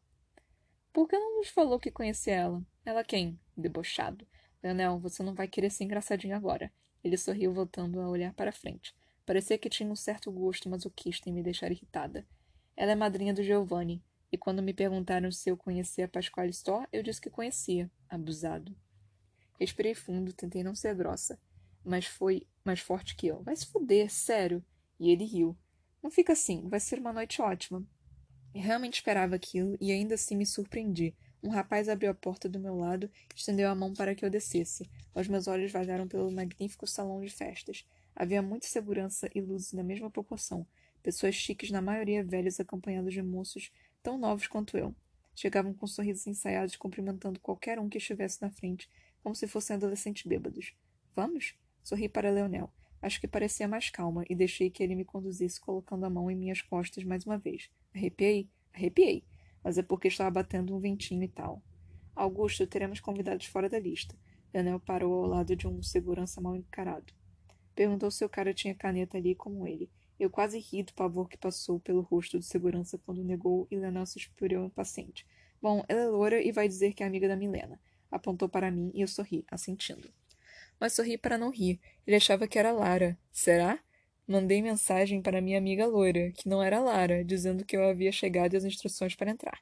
Por 0.91 1.07
que 1.07 1.15
não 1.15 1.37
nos 1.37 1.49
falou 1.49 1.79
que 1.79 1.91
conhecia 1.91 2.33
ela? 2.33 2.63
Ela 2.83 3.03
quem? 3.03 3.39
Debochado. 3.55 4.27
Leonel, 4.63 4.99
você 4.99 5.21
não 5.21 5.35
vai 5.35 5.47
querer 5.47 5.69
ser 5.69 5.83
engraçadinho 5.83 6.35
agora. 6.35 6.73
Ele 7.03 7.17
sorriu, 7.17 7.53
voltando 7.53 7.99
a 7.99 8.09
olhar 8.09 8.33
para 8.33 8.51
frente. 8.51 8.95
Parecia 9.25 9.57
que 9.57 9.69
tinha 9.69 9.91
um 9.91 9.95
certo 9.95 10.31
gosto 10.31 10.69
masoquista 10.69 11.29
em 11.29 11.33
me 11.33 11.43
deixar 11.43 11.71
irritada. 11.71 12.27
Ela 12.75 12.93
é 12.93 12.95
madrinha 12.95 13.33
do 13.33 13.43
Giovanni, 13.43 14.03
e 14.31 14.37
quando 14.37 14.63
me 14.63 14.73
perguntaram 14.73 15.31
se 15.31 15.49
eu 15.49 15.57
conhecia 15.57 16.07
Pasquale 16.07 16.51
Store, 16.51 16.87
eu 16.91 17.03
disse 17.03 17.21
que 17.21 17.29
conhecia. 17.29 17.89
Abusado. 18.07 18.75
Respirei 19.59 19.93
fundo, 19.93 20.33
tentei 20.33 20.63
não 20.63 20.73
ser 20.73 20.95
grossa 20.95 21.39
mas 21.83 22.05
foi 22.05 22.45
mais 22.63 22.79
forte 22.79 23.15
que 23.15 23.27
eu. 23.27 23.41
Vai 23.43 23.55
se 23.55 23.65
fuder, 23.65 24.11
sério. 24.11 24.63
E 24.99 25.09
ele 25.09 25.25
riu. 25.25 25.57
Não 26.03 26.11
fica 26.11 26.33
assim, 26.33 26.67
vai 26.69 26.79
ser 26.79 26.99
uma 26.99 27.13
noite 27.13 27.41
ótima. 27.41 27.83
Realmente 28.53 28.95
esperava 28.95 29.35
aquilo 29.35 29.77
e 29.79 29.91
ainda 29.91 30.15
assim 30.15 30.35
me 30.35 30.45
surpreendi. 30.45 31.15
Um 31.41 31.49
rapaz 31.49 31.87
abriu 31.87 32.11
a 32.11 32.13
porta 32.13 32.49
do 32.49 32.59
meu 32.59 32.75
lado 32.75 33.09
e 33.33 33.37
estendeu 33.37 33.69
a 33.69 33.75
mão 33.75 33.93
para 33.93 34.13
que 34.13 34.25
eu 34.25 34.29
descesse. 34.29 34.89
Os 35.15 35.27
meus 35.27 35.47
olhos 35.47 35.71
vagaram 35.71 36.07
pelo 36.07 36.29
magnífico 36.31 36.85
salão 36.85 37.21
de 37.21 37.29
festas. 37.29 37.85
Havia 38.15 38.41
muita 38.41 38.67
segurança 38.67 39.29
e 39.33 39.39
luzes 39.39 39.71
na 39.71 39.83
mesma 39.83 40.09
proporção. 40.09 40.67
Pessoas 41.01 41.35
chiques, 41.35 41.71
na 41.71 41.81
maioria 41.81 42.23
velhas, 42.23 42.59
acompanhadas 42.59 43.13
de 43.13 43.21
moços 43.21 43.71
tão 44.03 44.17
novos 44.17 44.47
quanto 44.47 44.77
eu. 44.77 44.93
Chegavam 45.33 45.73
com 45.73 45.87
sorrisos 45.87 46.27
ensaiados, 46.27 46.75
cumprimentando 46.75 47.39
qualquer 47.39 47.79
um 47.79 47.87
que 47.87 47.97
estivesse 47.97 48.41
na 48.41 48.49
frente, 48.49 48.89
como 49.23 49.33
se 49.33 49.47
fossem 49.47 49.77
adolescentes 49.77 50.25
bêbados. 50.25 50.73
Vamos? 51.15 51.55
Sorri 51.81 52.09
para 52.09 52.29
Leonel. 52.29 52.69
Acho 53.01 53.21
que 53.21 53.27
parecia 53.27 53.65
mais 53.65 53.89
calma 53.89 54.25
e 54.29 54.35
deixei 54.35 54.69
que 54.69 54.83
ele 54.83 54.95
me 54.95 55.05
conduzisse 55.05 55.61
colocando 55.61 56.03
a 56.03 56.09
mão 56.09 56.29
em 56.29 56.35
minhas 56.35 56.61
costas 56.61 57.05
mais 57.05 57.25
uma 57.25 57.37
vez. 57.37 57.69
Arrepiei? 57.95 58.49
Arrepiei. 58.73 59.23
Mas 59.64 59.78
é 59.78 59.82
porque 59.82 60.07
estava 60.07 60.32
batendo 60.32 60.76
um 60.76 60.80
ventinho 60.80 61.24
e 61.24 61.28
tal. 61.28 61.62
Augusto, 62.16 62.66
teremos 62.68 62.99
convidados 62.99 63.45
fora 63.45 63.70
da 63.70 63.80
lista. 63.80 64.16
Leonel 64.53 64.80
parou 64.80 65.24
ao 65.24 65.30
lado 65.30 65.55
de 65.55 65.68
um 65.68 65.82
segurança 65.82 66.41
mal 66.41 66.55
encarado. 66.55 67.14
Perguntou 67.76 68.10
se 68.12 68.26
o 68.26 68.30
cara 68.30 68.53
tinha 68.53 68.76
caneta 68.76 69.18
ali 69.18 69.36
como 69.36 69.68
ele. 69.68 69.89
Eu 70.20 70.30
quase 70.30 70.60
ri 70.60 70.84
do 70.84 70.93
pavor 70.93 71.30
que 71.30 71.38
passou 71.38 71.80
pelo 71.80 72.01
rosto 72.01 72.38
do 72.38 72.43
segurança 72.43 72.97
quando 72.97 73.24
negou 73.24 73.68
e 73.72 73.78
Leonel 73.78 74.05
suspirou 74.05 74.66
impaciente. 74.66 75.26
Bom, 75.62 75.84
ela 75.88 76.01
é 76.01 76.07
loura 76.07 76.41
e 76.41 76.51
vai 76.51 76.68
dizer 76.68 76.93
que 76.93 77.03
é 77.03 77.05
amiga 77.05 77.28
da 77.28 77.36
Milena. 77.36 77.80
Apontou 78.12 78.49
para 78.49 78.72
mim 78.72 78.91
e 78.93 79.01
eu 79.01 79.07
sorri, 79.07 79.45
assentindo 79.49 80.10
mas 80.80 80.93
sorri 80.93 81.18
para 81.18 81.38
não 81.38 81.51
rir. 81.51 81.80
Ele 82.07 82.16
achava 82.16 82.47
que 82.47 82.57
era 82.57 82.72
Lara. 82.72 83.18
Será? 83.32 83.80
Mandei 84.30 84.61
mensagem 84.61 85.23
para 85.23 85.41
minha 85.41 85.57
amiga 85.57 85.88
loira, 85.88 86.32
que 86.34 86.47
não 86.47 86.61
era 86.61 86.80
Lara, 86.80 87.25
dizendo 87.25 87.65
que 87.65 87.75
eu 87.75 87.84
havia 87.84 88.11
chegado 88.11 88.53
e 88.53 88.57
as 88.57 88.63
instruções 88.63 89.15
para 89.15 89.32
entrar. 89.32 89.59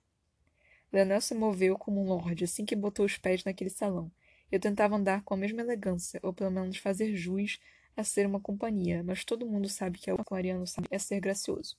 Leonel 0.92 1.22
se 1.22 1.34
moveu 1.34 1.78
como 1.78 2.04
um 2.04 2.06
lorde 2.06 2.44
assim 2.44 2.66
que 2.66 2.76
botou 2.76 3.06
os 3.06 3.18
pés 3.18 3.46
naquele 3.46 3.70
salão. 3.70 4.12
Eu 4.52 4.60
tentava 4.60 4.98
andar 4.98 5.24
com 5.24 5.34
a 5.34 5.38
mesma 5.38 5.62
elegância, 5.62 6.20
ou 6.22 6.34
pelo 6.34 6.52
menos 6.52 6.76
fazer 6.80 7.16
jus 7.16 7.62
a 7.96 8.04
ser 8.04 8.28
uma 8.28 8.42
companhia, 8.42 9.02
mas 9.06 9.24
todo 9.24 9.46
mundo 9.46 9.70
sabe 9.70 10.00
que 10.00 10.12
o 10.12 10.20
aquariano 10.20 10.68
sabe 10.68 10.90
é 10.92 11.00
ser 11.00 11.22
gracioso. 11.22 11.78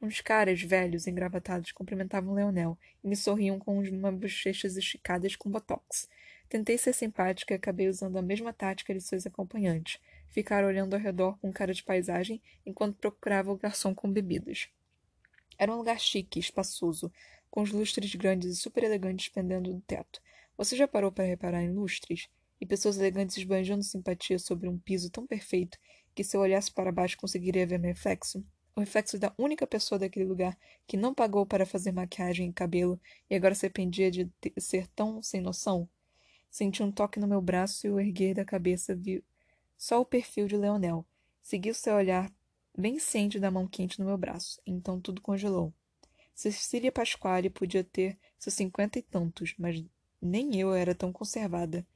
Uns 0.00 0.20
caras 0.20 0.62
velhos, 0.62 1.08
engravatados, 1.08 1.72
cumprimentavam 1.72 2.34
Leonel 2.34 2.78
e 3.02 3.08
me 3.08 3.16
sorriam 3.16 3.58
com 3.58 3.80
umas 3.80 4.14
bochechas 4.14 4.76
esticadas 4.76 5.34
com 5.34 5.50
botox. 5.50 6.08
Tentei 6.48 6.78
ser 6.78 6.92
simpática 6.92 7.52
e 7.52 7.56
acabei 7.56 7.88
usando 7.88 8.16
a 8.16 8.22
mesma 8.22 8.52
tática 8.52 8.94
de 8.94 9.00
seus 9.00 9.26
acompanhantes, 9.26 9.98
ficar 10.30 10.64
olhando 10.64 10.94
ao 10.94 11.00
redor 11.00 11.38
com 11.38 11.52
cara 11.52 11.74
de 11.74 11.82
paisagem 11.82 12.40
enquanto 12.64 12.96
procurava 12.96 13.52
o 13.52 13.56
garçom 13.56 13.94
com 13.94 14.10
bebidas. 14.10 14.68
Era 15.58 15.72
um 15.72 15.76
lugar 15.76 15.98
chique, 15.98 16.38
espaçoso, 16.38 17.12
com 17.50 17.62
os 17.62 17.72
lustres 17.72 18.14
grandes 18.14 18.50
e 18.50 18.56
super 18.56 18.84
elegantes 18.84 19.28
pendendo 19.28 19.72
do 19.72 19.80
teto. 19.80 20.20
Você 20.56 20.76
já 20.76 20.86
parou 20.86 21.10
para 21.10 21.24
reparar 21.24 21.62
em 21.62 21.72
lustres? 21.72 22.28
E 22.60 22.66
pessoas 22.66 22.98
elegantes 22.98 23.36
esbanjando 23.36 23.84
simpatia 23.84 24.38
sobre 24.38 24.68
um 24.68 24.78
piso 24.78 25.10
tão 25.10 25.26
perfeito 25.26 25.78
que 26.14 26.24
se 26.24 26.36
eu 26.36 26.40
olhasse 26.40 26.72
para 26.72 26.90
baixo 26.90 27.16
conseguiria 27.16 27.66
ver 27.66 27.78
meu 27.78 27.90
reflexo? 27.90 28.44
O 28.74 28.80
reflexo 28.80 29.18
da 29.18 29.32
única 29.38 29.66
pessoa 29.66 29.98
daquele 29.98 30.24
lugar 30.24 30.56
que 30.86 30.96
não 30.96 31.14
pagou 31.14 31.46
para 31.46 31.66
fazer 31.66 31.92
maquiagem 31.92 32.48
e 32.50 32.52
cabelo 32.52 33.00
e 33.30 33.34
agora 33.34 33.54
se 33.54 33.66
arrependia 33.66 34.10
de 34.10 34.30
ser 34.58 34.86
tão 34.88 35.22
sem 35.22 35.40
noção? 35.40 35.88
Senti 36.50 36.82
um 36.82 36.90
toque 36.90 37.20
no 37.20 37.28
meu 37.28 37.40
braço 37.40 37.86
e 37.86 37.90
o 37.90 38.00
erguer 38.00 38.34
da 38.34 38.44
cabeça 38.44 38.94
vi 38.94 39.22
só 39.78 40.00
o 40.00 40.04
perfil 40.04 40.48
de 40.48 40.56
Leonel. 40.56 41.06
Segui 41.40 41.70
o 41.70 41.74
seu 41.74 41.94
olhar 41.94 42.30
bem 42.76 42.98
ciente 42.98 43.38
da 43.38 43.50
mão 43.50 43.66
quente 43.66 43.98
no 44.00 44.04
meu 44.04 44.18
braço. 44.18 44.60
Então 44.66 45.00
tudo 45.00 45.22
congelou. 45.22 45.72
Cecília 46.34 46.92
Pasquale 46.92 47.48
podia 47.48 47.82
ter 47.82 48.18
seus 48.38 48.54
cinquenta 48.54 48.98
e 48.98 49.02
tantos, 49.02 49.54
mas 49.56 49.82
nem 50.20 50.58
eu 50.60 50.74
era 50.74 50.94
tão 50.94 51.12
conservada. 51.12 51.86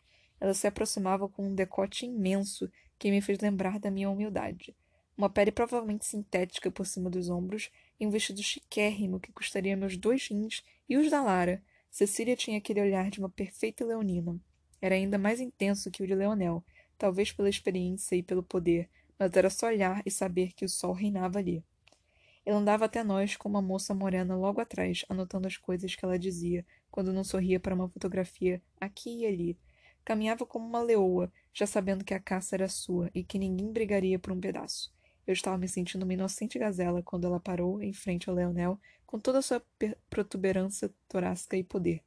Ela 0.40 0.54
se 0.54 0.66
aproximava 0.66 1.28
com 1.28 1.48
um 1.48 1.54
decote 1.54 2.06
imenso 2.06 2.70
que 2.98 3.10
me 3.10 3.20
fez 3.20 3.38
lembrar 3.40 3.78
da 3.78 3.90
minha 3.90 4.10
humildade. 4.10 4.74
Uma 5.16 5.28
pele 5.28 5.52
provavelmente 5.52 6.06
sintética 6.06 6.70
por 6.70 6.86
cima 6.86 7.10
dos 7.10 7.28
ombros 7.28 7.70
e 8.00 8.06
um 8.06 8.10
vestido 8.10 8.42
chiquérrimo 8.42 9.20
que 9.20 9.32
custaria 9.32 9.76
meus 9.76 9.96
dois 9.96 10.26
rins 10.26 10.62
e 10.88 10.96
os 10.96 11.10
da 11.10 11.22
Lara. 11.22 11.62
Cecília 11.90 12.34
tinha 12.34 12.58
aquele 12.58 12.80
olhar 12.80 13.10
de 13.10 13.18
uma 13.18 13.28
perfeita 13.28 13.84
leonina. 13.84 14.40
Era 14.80 14.96
ainda 14.96 15.18
mais 15.18 15.40
intenso 15.40 15.90
que 15.90 16.02
o 16.02 16.06
de 16.06 16.14
Leonel, 16.14 16.64
talvez 17.02 17.32
pela 17.32 17.48
experiência 17.48 18.14
e 18.14 18.22
pelo 18.22 18.44
poder, 18.44 18.88
mas 19.18 19.36
era 19.36 19.50
só 19.50 19.66
olhar 19.66 20.00
e 20.06 20.10
saber 20.10 20.52
que 20.52 20.64
o 20.64 20.68
sol 20.68 20.92
reinava 20.92 21.40
ali. 21.40 21.64
Ele 22.46 22.54
andava 22.54 22.84
até 22.84 23.02
nós 23.02 23.34
com 23.34 23.48
uma 23.48 23.60
moça 23.60 23.92
morena 23.92 24.36
logo 24.36 24.60
atrás, 24.60 25.04
anotando 25.08 25.48
as 25.48 25.56
coisas 25.56 25.96
que 25.96 26.04
ela 26.04 26.16
dizia, 26.16 26.64
quando 26.92 27.12
não 27.12 27.24
sorria 27.24 27.58
para 27.58 27.74
uma 27.74 27.88
fotografia 27.88 28.62
aqui 28.80 29.22
e 29.22 29.26
ali. 29.26 29.58
Caminhava 30.04 30.46
como 30.46 30.64
uma 30.64 30.80
leoa, 30.80 31.32
já 31.52 31.66
sabendo 31.66 32.04
que 32.04 32.14
a 32.14 32.20
caça 32.20 32.54
era 32.54 32.68
sua 32.68 33.10
e 33.12 33.24
que 33.24 33.36
ninguém 33.36 33.72
brigaria 33.72 34.16
por 34.16 34.32
um 34.32 34.38
pedaço. 34.40 34.94
Eu 35.26 35.32
estava 35.32 35.58
me 35.58 35.66
sentindo 35.66 36.04
uma 36.04 36.14
inocente 36.14 36.56
gazela 36.56 37.02
quando 37.02 37.26
ela 37.26 37.40
parou 37.40 37.82
em 37.82 37.92
frente 37.92 38.30
ao 38.30 38.36
Leonel, 38.36 38.78
com 39.04 39.18
toda 39.18 39.40
a 39.40 39.42
sua 39.42 39.60
protuberância 40.08 40.88
torácica 41.08 41.56
e 41.56 41.64
poder. 41.64 42.00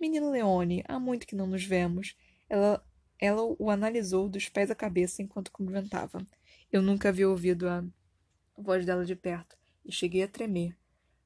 Menino 0.00 0.28
Leone, 0.28 0.82
há 0.88 0.98
muito 0.98 1.24
que 1.24 1.36
não 1.36 1.46
nos 1.46 1.64
vemos. 1.64 2.16
Ela 2.48 2.84
ela 3.20 3.42
o 3.58 3.70
analisou 3.70 4.28
dos 4.28 4.48
pés 4.48 4.70
à 4.70 4.74
cabeça 4.74 5.20
enquanto 5.20 5.52
cumprimentava. 5.52 6.26
Eu 6.72 6.80
nunca 6.80 7.10
havia 7.10 7.28
ouvido 7.28 7.68
a 7.68 7.84
voz 8.56 8.86
dela 8.86 9.04
de 9.04 9.14
perto 9.14 9.58
e 9.84 9.92
cheguei 9.92 10.22
a 10.22 10.28
tremer. 10.28 10.74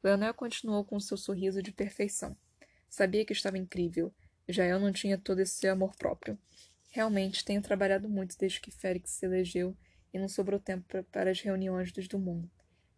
Leonel 0.02 0.34
continuou 0.34 0.84
com 0.84 0.98
seu 0.98 1.16
sorriso 1.16 1.62
de 1.62 1.72
perfeição. 1.72 2.36
Sabia 2.88 3.24
que 3.24 3.32
estava 3.32 3.56
incrível. 3.56 4.12
Já 4.48 4.66
eu 4.66 4.80
não 4.80 4.92
tinha 4.92 5.16
todo 5.16 5.40
esse 5.40 5.66
amor 5.68 5.94
próprio. 5.96 6.38
Realmente 6.90 7.44
tenho 7.44 7.62
trabalhado 7.62 8.08
muito 8.08 8.36
desde 8.36 8.60
que 8.60 8.70
Félix 8.70 9.12
se 9.12 9.26
elegeu 9.26 9.76
e 10.12 10.18
não 10.18 10.28
sobrou 10.28 10.60
tempo 10.60 11.02
para 11.04 11.30
as 11.30 11.40
reuniões 11.40 11.92
dos 11.92 12.06
Dumont. 12.08 12.48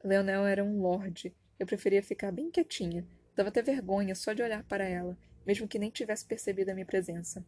Leonel 0.02 0.46
era 0.46 0.64
um 0.64 0.80
lorde. 0.80 1.34
Eu 1.58 1.66
preferia 1.66 2.02
ficar 2.02 2.32
bem 2.32 2.50
quietinha. 2.50 3.06
Dava 3.34 3.50
até 3.50 3.62
vergonha 3.62 4.14
só 4.14 4.32
de 4.32 4.42
olhar 4.42 4.64
para 4.64 4.84
ela, 4.84 5.16
mesmo 5.46 5.68
que 5.68 5.78
nem 5.78 5.90
tivesse 5.90 6.24
percebido 6.24 6.70
a 6.70 6.74
minha 6.74 6.86
presença. 6.86 7.44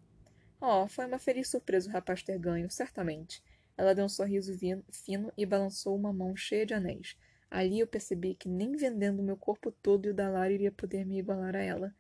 Oh, 0.60 0.88
foi 0.88 1.06
uma 1.06 1.18
feliz 1.18 1.48
surpresa 1.48 1.88
o 1.88 1.92
rapaz 1.92 2.22
ter 2.22 2.38
ganho, 2.38 2.70
certamente. 2.70 3.42
Ela 3.76 3.94
deu 3.94 4.04
um 4.04 4.08
sorriso 4.08 4.52
fino 4.90 5.32
e 5.36 5.46
balançou 5.46 5.94
uma 5.94 6.12
mão 6.12 6.34
cheia 6.34 6.66
de 6.66 6.74
anéis. 6.74 7.16
Ali 7.50 7.78
eu 7.78 7.86
percebi 7.86 8.34
que 8.34 8.48
nem 8.48 8.72
vendendo 8.72 9.22
meu 9.22 9.36
corpo 9.36 9.70
todo 9.70 10.06
e 10.06 10.10
o 10.10 10.14
da 10.14 10.28
Lara 10.28 10.52
iria 10.52 10.72
poder 10.72 11.06
me 11.06 11.18
igualar 11.18 11.54
a 11.54 11.62
ela. 11.62 11.94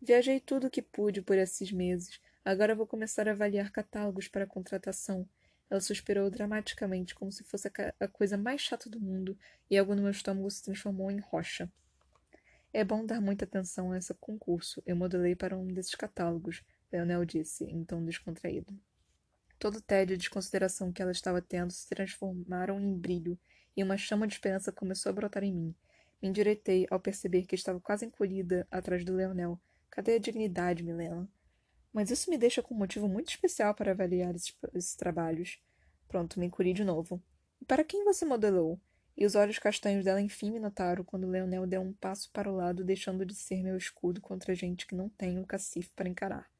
Viajei 0.00 0.38
tudo 0.38 0.68
o 0.68 0.70
que 0.70 0.80
pude 0.80 1.20
por 1.20 1.36
esses 1.36 1.72
meses. 1.72 2.20
Agora 2.44 2.76
vou 2.76 2.86
começar 2.86 3.28
a 3.28 3.32
avaliar 3.32 3.72
catálogos 3.72 4.28
para 4.28 4.46
contratação. 4.46 5.28
Ela 5.68 5.80
suspirou 5.80 6.30
dramaticamente, 6.30 7.12
como 7.12 7.32
se 7.32 7.42
fosse 7.42 7.68
a 7.98 8.06
coisa 8.06 8.36
mais 8.36 8.60
chata 8.60 8.88
do 8.88 9.00
mundo, 9.00 9.36
e 9.68 9.76
algo 9.76 9.96
no 9.96 10.02
meu 10.02 10.12
estômago 10.12 10.48
se 10.48 10.62
transformou 10.62 11.10
em 11.10 11.18
rocha. 11.18 11.68
É 12.72 12.84
bom 12.84 13.04
dar 13.04 13.20
muita 13.20 13.44
atenção 13.44 13.90
a 13.90 13.98
esse 13.98 14.14
concurso. 14.14 14.80
Eu 14.86 14.94
modelei 14.94 15.34
para 15.34 15.56
um 15.58 15.66
desses 15.66 15.94
catálogos. 15.96 16.62
Leonel 16.92 17.24
disse, 17.24 17.64
em 17.64 17.84
tom 17.84 18.04
descontraído. 18.04 18.72
Todo 19.58 19.76
o 19.76 19.80
tédio 19.80 20.14
e 20.14 20.18
desconsideração 20.18 20.92
que 20.92 21.00
ela 21.00 21.12
estava 21.12 21.40
tendo 21.40 21.72
se 21.72 21.88
transformaram 21.88 22.80
em 22.80 22.96
brilho, 22.96 23.38
e 23.76 23.82
uma 23.82 23.96
chama 23.96 24.26
de 24.26 24.34
esperança 24.34 24.72
começou 24.72 25.10
a 25.10 25.12
brotar 25.12 25.44
em 25.44 25.52
mim. 25.52 25.74
Me 26.20 26.28
endireitei 26.28 26.86
ao 26.90 26.98
perceber 26.98 27.44
que 27.44 27.54
estava 27.54 27.80
quase 27.80 28.06
encolhida 28.06 28.66
atrás 28.70 29.04
do 29.04 29.14
Leonel. 29.14 29.60
Cadê 29.90 30.14
a 30.14 30.18
dignidade, 30.18 30.82
Milena? 30.82 31.28
Mas 31.92 32.10
isso 32.10 32.30
me 32.30 32.38
deixa 32.38 32.62
com 32.62 32.74
um 32.74 32.78
motivo 32.78 33.08
muito 33.08 33.28
especial 33.28 33.74
para 33.74 33.92
avaliar 33.92 34.34
esses, 34.34 34.54
esses 34.74 34.94
trabalhos. 34.94 35.58
Pronto, 36.08 36.38
me 36.38 36.46
encolhi 36.46 36.72
de 36.72 36.84
novo. 36.84 37.22
E 37.60 37.64
para 37.64 37.84
quem 37.84 38.04
você 38.04 38.24
modelou? 38.24 38.80
E 39.16 39.24
os 39.24 39.34
olhos 39.34 39.58
castanhos 39.58 40.04
dela 40.04 40.20
enfim 40.20 40.50
me 40.50 40.60
notaram 40.60 41.02
quando 41.02 41.26
Leonel 41.26 41.66
deu 41.66 41.80
um 41.80 41.94
passo 41.94 42.30
para 42.32 42.50
o 42.50 42.54
lado, 42.54 42.84
deixando 42.84 43.24
de 43.24 43.34
ser 43.34 43.62
meu 43.62 43.76
escudo 43.76 44.20
contra 44.20 44.54
gente 44.54 44.86
que 44.86 44.94
não 44.94 45.08
tem 45.08 45.38
um 45.38 45.44
cacife 45.44 45.90
para 45.96 46.08
encarar. 46.08 46.50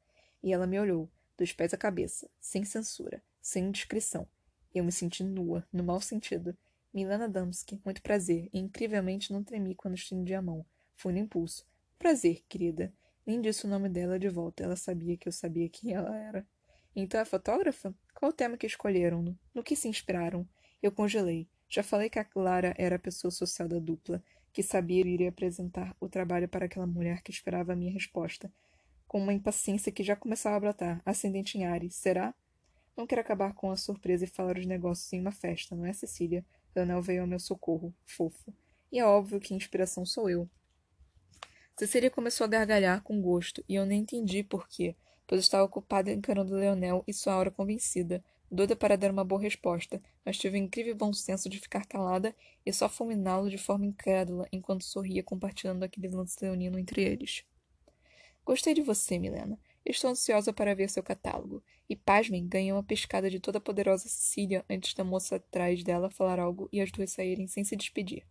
E 0.43 0.53
ela 0.53 0.67
me 0.67 0.79
olhou, 0.79 1.09
dos 1.37 1.53
pés 1.53 1.73
à 1.73 1.77
cabeça, 1.77 2.29
sem 2.39 2.63
censura, 2.65 3.21
sem 3.41 3.65
indiscrição. 3.65 4.27
Eu 4.73 4.83
me 4.83 4.91
senti 4.91 5.23
nua, 5.23 5.67
no 5.71 5.83
mau 5.83 6.01
sentido. 6.01 6.57
Milana 6.93 7.29
Damsky, 7.29 7.81
muito 7.85 8.01
prazer, 8.01 8.49
e 8.51 8.59
incrivelmente 8.59 9.31
não 9.31 9.43
tremi 9.43 9.75
quando 9.75 9.95
estendi 9.95 10.33
a 10.33 10.41
mão. 10.41 10.65
Foi 10.95 11.13
no 11.13 11.19
impulso. 11.19 11.65
Prazer, 11.99 12.43
querida. 12.49 12.93
Nem 13.25 13.41
disse 13.41 13.65
o 13.65 13.69
nome 13.69 13.89
dela 13.89 14.17
de 14.17 14.29
volta. 14.29 14.63
Ela 14.63 14.75
sabia 14.75 15.17
que 15.17 15.27
eu 15.27 15.31
sabia 15.31 15.69
quem 15.69 15.93
ela 15.93 16.15
era. 16.15 16.47
Então 16.95 17.19
é 17.19 17.25
fotógrafa? 17.25 17.93
Qual 18.15 18.31
o 18.31 18.33
tema 18.33 18.57
que 18.57 18.65
escolheram? 18.65 19.21
No, 19.21 19.39
no 19.53 19.63
que 19.63 19.75
se 19.75 19.87
inspiraram? 19.87 20.47
Eu 20.81 20.91
congelei. 20.91 21.47
Já 21.69 21.83
falei 21.83 22.09
que 22.09 22.19
a 22.19 22.23
Clara 22.23 22.73
era 22.77 22.95
a 22.95 22.99
pessoa 22.99 23.29
social 23.29 23.67
da 23.67 23.77
dupla, 23.77 24.23
que 24.53 24.63
sabia 24.63 25.05
iria 25.05 25.29
apresentar 25.29 25.95
o 25.99 26.09
trabalho 26.09 26.47
para 26.47 26.65
aquela 26.65 26.87
mulher 26.87 27.21
que 27.21 27.29
esperava 27.29 27.73
a 27.73 27.75
minha 27.75 27.91
resposta 27.91 28.51
com 29.07 29.19
uma 29.19 29.33
impaciência 29.33 29.91
que 29.91 30.03
já 30.03 30.15
começava 30.15 30.57
a 30.57 30.59
brotar, 30.59 31.01
ascendente 31.05 31.57
em 31.57 31.65
Ares. 31.65 31.95
Será? 31.95 32.33
Não 32.95 33.07
quero 33.07 33.21
acabar 33.21 33.53
com 33.53 33.71
a 33.71 33.77
surpresa 33.77 34.25
e 34.25 34.27
falar 34.27 34.57
os 34.57 34.65
negócios 34.65 35.11
em 35.13 35.21
uma 35.21 35.31
festa, 35.31 35.75
não 35.75 35.85
é, 35.85 35.93
Cecília? 35.93 36.43
Leonel 36.75 37.01
veio 37.01 37.21
ao 37.21 37.27
meu 37.27 37.39
socorro, 37.39 37.93
fofo. 38.05 38.53
E 38.91 38.99
é 38.99 39.05
óbvio 39.05 39.39
que 39.39 39.53
a 39.53 39.57
inspiração 39.57 40.05
sou 40.05 40.29
eu. 40.29 40.49
Cecília 41.77 42.09
começou 42.09 42.45
a 42.45 42.47
gargalhar 42.47 43.03
com 43.03 43.21
gosto, 43.21 43.63
e 43.69 43.75
eu 43.75 43.85
nem 43.85 44.01
entendi 44.01 44.43
por 44.43 44.67
quê, 44.67 44.95
pois 45.27 45.41
estava 45.41 45.63
ocupada 45.63 46.11
encarando 46.11 46.55
Leonel 46.55 47.03
e 47.07 47.13
sua 47.13 47.33
aura 47.33 47.51
convencida, 47.51 48.23
doida 48.49 48.75
para 48.75 48.97
dar 48.97 49.11
uma 49.11 49.23
boa 49.23 49.41
resposta, 49.41 50.01
mas 50.25 50.37
tive 50.37 50.57
o 50.57 50.61
incrível 50.61 50.95
bom 50.95 51.13
senso 51.13 51.47
de 51.49 51.59
ficar 51.59 51.85
calada 51.85 52.35
e 52.65 52.73
só 52.73 52.89
fulminá-lo 52.89 53.49
de 53.49 53.57
forma 53.57 53.85
incrédula 53.85 54.47
enquanto 54.51 54.85
sorria 54.85 55.21
compartilhando 55.21 55.83
aquele 55.83 56.07
lance 56.07 56.37
leonino 56.41 56.79
entre 56.79 57.03
eles. 57.03 57.43
Gostei 58.47 58.73
de 58.73 58.81
você, 58.81 59.19
Milena. 59.19 59.59
Estou 59.85 60.09
ansiosa 60.09 60.53
para 60.53 60.73
ver 60.73 60.89
seu 60.89 61.03
catálogo. 61.03 61.61
E, 61.89 61.97
pasmem, 61.97 62.47
ganhei 62.47 62.71
uma 62.71 62.81
pescada 62.81 63.29
de 63.29 63.41
toda 63.41 63.57
a 63.57 63.61
poderosa 63.61 64.07
Cecília 64.07 64.63
antes 64.69 64.93
da 64.93 65.03
moça 65.03 65.35
atrás 65.35 65.83
dela 65.83 66.09
falar 66.09 66.39
algo 66.39 66.69
e 66.71 66.79
as 66.79 66.89
duas 66.89 67.11
saírem 67.11 67.45
sem 67.45 67.65
se 67.65 67.75
despedir. 67.75 68.23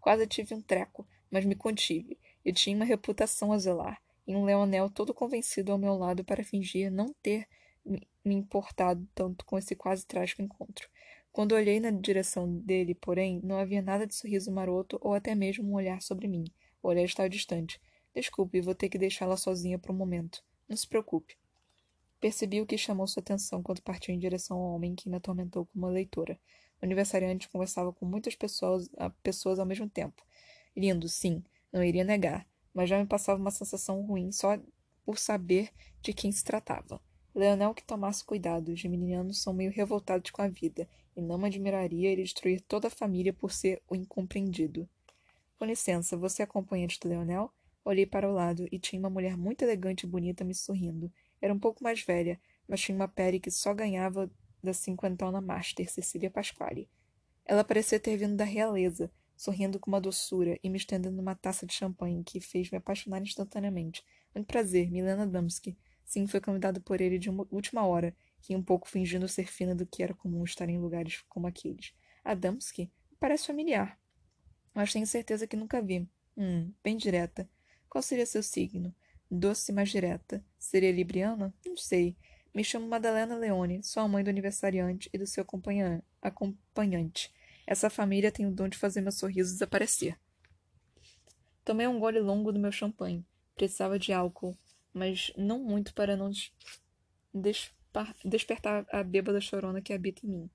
Quase 0.00 0.26
tive 0.26 0.54
um 0.54 0.62
treco, 0.62 1.06
mas 1.30 1.44
me 1.44 1.54
contive. 1.54 2.18
Eu 2.42 2.54
tinha 2.54 2.74
uma 2.74 2.86
reputação 2.86 3.52
a 3.52 3.58
zelar, 3.58 4.00
e 4.26 4.34
um 4.34 4.46
Leonel 4.46 4.88
todo 4.88 5.12
convencido 5.12 5.70
ao 5.70 5.76
meu 5.76 5.98
lado 5.98 6.24
para 6.24 6.42
fingir 6.42 6.90
não 6.90 7.14
ter 7.22 7.46
me 7.84 8.34
importado 8.34 9.06
tanto 9.14 9.44
com 9.44 9.58
esse 9.58 9.76
quase 9.76 10.06
trágico 10.06 10.40
encontro. 10.40 10.88
Quando 11.30 11.52
olhei 11.52 11.78
na 11.78 11.90
direção 11.90 12.50
dele, 12.50 12.94
porém, 12.94 13.38
não 13.44 13.58
havia 13.58 13.82
nada 13.82 14.06
de 14.06 14.14
sorriso 14.14 14.50
maroto 14.50 14.98
ou 15.02 15.12
até 15.12 15.34
mesmo 15.34 15.70
um 15.70 15.74
olhar 15.74 16.00
sobre 16.00 16.26
mim. 16.26 16.44
O 16.82 16.88
olhar 16.88 17.04
estava 17.04 17.28
distante. 17.28 17.78
Desculpe, 18.18 18.60
vou 18.60 18.74
ter 18.74 18.88
que 18.88 18.98
deixá-la 18.98 19.36
sozinha 19.36 19.78
por 19.78 19.92
um 19.92 19.94
momento. 19.94 20.42
Não 20.68 20.76
se 20.76 20.88
preocupe. 20.88 21.36
Percebi 22.20 22.60
o 22.60 22.66
que 22.66 22.76
chamou 22.76 23.06
sua 23.06 23.20
atenção 23.20 23.62
quando 23.62 23.80
partiu 23.80 24.12
em 24.12 24.18
direção 24.18 24.56
ao 24.56 24.74
homem 24.74 24.96
que 24.96 25.08
me 25.08 25.16
atormentou 25.16 25.66
como 25.66 25.86
leitora. 25.86 26.36
O 26.82 26.84
aniversariante 26.84 27.48
conversava 27.48 27.92
com 27.92 28.04
muitas 28.04 28.34
pessoas, 28.34 28.90
pessoas 29.22 29.60
ao 29.60 29.66
mesmo 29.66 29.88
tempo. 29.88 30.20
Lindo, 30.76 31.08
sim, 31.08 31.44
não 31.72 31.80
iria 31.80 32.02
negar, 32.02 32.44
mas 32.74 32.88
já 32.90 32.98
me 32.98 33.06
passava 33.06 33.40
uma 33.40 33.52
sensação 33.52 34.02
ruim 34.02 34.32
só 34.32 34.58
por 35.04 35.16
saber 35.16 35.70
de 36.02 36.12
quem 36.12 36.32
se 36.32 36.42
tratava. 36.42 37.00
Leonel 37.32 37.72
que 37.72 37.84
tomasse 37.84 38.24
cuidado, 38.24 38.72
os 38.72 38.80
geminianos 38.80 39.40
são 39.40 39.54
meio 39.54 39.70
revoltados 39.70 40.32
com 40.32 40.42
a 40.42 40.48
vida, 40.48 40.88
e 41.16 41.22
não 41.22 41.38
me 41.38 41.46
admiraria 41.46 42.10
ele 42.10 42.24
destruir 42.24 42.62
toda 42.62 42.88
a 42.88 42.90
família 42.90 43.32
por 43.32 43.52
ser 43.52 43.80
o 43.88 43.94
incompreendido. 43.94 44.88
Com 45.56 45.64
licença, 45.64 46.16
você 46.16 46.42
é 46.42 46.44
acompanhante 46.44 46.98
do 46.98 47.08
Leonel? 47.08 47.52
Olhei 47.88 48.04
para 48.04 48.28
o 48.28 48.34
lado 48.34 48.68
e 48.70 48.78
tinha 48.78 49.00
uma 49.00 49.08
mulher 49.08 49.34
muito 49.34 49.62
elegante 49.62 50.04
e 50.04 50.06
bonita 50.06 50.44
me 50.44 50.54
sorrindo. 50.54 51.10
Era 51.40 51.54
um 51.54 51.58
pouco 51.58 51.82
mais 51.82 52.02
velha, 52.02 52.38
mas 52.68 52.82
tinha 52.82 52.94
uma 52.94 53.08
pele 53.08 53.40
que 53.40 53.50
só 53.50 53.72
ganhava 53.72 54.30
da 54.62 54.74
cinquentona 54.74 55.40
master 55.40 55.90
Cecília 55.90 56.30
Pasquale. 56.30 56.86
Ela 57.46 57.64
parecia 57.64 57.98
ter 57.98 58.14
vindo 58.18 58.36
da 58.36 58.44
realeza, 58.44 59.10
sorrindo 59.34 59.80
com 59.80 59.90
uma 59.90 60.02
doçura 60.02 60.58
e 60.62 60.68
me 60.68 60.76
estendendo 60.76 61.18
uma 61.18 61.34
taça 61.34 61.64
de 61.64 61.72
champanhe 61.72 62.22
que 62.22 62.42
fez 62.42 62.70
me 62.70 62.76
apaixonar 62.76 63.22
instantaneamente. 63.22 64.04
Muito 64.34 64.46
prazer, 64.46 64.90
Milena 64.90 65.26
Damsky. 65.26 65.74
Sim, 66.04 66.26
foi 66.26 66.42
convidada 66.42 66.80
por 66.80 67.00
ele 67.00 67.18
de 67.18 67.30
última 67.30 67.86
hora, 67.86 68.14
que 68.42 68.54
um 68.54 68.62
pouco 68.62 68.86
fingindo 68.86 69.26
ser 69.26 69.46
fina 69.46 69.74
do 69.74 69.86
que 69.86 70.02
era 70.02 70.12
comum 70.12 70.44
estar 70.44 70.68
em 70.68 70.78
lugares 70.78 71.24
como 71.26 71.46
aqueles. 71.46 71.94
Adamski 72.22 72.92
parece 73.18 73.46
familiar. 73.46 73.98
Mas 74.74 74.92
tenho 74.92 75.06
certeza 75.06 75.46
que 75.46 75.56
nunca 75.56 75.80
vi. 75.80 76.06
Hum, 76.36 76.70
bem 76.84 76.94
direta. 76.98 77.48
Qual 77.88 78.02
seria 78.02 78.26
seu 78.26 78.42
signo? 78.42 78.94
Doce, 79.30 79.72
mas 79.72 79.90
direta. 79.90 80.44
Seria 80.58 80.92
libriana? 80.92 81.52
Não 81.66 81.76
sei. 81.76 82.16
Me 82.54 82.64
chamo 82.64 82.88
Madalena 82.88 83.36
Leone, 83.36 83.82
sou 83.82 84.02
a 84.02 84.08
mãe 84.08 84.24
do 84.24 84.30
aniversariante 84.30 85.08
e 85.12 85.18
do 85.18 85.26
seu 85.26 85.44
acompanhante. 86.22 87.32
Essa 87.66 87.90
família 87.90 88.32
tem 88.32 88.46
o 88.46 88.50
dom 88.50 88.68
de 88.68 88.78
fazer 88.78 89.00
meu 89.00 89.12
sorriso 89.12 89.52
desaparecer. 89.52 90.18
Tomei 91.64 91.86
um 91.86 91.98
gole 92.00 92.18
longo 92.18 92.50
do 92.50 92.58
meu 92.58 92.72
champanhe. 92.72 93.26
Precisava 93.54 93.98
de 93.98 94.12
álcool, 94.12 94.56
mas 94.92 95.30
não 95.36 95.58
muito 95.62 95.92
para 95.92 96.16
não 96.16 96.30
des 97.34 97.70
despertar 98.24 98.86
a 98.90 99.02
bêbada 99.02 99.40
chorona 99.40 99.82
que 99.82 99.92
habita 99.92 100.26
em 100.26 100.30
mim. 100.30 100.50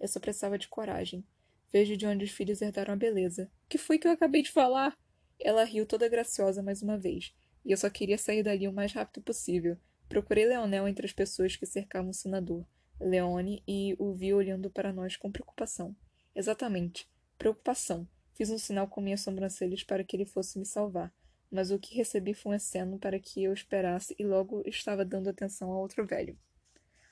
Eu 0.00 0.08
só 0.08 0.18
precisava 0.18 0.58
de 0.58 0.68
coragem. 0.68 1.24
Vejo 1.72 1.96
de 1.96 2.06
onde 2.06 2.24
os 2.24 2.30
filhos 2.30 2.62
herdaram 2.62 2.94
a 2.94 2.96
beleza. 2.96 3.50
Que 3.68 3.76
foi 3.76 3.98
que 3.98 4.08
eu 4.08 4.12
acabei 4.12 4.42
de 4.42 4.50
falar? 4.50 4.96
Ela 5.40 5.64
riu 5.64 5.86
toda 5.86 6.08
graciosa 6.08 6.62
mais 6.62 6.82
uma 6.82 6.98
vez, 6.98 7.34
e 7.64 7.72
eu 7.72 7.76
só 7.76 7.90
queria 7.90 8.18
sair 8.18 8.42
dali 8.42 8.66
o 8.66 8.72
mais 8.72 8.92
rápido 8.92 9.22
possível. 9.22 9.76
Procurei 10.08 10.46
Leonel 10.46 10.86
entre 10.86 11.06
as 11.06 11.12
pessoas 11.12 11.56
que 11.56 11.66
cercavam 11.66 12.10
o 12.10 12.14
senador, 12.14 12.64
Leone, 13.00 13.62
e 13.66 13.94
o 13.98 14.14
vi 14.14 14.32
olhando 14.32 14.70
para 14.70 14.92
nós 14.92 15.16
com 15.16 15.30
preocupação. 15.30 15.94
Exatamente. 16.34 17.08
Preocupação. 17.38 18.08
Fiz 18.34 18.50
um 18.50 18.58
sinal 18.58 18.86
com 18.86 19.00
minhas 19.00 19.22
sobrancelhas 19.22 19.82
para 19.82 20.04
que 20.04 20.16
ele 20.16 20.26
fosse 20.26 20.58
me 20.58 20.66
salvar, 20.66 21.12
mas 21.50 21.70
o 21.70 21.78
que 21.78 21.94
recebi 21.94 22.34
foi 22.34 22.52
um 22.52 22.54
aceno 22.54 22.98
para 22.98 23.18
que 23.18 23.42
eu 23.42 23.52
esperasse 23.52 24.14
e 24.18 24.24
logo 24.24 24.62
estava 24.66 25.04
dando 25.04 25.30
atenção 25.30 25.72
a 25.72 25.78
outro 25.78 26.06
velho. 26.06 26.38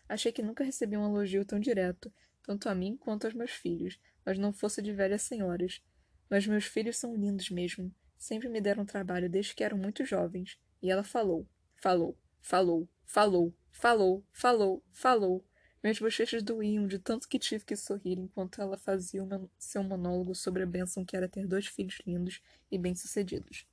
Achei 0.08 0.30
que 0.30 0.42
nunca 0.42 0.64
recebi 0.64 0.96
um 0.96 1.06
elogio 1.06 1.44
tão 1.44 1.58
direto, 1.58 2.12
tanto 2.42 2.68
a 2.68 2.74
mim 2.74 2.96
quanto 2.96 3.24
aos 3.26 3.34
meus 3.34 3.52
filhos, 3.52 3.98
mas 4.24 4.38
não 4.38 4.52
fosse 4.52 4.82
de 4.82 4.92
velhas 4.92 5.22
senhoras. 5.22 5.82
Mas 6.28 6.46
meus 6.46 6.64
filhos 6.64 6.98
são 6.98 7.14
lindos 7.14 7.50
mesmo. 7.50 7.90
Sempre 8.24 8.48
me 8.48 8.58
deram 8.58 8.86
trabalho 8.86 9.28
desde 9.28 9.54
que 9.54 9.62
eram 9.62 9.76
muito 9.76 10.02
jovens. 10.02 10.58
E 10.80 10.90
ela 10.90 11.04
falou, 11.04 11.46
falou, 11.76 12.18
falou, 12.40 12.88
falou, 13.04 13.54
falou, 13.70 14.24
falou, 14.32 14.82
falou. 14.90 15.44
Meus 15.82 15.98
bochechos 15.98 16.42
doíam 16.42 16.86
de 16.86 16.98
tanto 16.98 17.28
que 17.28 17.38
tive 17.38 17.66
que 17.66 17.76
sorrir 17.76 18.18
enquanto 18.18 18.62
ela 18.62 18.78
fazia 18.78 19.20
seu 19.58 19.82
monólogo 19.82 20.34
sobre 20.34 20.62
a 20.62 20.66
bênção 20.66 21.04
que 21.04 21.14
era 21.14 21.28
ter 21.28 21.46
dois 21.46 21.66
filhos 21.66 22.00
lindos 22.06 22.40
e 22.70 22.78
bem-sucedidos. 22.78 23.66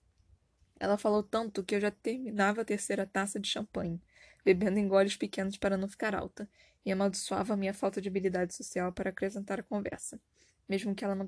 Ela 0.77 0.97
falou 0.97 1.23
tanto 1.23 1.63
que 1.63 1.75
eu 1.75 1.79
já 1.79 1.89
terminava 1.89 2.59
a 2.59 2.65
terceira 2.65 3.05
taça 3.05 3.39
de 3.39 3.47
champanhe, 3.47 4.01
bebendo 4.43 4.79
em 4.79 4.85
goles 4.85 5.15
pequenos 5.15 5.55
para 5.55 5.77
não 5.77 5.87
ficar 5.87 6.13
alta, 6.13 6.45
e 6.85 6.91
amaldiçoava 6.91 7.53
a 7.53 7.57
minha 7.57 7.73
falta 7.73 8.01
de 8.01 8.09
habilidade 8.09 8.53
social 8.53 8.91
para 8.91 9.11
acrescentar 9.11 9.61
a 9.61 9.63
conversa, 9.63 10.19
mesmo 10.67 10.93
que 10.93 11.05
ela 11.05 11.15
não 11.15 11.25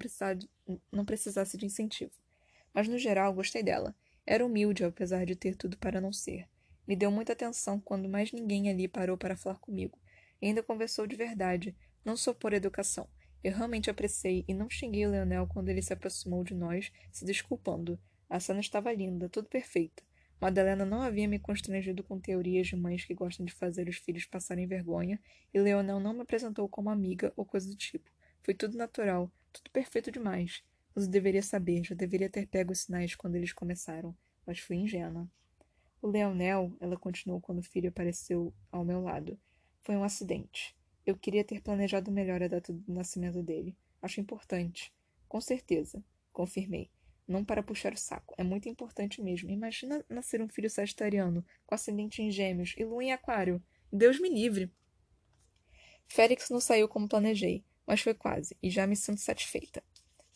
não 0.91 1.05
precisasse 1.05 1.55
de 1.57 1.65
incentivo. 1.65 2.22
Mas, 2.73 2.87
no 2.87 2.97
geral, 2.97 3.33
gostei 3.33 3.61
dela. 3.61 3.95
Era 4.25 4.45
humilde, 4.45 4.83
apesar 4.83 5.25
de 5.25 5.35
ter 5.35 5.55
tudo 5.55 5.77
para 5.77 6.01
não 6.01 6.11
ser. 6.11 6.47
Me 6.87 6.95
deu 6.95 7.11
muita 7.11 7.33
atenção 7.33 7.79
quando 7.79 8.09
mais 8.09 8.31
ninguém 8.31 8.69
ali 8.69 8.87
parou 8.87 9.17
para 9.17 9.37
falar 9.37 9.59
comigo. 9.59 9.97
E 10.41 10.47
ainda 10.47 10.63
conversou 10.63 11.07
de 11.07 11.15
verdade, 11.15 11.75
não 12.03 12.17
só 12.17 12.33
por 12.33 12.53
educação. 12.53 13.07
Eu 13.43 13.53
realmente 13.53 13.89
apreciei 13.89 14.45
e 14.47 14.53
não 14.53 14.69
xinguei 14.69 15.05
o 15.05 15.11
Leonel 15.11 15.47
quando 15.47 15.69
ele 15.69 15.81
se 15.81 15.93
aproximou 15.93 16.43
de 16.43 16.53
nós, 16.53 16.91
se 17.11 17.25
desculpando. 17.25 17.99
A 18.29 18.39
cena 18.39 18.61
estava 18.61 18.91
linda, 18.91 19.29
tudo 19.29 19.47
perfeito. 19.47 20.03
Madalena 20.39 20.85
não 20.85 21.01
havia 21.01 21.27
me 21.27 21.39
constrangido 21.39 22.03
com 22.03 22.19
teorias 22.19 22.67
de 22.67 22.75
mães 22.75 23.05
que 23.05 23.13
gostam 23.13 23.45
de 23.45 23.53
fazer 23.53 23.87
os 23.87 23.97
filhos 23.97 24.25
passarem 24.25 24.67
vergonha, 24.67 25.19
e 25.53 25.59
Leonel 25.59 25.99
não 25.99 26.13
me 26.13 26.21
apresentou 26.21 26.67
como 26.67 26.89
amiga 26.89 27.31
ou 27.37 27.45
coisa 27.45 27.69
do 27.69 27.75
tipo. 27.75 28.09
Foi 28.41 28.53
tudo 28.53 28.77
natural, 28.77 29.31
tudo 29.53 29.69
perfeito 29.71 30.11
demais. 30.11 30.63
Mas 30.95 31.05
eu 31.05 31.11
deveria 31.11 31.41
saber, 31.41 31.83
já 31.83 31.95
deveria 31.95 32.29
ter 32.29 32.47
pego 32.47 32.71
os 32.71 32.81
sinais 32.81 33.15
quando 33.15 33.35
eles 33.35 33.51
começaram, 33.51 34.15
mas 34.45 34.59
fui 34.59 34.77
ingênua. 34.77 35.29
O 36.01 36.07
Leonel, 36.07 36.75
ela 36.79 36.97
continuou 36.97 37.39
quando 37.39 37.59
o 37.59 37.63
filho 37.63 37.89
apareceu 37.89 38.53
ao 38.71 38.83
meu 38.83 39.01
lado. 39.01 39.39
Foi 39.81 39.95
um 39.95 40.03
acidente. 40.03 40.75
Eu 41.05 41.17
queria 41.17 41.43
ter 41.43 41.61
planejado 41.61 42.11
melhor 42.11 42.43
a 42.43 42.47
data 42.47 42.71
do 42.73 42.93
nascimento 42.93 43.41
dele. 43.41 43.75
Acho 44.01 44.19
importante. 44.21 44.93
Com 45.27 45.39
certeza, 45.41 46.03
confirmei. 46.31 46.89
Não 47.27 47.43
para 47.43 47.63
puxar 47.63 47.93
o 47.93 47.97
saco. 47.97 48.35
É 48.37 48.43
muito 48.43 48.67
importante 48.67 49.21
mesmo. 49.21 49.49
Imagina 49.49 50.03
nascer 50.09 50.41
um 50.41 50.49
filho 50.49 50.69
sagitariano, 50.69 51.45
com 51.65 51.73
ascendente 51.73 52.21
em 52.21 52.29
gêmeos 52.29 52.75
e 52.77 52.83
lua 52.83 53.03
em 53.03 53.11
aquário. 53.13 53.63
Deus 53.91 54.19
me 54.19 54.29
livre. 54.29 54.71
Félix 56.07 56.49
não 56.49 56.59
saiu 56.59 56.87
como 56.87 57.07
planejei, 57.07 57.63
mas 57.87 58.01
foi 58.01 58.13
quase, 58.13 58.57
e 58.61 58.69
já 58.69 58.85
me 58.85 58.95
sinto 58.95 59.19
satisfeita. 59.21 59.83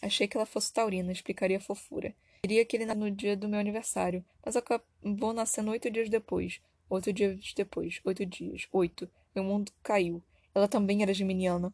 Achei 0.02 0.28
que 0.28 0.38
ela 0.38 0.46
fosse 0.46 0.72
taurina, 0.72 1.12
explicaria 1.12 1.58
a 1.58 1.62
fofura. 1.62 2.16
Queria 2.44 2.64
que 2.66 2.78
ele 2.78 2.86
nascesse 2.86 3.10
no 3.10 3.12
dia 3.12 3.36
do 3.36 3.50
meu 3.50 3.60
aniversário, 3.60 4.24
mas 4.46 4.56
acabou 4.56 5.34
nascendo 5.34 5.72
oito 5.72 5.90
dias 5.90 6.10
depois. 6.10 6.62
Oito 6.90 7.12
dias 7.12 7.54
depois. 7.56 8.00
Oito 8.06 8.26
dias. 8.26 8.68
Oito. 8.72 9.10
Meu 9.36 9.44
mundo 9.44 9.72
caiu. 9.84 10.24
Ela 10.54 10.68
também 10.68 11.02
era 11.02 11.14
geminiana. 11.14 11.74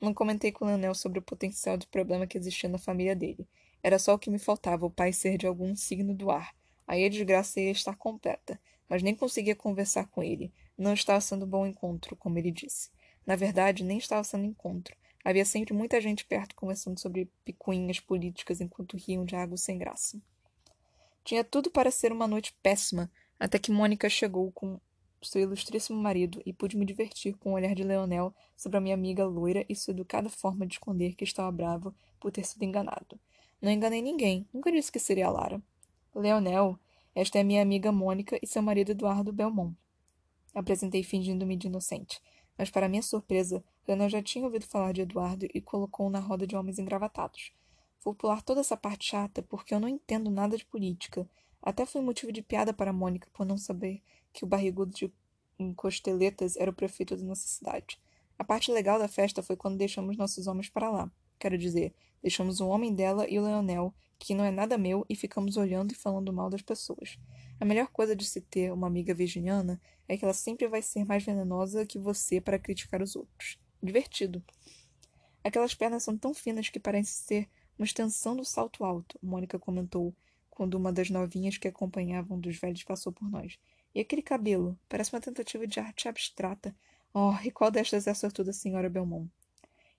Não 0.00 0.14
comentei 0.14 0.52
com 0.52 0.64
o 0.64 0.68
Leonel 0.68 0.94
sobre 0.94 1.18
o 1.18 1.22
potencial 1.22 1.76
de 1.76 1.86
problema 1.86 2.26
que 2.26 2.36
existia 2.36 2.68
na 2.68 2.78
família 2.78 3.16
dele. 3.16 3.48
Era 3.82 3.98
só 3.98 4.14
o 4.14 4.18
que 4.18 4.30
me 4.30 4.38
faltava, 4.38 4.86
o 4.86 4.90
pai 4.90 5.12
ser 5.12 5.38
de 5.38 5.46
algum 5.46 5.74
signo 5.74 6.14
do 6.14 6.30
ar. 6.30 6.54
Aí 6.86 7.04
a 7.04 7.08
desgraça 7.08 7.60
ia 7.60 7.70
estar 7.70 7.96
completa, 7.96 8.60
mas 8.88 9.02
nem 9.02 9.14
conseguia 9.14 9.56
conversar 9.56 10.06
com 10.08 10.22
ele. 10.22 10.52
Não 10.76 10.92
estava 10.92 11.20
sendo 11.20 11.46
bom 11.46 11.66
encontro, 11.66 12.14
como 12.14 12.38
ele 12.38 12.50
disse. 12.50 12.90
Na 13.26 13.34
verdade, 13.34 13.82
nem 13.82 13.98
estava 13.98 14.22
sendo 14.22 14.44
encontro. 14.44 14.94
Havia 15.26 15.44
sempre 15.44 15.74
muita 15.74 16.00
gente 16.00 16.24
perto 16.24 16.54
conversando 16.54 17.00
sobre 17.00 17.28
picuinhas 17.44 17.98
políticas 17.98 18.60
enquanto 18.60 18.96
riam 18.96 19.24
de 19.24 19.34
água 19.34 19.56
sem 19.56 19.76
graça. 19.76 20.22
Tinha 21.24 21.42
tudo 21.42 21.68
para 21.68 21.90
ser 21.90 22.12
uma 22.12 22.28
noite 22.28 22.54
péssima, 22.62 23.10
até 23.36 23.58
que 23.58 23.72
Mônica 23.72 24.08
chegou 24.08 24.52
com 24.52 24.80
seu 25.20 25.42
ilustríssimo 25.42 26.00
marido 26.00 26.40
e 26.46 26.52
pude 26.52 26.76
me 26.76 26.86
divertir 26.86 27.34
com 27.38 27.50
o 27.50 27.54
olhar 27.54 27.74
de 27.74 27.82
Leonel 27.82 28.32
sobre 28.56 28.78
a 28.78 28.80
minha 28.80 28.94
amiga 28.94 29.26
loira 29.26 29.66
e 29.68 29.74
sua 29.74 29.90
educada 29.90 30.28
forma 30.28 30.64
de 30.64 30.74
esconder 30.74 31.16
que 31.16 31.24
estava 31.24 31.50
bravo 31.50 31.92
por 32.20 32.30
ter 32.30 32.46
sido 32.46 32.62
enganado. 32.62 33.18
Não 33.60 33.72
enganei 33.72 34.00
ninguém. 34.00 34.46
Nunca 34.54 34.70
disse 34.70 34.92
que 34.92 35.00
seria 35.00 35.26
a 35.26 35.30
Lara. 35.30 35.60
Leonel, 36.14 36.78
esta 37.16 37.40
é 37.40 37.42
minha 37.42 37.62
amiga 37.62 37.90
Mônica 37.90 38.38
e 38.40 38.46
seu 38.46 38.62
marido 38.62 38.92
Eduardo 38.92 39.32
Belmont. 39.32 39.76
Apresentei 40.54 41.02
fingindo-me 41.02 41.56
de 41.56 41.66
inocente. 41.66 42.22
Mas, 42.56 42.70
para 42.70 42.88
minha 42.88 43.02
surpresa, 43.02 43.64
Leonel 43.86 44.08
já 44.08 44.22
tinha 44.22 44.44
ouvido 44.44 44.66
falar 44.66 44.92
de 44.92 45.02
Eduardo 45.02 45.46
e 45.52 45.60
colocou-o 45.60 46.10
na 46.10 46.18
roda 46.18 46.46
de 46.46 46.56
homens 46.56 46.78
engravatados. 46.78 47.52
Vou 48.04 48.14
pular 48.14 48.42
toda 48.42 48.60
essa 48.60 48.76
parte 48.76 49.10
chata 49.10 49.42
porque 49.42 49.74
eu 49.74 49.80
não 49.80 49.88
entendo 49.88 50.30
nada 50.30 50.56
de 50.56 50.64
política. 50.64 51.28
Até 51.62 51.84
foi 51.86 52.00
motivo 52.00 52.32
de 52.32 52.42
piada 52.42 52.72
para 52.72 52.92
Mônica 52.92 53.28
por 53.32 53.44
não 53.44 53.58
saber 53.58 54.02
que 54.32 54.44
o 54.44 54.46
barrigudo 54.46 54.92
de 54.92 55.12
costeletas 55.74 56.56
era 56.56 56.70
o 56.70 56.74
prefeito 56.74 57.16
da 57.16 57.24
nossa 57.24 57.46
cidade. 57.46 58.00
A 58.38 58.44
parte 58.44 58.70
legal 58.70 58.98
da 58.98 59.08
festa 59.08 59.42
foi 59.42 59.56
quando 59.56 59.78
deixamos 59.78 60.16
nossos 60.16 60.46
homens 60.46 60.68
para 60.68 60.90
lá. 60.90 61.10
Quero 61.38 61.56
dizer, 61.56 61.94
Deixamos 62.26 62.58
o 62.58 62.66
homem 62.66 62.92
dela 62.92 63.24
e 63.28 63.38
o 63.38 63.44
Leonel, 63.44 63.94
que 64.18 64.34
não 64.34 64.44
é 64.44 64.50
nada 64.50 64.76
meu, 64.76 65.06
e 65.08 65.14
ficamos 65.14 65.56
olhando 65.56 65.92
e 65.92 65.94
falando 65.94 66.32
mal 66.32 66.50
das 66.50 66.60
pessoas. 66.60 67.18
A 67.60 67.64
melhor 67.64 67.86
coisa 67.86 68.16
de 68.16 68.24
se 68.24 68.40
ter 68.40 68.72
uma 68.72 68.88
amiga 68.88 69.14
virginiana 69.14 69.80
é 70.08 70.16
que 70.16 70.24
ela 70.24 70.34
sempre 70.34 70.66
vai 70.66 70.82
ser 70.82 71.04
mais 71.04 71.24
venenosa 71.24 71.86
que 71.86 72.00
você 72.00 72.40
para 72.40 72.58
criticar 72.58 73.00
os 73.00 73.14
outros. 73.14 73.60
Divertido. 73.82 74.42
Aquelas 75.44 75.74
pernas 75.74 76.02
são 76.02 76.16
tão 76.16 76.34
finas 76.34 76.68
que 76.68 76.80
parecem 76.80 77.12
ser 77.12 77.48
uma 77.78 77.84
extensão 77.84 78.34
do 78.34 78.44
salto 78.44 78.84
alto, 78.84 79.18
Mônica 79.22 79.58
comentou, 79.58 80.14
quando 80.50 80.74
uma 80.74 80.92
das 80.92 81.10
novinhas 81.10 81.58
que 81.58 81.68
acompanhavam 81.68 82.40
dos 82.40 82.56
velhos 82.56 82.82
passou 82.82 83.12
por 83.12 83.30
nós. 83.30 83.58
E 83.94 84.00
aquele 84.00 84.22
cabelo? 84.22 84.78
Parece 84.88 85.12
uma 85.14 85.20
tentativa 85.20 85.66
de 85.66 85.78
arte 85.78 86.08
abstrata. 86.08 86.74
Oh, 87.12 87.34
e 87.44 87.50
qual 87.50 87.70
destas 87.70 88.06
é 88.06 88.10
a 88.10 88.14
sortuda 88.14 88.52
senhora 88.52 88.88
Belmont? 88.88 89.30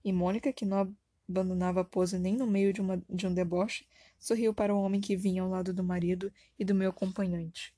E 0.04 0.12
Mônica, 0.12 0.52
que 0.52 0.66
não 0.66 0.96
abandonava 1.30 1.82
a 1.82 1.84
pose 1.84 2.18
nem 2.18 2.36
no 2.36 2.48
meio 2.48 2.74
de, 2.74 2.82
uma, 2.82 3.02
de 3.10 3.28
um 3.28 3.34
deboche, 3.34 3.88
sorriu 4.18 4.54
para 4.54 4.74
o 4.74 4.82
homem 4.82 5.00
que 5.00 5.16
vinha 5.16 5.44
ao 5.44 5.50
lado 5.50 5.74
do 5.74 5.84
marido 5.84 6.32
e 6.58 6.66
do 6.66 6.74
meu 6.74 6.90
acompanhante, 6.90 7.74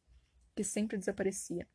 que 0.56 0.64
sempre 0.64 0.98
desaparecia. 0.98 1.68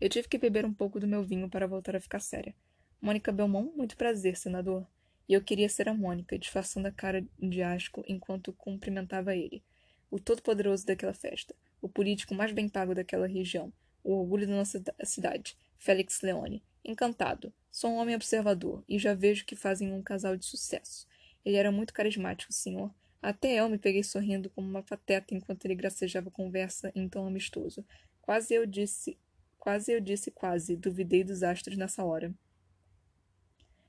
Eu 0.00 0.08
tive 0.08 0.28
que 0.28 0.38
beber 0.38 0.64
um 0.64 0.72
pouco 0.72 0.98
do 1.00 1.06
meu 1.06 1.22
vinho 1.22 1.48
para 1.50 1.66
voltar 1.66 1.96
a 1.96 2.00
ficar 2.00 2.20
séria. 2.20 2.54
Mônica 3.00 3.30
Belmont, 3.30 3.72
muito 3.76 3.96
prazer, 3.96 4.36
senador. 4.36 4.86
E 5.28 5.34
eu 5.34 5.42
queria 5.42 5.68
ser 5.68 5.88
a 5.88 5.94
Mônica, 5.94 6.38
disfarçando 6.38 6.88
a 6.88 6.92
cara 6.92 7.24
de 7.38 7.62
asco 7.62 8.02
enquanto 8.08 8.52
cumprimentava 8.52 9.36
ele. 9.36 9.62
O 10.10 10.18
todo-poderoso 10.18 10.86
daquela 10.86 11.12
festa, 11.12 11.54
o 11.80 11.88
político 11.88 12.34
mais 12.34 12.50
bem 12.50 12.68
pago 12.68 12.94
daquela 12.94 13.26
região, 13.26 13.72
o 14.02 14.14
orgulho 14.14 14.46
da 14.46 14.54
nossa 14.54 14.82
cidade, 15.04 15.56
Félix 15.76 16.22
Leone. 16.22 16.62
Encantado. 16.84 17.52
Sou 17.70 17.90
um 17.90 17.96
homem 17.96 18.14
observador 18.14 18.82
e 18.88 18.98
já 18.98 19.14
vejo 19.14 19.44
que 19.44 19.54
fazem 19.54 19.92
um 19.92 20.02
casal 20.02 20.36
de 20.36 20.46
sucesso. 20.46 21.06
Ele 21.44 21.56
era 21.56 21.70
muito 21.70 21.92
carismático, 21.92 22.52
senhor. 22.52 22.92
Até 23.20 23.56
eu 23.56 23.68
me 23.68 23.78
peguei 23.78 24.02
sorrindo 24.02 24.48
como 24.50 24.68
uma 24.68 24.82
pateta 24.82 25.34
enquanto 25.34 25.64
ele 25.66 25.74
gracejava 25.74 26.30
conversa 26.30 26.90
em 26.94 27.08
tom 27.08 27.26
amistoso. 27.26 27.84
Quase 28.22 28.54
eu 28.54 28.66
disse, 28.66 29.18
quase 29.58 29.92
eu 29.92 30.00
disse 30.00 30.30
quase, 30.30 30.76
duvidei 30.76 31.22
dos 31.22 31.42
astros 31.42 31.76
nessa 31.76 32.04
hora. 32.04 32.34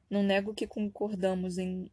Não 0.10 0.24
nego 0.24 0.53
que 0.53 0.66
concordamos 0.66 1.57
em, 1.57 1.91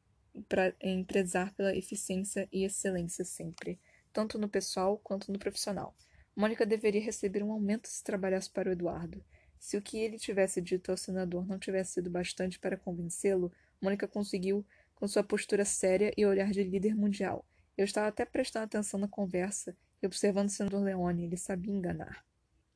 pra, 0.48 0.72
em 0.80 1.04
prezar 1.04 1.52
pela 1.54 1.76
eficiência 1.76 2.48
e 2.52 2.64
excelência 2.64 3.24
sempre, 3.24 3.78
tanto 4.12 4.38
no 4.38 4.48
pessoal 4.48 4.98
quanto 4.98 5.30
no 5.30 5.38
profissional. 5.38 5.94
Mônica 6.34 6.66
deveria 6.66 7.00
receber 7.00 7.42
um 7.42 7.52
aumento 7.52 7.88
se 7.88 8.02
trabalhasse 8.02 8.50
para 8.50 8.68
o 8.68 8.72
Eduardo. 8.72 9.24
Se 9.58 9.76
o 9.76 9.82
que 9.82 9.98
ele 9.98 10.18
tivesse 10.18 10.60
dito 10.60 10.90
ao 10.90 10.96
senador 10.96 11.46
não 11.46 11.58
tivesse 11.58 11.94
sido 11.94 12.10
bastante 12.10 12.58
para 12.58 12.76
convencê-lo, 12.76 13.50
Mônica 13.80 14.06
conseguiu 14.06 14.64
com 14.94 15.06
sua 15.06 15.22
postura 15.22 15.64
séria 15.64 16.12
e 16.16 16.24
olhar 16.24 16.50
de 16.50 16.62
líder 16.62 16.94
mundial. 16.94 17.44
Eu 17.76 17.84
estava 17.84 18.08
até 18.08 18.24
prestando 18.24 18.64
atenção 18.64 18.98
na 18.98 19.08
conversa 19.08 19.76
e 20.02 20.06
observando 20.06 20.48
o 20.48 20.52
senador 20.52 20.82
Leone. 20.82 21.24
Ele 21.24 21.36
sabia 21.36 21.74
enganar. 21.74 22.24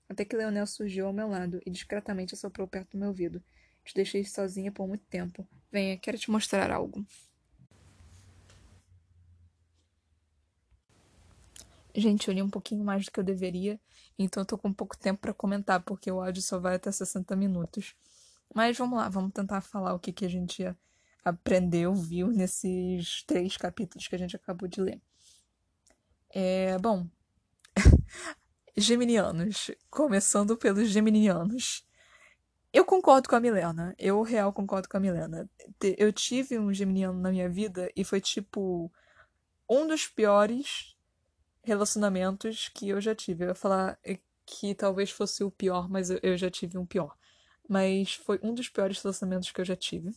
Até 0.09 0.24
que 0.24 0.36
Leonel 0.36 0.66
surgiu 0.66 1.07
ao 1.07 1.12
meu 1.12 1.28
lado 1.28 1.61
e 1.64 1.70
discretamente 1.70 2.34
assoprou 2.34 2.66
perto 2.66 2.93
do 2.93 2.99
meu 2.99 3.09
ouvido. 3.09 3.43
Te 3.91 3.95
deixei 3.97 4.24
sozinha 4.24 4.70
por 4.70 4.86
muito 4.86 5.05
tempo. 5.07 5.45
Venha, 5.72 5.99
quero 5.99 6.16
te 6.16 6.30
mostrar 6.30 6.70
algo. 6.70 7.05
Gente, 11.93 12.28
eu 12.28 12.34
li 12.34 12.41
um 12.41 12.49
pouquinho 12.49 12.84
mais 12.84 13.05
do 13.05 13.11
que 13.11 13.18
eu 13.18 13.24
deveria, 13.24 13.80
então 14.16 14.43
eu 14.43 14.47
tô 14.47 14.57
com 14.57 14.72
pouco 14.72 14.97
tempo 14.97 15.20
para 15.20 15.34
comentar, 15.34 15.82
porque 15.82 16.09
o 16.09 16.22
áudio 16.22 16.41
só 16.41 16.61
vai 16.61 16.76
até 16.76 16.93
60 16.93 17.34
minutos. 17.34 17.97
Mas 18.55 18.78
vamos 18.78 18.97
lá, 18.97 19.09
vamos 19.09 19.32
tentar 19.32 19.61
falar 19.61 19.93
o 19.93 19.99
que, 19.99 20.12
que 20.12 20.24
a 20.24 20.30
gente 20.30 20.64
aprendeu, 21.24 21.93
viu 21.93 22.28
nesses 22.28 23.24
três 23.24 23.57
capítulos 23.57 24.07
que 24.07 24.14
a 24.14 24.18
gente 24.18 24.36
acabou 24.36 24.68
de 24.68 24.80
ler. 24.80 25.03
É, 26.32 26.78
bom, 26.78 27.09
Geminianos, 28.76 29.72
começando 29.91 30.57
pelos 30.57 30.88
Geminianos. 30.91 31.89
Eu 32.73 32.85
concordo 32.85 33.29
com 33.29 33.35
a 33.35 33.41
Milena, 33.41 33.95
eu 33.99 34.23
real 34.23 34.53
concordo 34.53 34.89
com 34.89 34.97
a 34.97 35.01
Milena. 35.01 35.51
Eu 35.99 36.12
tive 36.12 36.59
um 36.59 36.73
Geminiano 36.73 37.18
na 37.18 37.31
minha 37.31 37.49
vida 37.49 37.91
e 37.97 38.05
foi 38.05 38.21
tipo 38.21 38.93
um 39.68 39.89
dos 39.89 40.07
piores 40.07 40.97
relacionamentos 41.62 42.68
que 42.68 42.89
eu 42.89 43.01
já 43.01 43.14
tive. 43.14 43.45
Eu 43.45 43.49
ia 43.49 43.55
falar 43.55 43.99
que 44.47 44.75
talvez 44.75 45.11
fosse 45.11 45.43
o 45.43 45.51
pior, 45.51 45.89
mas 45.89 46.11
eu 46.11 46.37
já 46.37 46.51
tive 46.51 46.79
um 46.79 46.87
pior. 46.87 47.16
Mas 47.68 48.14
foi 48.14 48.39
um 48.43 48.55
dos 48.55 48.68
piores 48.68 49.01
relacionamentos 49.03 49.51
que 49.51 49.61
eu 49.61 49.64
já 49.64 49.77
tive. 49.77 50.12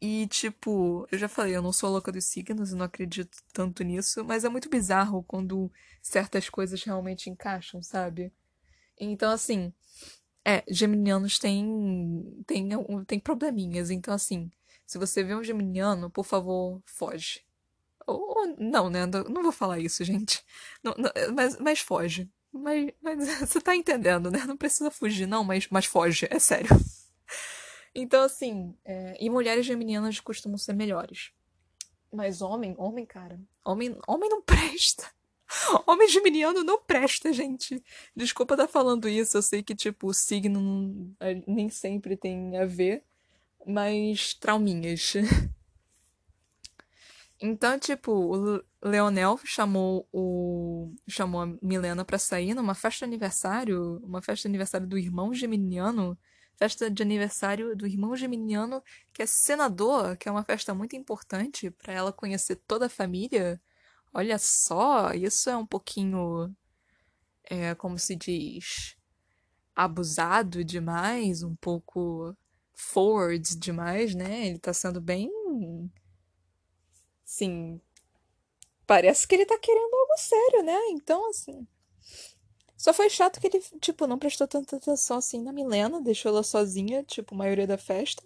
E, 0.00 0.26
tipo, 0.26 1.06
eu 1.12 1.18
já 1.18 1.28
falei, 1.28 1.54
eu 1.54 1.62
não 1.62 1.72
sou 1.72 1.88
louca 1.88 2.10
dos 2.10 2.24
signos, 2.24 2.72
eu 2.72 2.78
não 2.78 2.86
acredito 2.86 3.38
tanto 3.52 3.84
nisso, 3.84 4.24
mas 4.24 4.44
é 4.44 4.48
muito 4.48 4.68
bizarro 4.68 5.22
quando 5.22 5.70
certas 6.02 6.48
coisas 6.48 6.82
realmente 6.82 7.30
encaixam, 7.30 7.80
sabe? 7.80 8.32
Então, 8.98 9.30
assim, 9.30 9.72
é, 10.44 10.64
geminianos 10.68 11.38
têm, 11.38 12.42
têm, 12.46 12.68
têm 13.06 13.20
probleminhas. 13.20 13.90
Então, 13.90 14.12
assim, 14.14 14.50
se 14.86 14.98
você 14.98 15.22
vê 15.22 15.34
um 15.34 15.44
geminiano, 15.44 16.10
por 16.10 16.24
favor, 16.24 16.82
foge. 16.84 17.44
Ou, 18.06 18.54
não, 18.58 18.90
né? 18.90 19.06
Não 19.06 19.42
vou 19.42 19.52
falar 19.52 19.78
isso, 19.78 20.04
gente. 20.04 20.44
Não, 20.82 20.94
não, 20.98 21.10
mas, 21.34 21.58
mas 21.58 21.80
foge. 21.80 22.30
Mas, 22.52 22.92
mas 23.00 23.18
você 23.48 23.60
tá 23.60 23.74
entendendo, 23.74 24.30
né? 24.30 24.44
Não 24.46 24.56
precisa 24.56 24.90
fugir, 24.90 25.26
não, 25.26 25.44
mas, 25.44 25.68
mas 25.70 25.86
foge, 25.86 26.26
é 26.30 26.38
sério. 26.38 26.68
Então, 27.94 28.22
assim, 28.22 28.74
é, 28.86 29.18
e 29.20 29.28
mulheres 29.28 29.66
geminianas 29.66 30.18
costumam 30.18 30.56
ser 30.56 30.72
melhores. 30.72 31.30
Mas 32.10 32.40
homem, 32.40 32.74
homem, 32.78 33.04
cara, 33.04 33.38
homem, 33.62 33.94
homem 34.08 34.30
não 34.30 34.40
presta. 34.42 35.12
Homem 35.86 36.08
geminiano 36.08 36.62
não 36.64 36.80
presta, 36.80 37.32
gente. 37.32 37.82
Desculpa 38.14 38.54
estar 38.54 38.66
tá 38.66 38.72
falando 38.72 39.08
isso, 39.08 39.36
eu 39.36 39.42
sei 39.42 39.62
que, 39.62 39.74
tipo, 39.74 40.08
o 40.08 40.14
signo 40.14 41.14
é, 41.20 41.42
nem 41.46 41.68
sempre 41.68 42.16
tem 42.16 42.56
a 42.58 42.64
ver, 42.64 43.04
mas 43.66 44.34
trauminhas. 44.34 45.14
Então, 47.44 47.76
tipo, 47.76 48.12
o 48.12 48.62
Leonel 48.80 49.36
chamou 49.44 50.06
o 50.12 50.94
chamou 51.08 51.40
a 51.40 51.46
Milena 51.60 52.04
para 52.04 52.16
sair 52.16 52.54
numa 52.54 52.72
festa 52.72 53.04
de 53.04 53.10
aniversário, 53.10 54.00
uma 54.04 54.22
festa 54.22 54.42
de 54.42 54.52
aniversário 54.52 54.86
do 54.86 54.96
irmão 54.96 55.34
geminiano 55.34 56.16
festa 56.62 56.88
de 56.88 57.02
aniversário 57.02 57.74
do 57.74 57.88
irmão 57.88 58.14
geminiano, 58.14 58.82
que 59.12 59.22
é 59.22 59.26
senador, 59.26 60.16
que 60.16 60.28
é 60.28 60.32
uma 60.32 60.44
festa 60.44 60.72
muito 60.72 60.94
importante 60.94 61.70
para 61.70 61.92
ela 61.92 62.12
conhecer 62.12 62.54
toda 62.54 62.86
a 62.86 62.88
família. 62.88 63.60
Olha 64.14 64.38
só, 64.38 65.12
isso 65.12 65.48
é 65.48 65.56
um 65.56 65.66
pouquinho. 65.66 66.54
É, 67.44 67.74
como 67.74 67.98
se 67.98 68.14
diz? 68.16 68.96
Abusado 69.74 70.64
demais, 70.64 71.42
um 71.42 71.54
pouco 71.56 72.36
forward 72.74 73.56
demais, 73.58 74.14
né? 74.14 74.48
Ele 74.48 74.58
tá 74.58 74.72
sendo 74.72 75.00
bem. 75.00 75.30
Sim. 77.24 77.80
Parece 78.86 79.26
que 79.26 79.34
ele 79.34 79.46
tá 79.46 79.58
querendo 79.58 79.94
algo 79.94 80.18
sério, 80.18 80.62
né? 80.62 80.78
Então, 80.90 81.28
assim. 81.30 81.66
Só 82.76 82.92
foi 82.92 83.08
chato 83.08 83.40
que 83.40 83.46
ele, 83.46 83.60
tipo, 83.80 84.06
não 84.06 84.18
prestou 84.18 84.46
tanta 84.48 84.76
atenção 84.76 85.18
assim 85.18 85.40
na 85.42 85.52
Milena, 85.52 86.02
deixou 86.02 86.30
ela 86.30 86.42
sozinha, 86.42 87.02
tipo, 87.04 87.34
a 87.34 87.38
maioria 87.38 87.66
da 87.66 87.78
festa. 87.78 88.22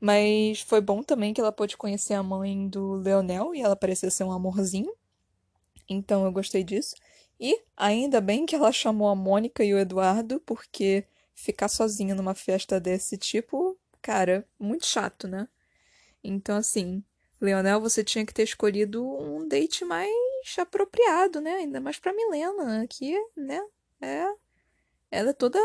Mas 0.00 0.60
foi 0.60 0.80
bom 0.80 1.02
também 1.02 1.32
que 1.32 1.40
ela 1.40 1.52
pôde 1.52 1.76
conhecer 1.76 2.14
a 2.14 2.22
mãe 2.22 2.68
do 2.68 2.94
Leonel 2.94 3.54
e 3.54 3.60
ela 3.60 3.76
parecia 3.76 4.10
ser 4.10 4.24
um 4.24 4.32
amorzinho. 4.32 4.92
Então 5.88 6.24
eu 6.24 6.32
gostei 6.32 6.62
disso. 6.62 6.96
E 7.38 7.62
ainda 7.76 8.20
bem 8.20 8.46
que 8.46 8.54
ela 8.54 8.72
chamou 8.72 9.08
a 9.08 9.14
Mônica 9.14 9.62
e 9.64 9.74
o 9.74 9.78
Eduardo, 9.78 10.40
porque 10.40 11.04
ficar 11.34 11.68
sozinha 11.68 12.14
numa 12.14 12.34
festa 12.34 12.80
desse 12.80 13.16
tipo, 13.18 13.78
cara, 14.00 14.46
muito 14.58 14.86
chato, 14.86 15.28
né? 15.28 15.48
Então, 16.24 16.56
assim, 16.56 17.04
Leonel, 17.40 17.80
você 17.80 18.02
tinha 18.02 18.24
que 18.24 18.32
ter 18.32 18.42
escolhido 18.42 19.06
um 19.06 19.46
date 19.46 19.84
mais 19.84 20.10
apropriado, 20.58 21.40
né? 21.40 21.56
Ainda 21.56 21.80
mais 21.80 21.98
pra 21.98 22.12
Milena, 22.12 22.86
que, 22.88 23.14
né, 23.36 23.60
é. 24.00 24.26
Ela 25.10 25.30
é 25.30 25.32
toda 25.32 25.58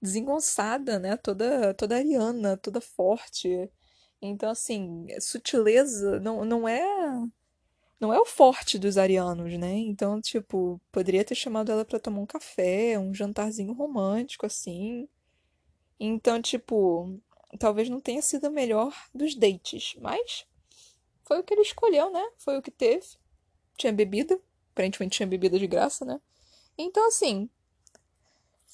desengonçada, 0.00 0.98
né? 0.98 1.16
Toda, 1.16 1.74
toda 1.74 1.96
ariana, 1.96 2.56
toda 2.56 2.80
forte. 2.80 3.70
Então, 4.22 4.50
assim, 4.50 5.06
sutileza 5.20 6.20
não, 6.20 6.44
não 6.44 6.68
é. 6.68 6.82
Não 8.00 8.14
é 8.14 8.18
o 8.18 8.24
forte 8.24 8.78
dos 8.78 8.96
arianos, 8.96 9.58
né? 9.58 9.76
Então, 9.76 10.20
tipo, 10.20 10.80
poderia 10.90 11.24
ter 11.24 11.34
chamado 11.34 11.70
ela 11.70 11.84
para 11.84 12.00
tomar 12.00 12.20
um 12.20 12.26
café, 12.26 12.98
um 12.98 13.12
jantarzinho 13.14 13.74
romântico, 13.74 14.46
assim. 14.46 15.06
Então, 15.98 16.40
tipo, 16.40 17.20
talvez 17.58 17.90
não 17.90 18.00
tenha 18.00 18.22
sido 18.22 18.48
o 18.48 18.50
melhor 18.50 18.94
dos 19.14 19.34
dates, 19.34 19.96
mas 20.00 20.46
foi 21.24 21.40
o 21.40 21.44
que 21.44 21.52
ele 21.52 21.62
escolheu, 21.62 22.10
né? 22.10 22.26
Foi 22.38 22.56
o 22.56 22.62
que 22.62 22.70
teve 22.70 23.20
tinha 23.80 23.92
bebida, 23.92 24.38
aparentemente 24.72 25.16
tinha 25.16 25.26
bebida 25.26 25.58
de 25.58 25.66
graça, 25.66 26.04
né? 26.04 26.20
Então, 26.76 27.08
assim, 27.08 27.48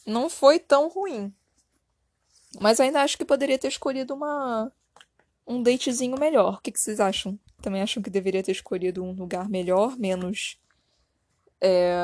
não 0.07 0.31
foi 0.31 0.59
tão 0.59 0.89
ruim. 0.89 1.35
Mas 2.61 2.81
ainda 2.81 3.03
acho 3.03 3.19
que 3.19 3.25
poderia 3.25 3.59
ter 3.59 3.69
escolhido 3.69 4.15
uma 4.15 4.73
um 5.47 5.63
datezinho 5.63 6.19
melhor. 6.19 6.55
O 6.55 6.61
que, 6.61 6.73
que 6.73 6.81
vocês 6.81 7.01
acham? 7.01 7.39
Também 7.61 7.83
acham 7.83 8.03
que 8.03 8.11
deveria 8.11 8.43
ter 8.43 8.53
escolhido 8.53 9.03
um 9.03 9.13
lugar 9.13 9.49
melhor, 9.49 9.97
menos. 9.99 10.59
É... 11.61 11.95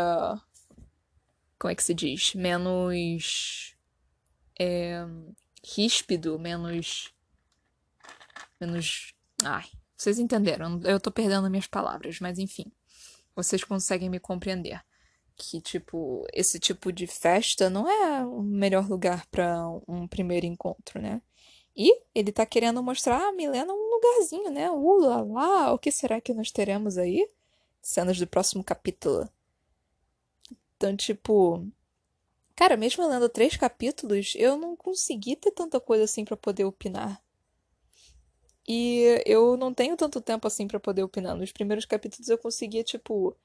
Como 1.59 1.70
é 1.70 1.74
que 1.74 1.82
se 1.82 1.94
diz? 1.94 2.34
Menos. 2.34 3.74
É... 4.59 5.05
Ríspido, 5.64 6.38
menos. 6.38 7.12
Menos. 8.61 9.14
Ai, 9.44 9.64
vocês 9.96 10.18
entenderam. 10.18 10.80
Eu 10.84 11.00
tô 11.00 11.11
perdendo 11.11 11.50
minhas 11.50 11.66
palavras, 11.66 12.20
mas 12.20 12.38
enfim 12.38 12.70
vocês 13.34 13.64
conseguem 13.64 14.11
me 14.11 14.20
compreender. 14.20 14.82
Que, 15.36 15.60
tipo, 15.60 16.26
esse 16.32 16.58
tipo 16.58 16.92
de 16.92 17.06
festa 17.06 17.70
não 17.70 17.88
é 17.88 18.24
o 18.24 18.42
melhor 18.42 18.88
lugar 18.88 19.26
para 19.26 19.66
um 19.88 20.06
primeiro 20.06 20.46
encontro, 20.46 21.00
né? 21.00 21.20
E 21.76 22.02
ele 22.14 22.32
tá 22.32 22.44
querendo 22.46 22.82
mostrar 22.82 23.28
a 23.28 23.32
Milena 23.32 23.72
um 23.72 23.90
lugarzinho, 23.94 24.50
né? 24.50 24.70
Lá, 24.70 25.22
lá, 25.22 25.72
o 25.72 25.78
que 25.78 25.90
será 25.90 26.20
que 26.20 26.34
nós 26.34 26.50
teremos 26.50 26.98
aí? 26.98 27.28
Cenas 27.80 28.18
do 28.18 28.26
próximo 28.26 28.62
capítulo. 28.62 29.28
Então, 30.76 30.96
tipo, 30.96 31.66
Cara, 32.54 32.76
mesmo 32.76 33.06
lendo 33.08 33.28
três 33.28 33.56
capítulos, 33.56 34.34
eu 34.36 34.56
não 34.56 34.76
consegui 34.76 35.36
ter 35.36 35.50
tanta 35.50 35.80
coisa 35.80 36.04
assim 36.04 36.24
para 36.24 36.36
poder 36.36 36.64
opinar. 36.64 37.20
E 38.68 39.20
eu 39.26 39.56
não 39.56 39.74
tenho 39.74 39.96
tanto 39.96 40.20
tempo 40.20 40.46
assim 40.46 40.68
para 40.68 40.78
poder 40.78 41.02
opinar. 41.02 41.34
Nos 41.36 41.50
primeiros 41.50 41.84
capítulos 41.84 42.28
eu 42.28 42.38
conseguia, 42.38 42.84
tipo, 42.84 43.36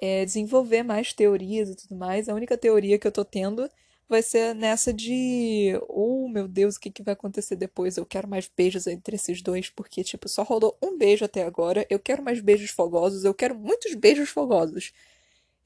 é, 0.00 0.24
desenvolver 0.24 0.82
mais 0.82 1.12
teorias 1.12 1.70
e 1.70 1.76
tudo 1.76 1.96
mais. 1.96 2.28
A 2.28 2.34
única 2.34 2.56
teoria 2.58 2.98
que 2.98 3.06
eu 3.06 3.12
tô 3.12 3.24
tendo 3.24 3.68
vai 4.08 4.22
ser 4.22 4.54
nessa 4.54 4.92
de. 4.92 5.72
Oh, 5.88 6.28
meu 6.28 6.46
Deus, 6.48 6.76
o 6.76 6.80
que, 6.80 6.90
que 6.90 7.02
vai 7.02 7.14
acontecer 7.14 7.56
depois? 7.56 7.96
Eu 7.96 8.06
quero 8.06 8.28
mais 8.28 8.48
beijos 8.54 8.86
entre 8.86 9.16
esses 9.16 9.42
dois, 9.42 9.68
porque, 9.70 10.04
tipo, 10.04 10.28
só 10.28 10.42
rolou 10.42 10.76
um 10.82 10.96
beijo 10.96 11.24
até 11.24 11.44
agora. 11.44 11.86
Eu 11.90 11.98
quero 11.98 12.22
mais 12.22 12.40
beijos 12.40 12.70
fogosos. 12.70 13.24
Eu 13.24 13.34
quero 13.34 13.54
muitos 13.56 13.94
beijos 13.94 14.28
fogosos. 14.30 14.92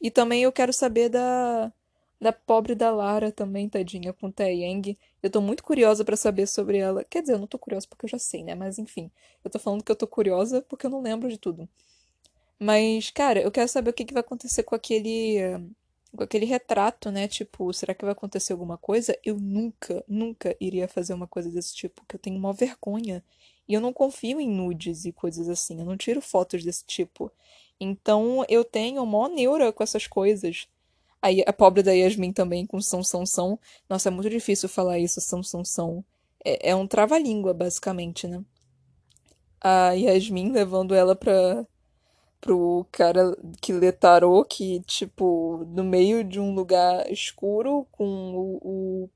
E 0.01 0.11
também 0.11 0.43
eu 0.43 0.53
quero 0.53 0.72
saber 0.72 1.09
da 1.09 1.72
da 2.20 2.33
pobre 2.33 2.74
da 2.74 2.91
Lara 2.91 3.33
também, 3.33 3.68
tadinha, 3.68 4.12
com 4.12 4.31
Taeyang. 4.31 4.97
Eu 5.22 5.31
tô 5.31 5.41
muito 5.41 5.64
curiosa 5.64 6.05
para 6.05 6.16
saber 6.16 6.47
sobre 6.47 6.76
ela. 6.78 7.03
Quer 7.05 7.22
dizer, 7.22 7.33
eu 7.35 7.39
não 7.39 7.47
tô 7.47 7.59
curiosa 7.59 7.87
porque 7.89 8.05
eu 8.05 8.11
já 8.11 8.18
sei, 8.18 8.45
né? 8.45 8.55
Mas 8.55 8.78
enfim, 8.78 9.11
eu 9.45 9.51
tô 9.51 9.59
falando 9.59 9.83
que 9.83 9.91
eu 9.91 9.97
tô 9.97 10.07
curiosa 10.07 10.61
porque 10.68 10.87
eu 10.87 10.91
não 10.91 11.01
lembro 11.03 11.28
de 11.31 11.39
tudo. 11.39 11.68
Mas, 12.61 13.11
cara, 13.11 13.41
eu 13.41 13.51
quero 13.51 13.69
saber 13.69 13.91
o 13.91 13.93
que, 13.95 14.05
que 14.05 14.13
vai 14.13 14.21
acontecer 14.21 14.63
com 14.65 14.75
aquele. 14.75 15.39
Com 16.15 16.25
aquele 16.25 16.45
retrato, 16.45 17.11
né? 17.11 17.27
Tipo, 17.29 17.73
será 17.73 17.95
que 17.95 18.05
vai 18.05 18.13
acontecer 18.13 18.53
alguma 18.53 18.77
coisa? 18.77 19.17
Eu 19.25 19.37
nunca, 19.39 20.05
nunca 20.09 20.57
iria 20.61 20.89
fazer 20.89 21.15
uma 21.15 21.27
coisa 21.27 21.51
desse 21.51 21.75
tipo, 21.75 22.03
porque 22.03 22.17
eu 22.17 22.21
tenho 22.21 22.37
uma 22.37 22.53
vergonha. 22.53 23.25
E 23.69 23.75
eu 23.75 23.81
não 23.81 23.93
confio 23.93 24.41
em 24.41 24.49
nudes 24.49 25.05
e 25.05 25.13
coisas 25.13 25.49
assim. 25.49 25.79
Eu 25.79 25.87
não 25.87 25.97
tiro 25.97 26.21
fotos 26.21 26.65
desse 26.65 26.85
tipo. 26.85 27.33
Então 27.81 28.45
eu 28.49 28.65
tenho 28.65 29.07
mó 29.07 29.29
neura 29.29 29.73
com 29.73 29.83
essas 29.83 30.07
coisas. 30.07 30.69
Aí 31.23 31.43
a 31.47 31.53
pobre 31.53 31.83
da 31.83 31.93
Yasmin 31.93 32.33
também 32.33 32.67
com 32.67 32.81
São 32.81 33.03
São 33.03 33.25
São. 33.25 33.59
Nossa, 33.89 34.09
é 34.09 34.13
muito 34.13 34.29
difícil 34.31 34.69
falar 34.69 34.99
isso, 34.99 35.21
São 35.21 35.43
São 35.43 35.65
São. 35.65 36.05
É, 36.45 36.71
é 36.71 36.77
um 36.77 36.87
trava-língua, 36.87 37.55
basicamente, 37.55 38.27
né? 38.27 38.45
A 39.61 39.93
Yasmin 39.93 40.53
levando 40.53 40.95
ela 40.95 41.15
pra, 41.15 41.67
pro 42.41 42.86
cara 42.93 43.36
que 43.61 43.72
lê 43.72 43.93
tarô, 43.93 44.45
que, 44.45 44.80
tipo, 44.82 45.64
no 45.68 45.84
meio 45.84 46.24
de 46.24 46.41
um 46.41 46.55
lugar 46.55 47.11
escuro, 47.11 47.86
com 47.93 48.05
o, 48.05 49.05
o 49.05 49.11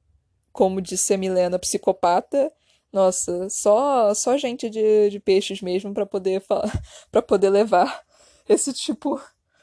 como 0.52 0.80
disse 0.80 1.14
a 1.14 1.18
Milena, 1.18 1.58
psicopata. 1.58 2.52
Nossa, 2.92 3.48
só 3.50 4.14
só 4.14 4.36
gente 4.38 4.70
de, 4.70 5.10
de 5.10 5.20
peixes 5.20 5.60
mesmo 5.62 5.92
para 5.94 6.06
poder 6.06 6.42
para 7.10 7.22
poder 7.22 7.50
levar 7.50 8.02
esse 8.48 8.72
tipo 8.72 9.20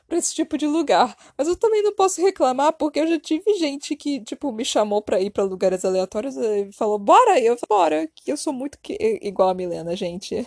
para 0.08 0.18
esse 0.18 0.36
tipo 0.36 0.58
de 0.58 0.68
lugar. 0.68 1.16
Mas 1.38 1.48
eu 1.48 1.56
também 1.56 1.82
não 1.82 1.96
posso 1.96 2.22
reclamar 2.22 2.74
porque 2.74 3.00
eu 3.00 3.08
já 3.08 3.18
tive 3.20 3.54
gente 3.56 3.96
que, 3.96 4.20
tipo, 4.22 4.52
me 4.52 4.66
chamou 4.66 5.02
pra 5.02 5.22
ir 5.22 5.30
para 5.30 5.44
lugares 5.44 5.86
aleatórios 5.86 6.36
e 6.36 6.70
falou, 6.74 7.00
bora! 7.00 7.40
E 7.40 7.46
eu 7.46 7.58
falei, 7.58 7.68
bora, 7.70 8.08
que 8.14 8.32
eu 8.32 8.36
sou 8.38 8.52
muito 8.52 8.78
que... 8.82 8.98
igual 9.22 9.50
a 9.50 9.54
Milena, 9.54 9.96
gente. 9.96 10.46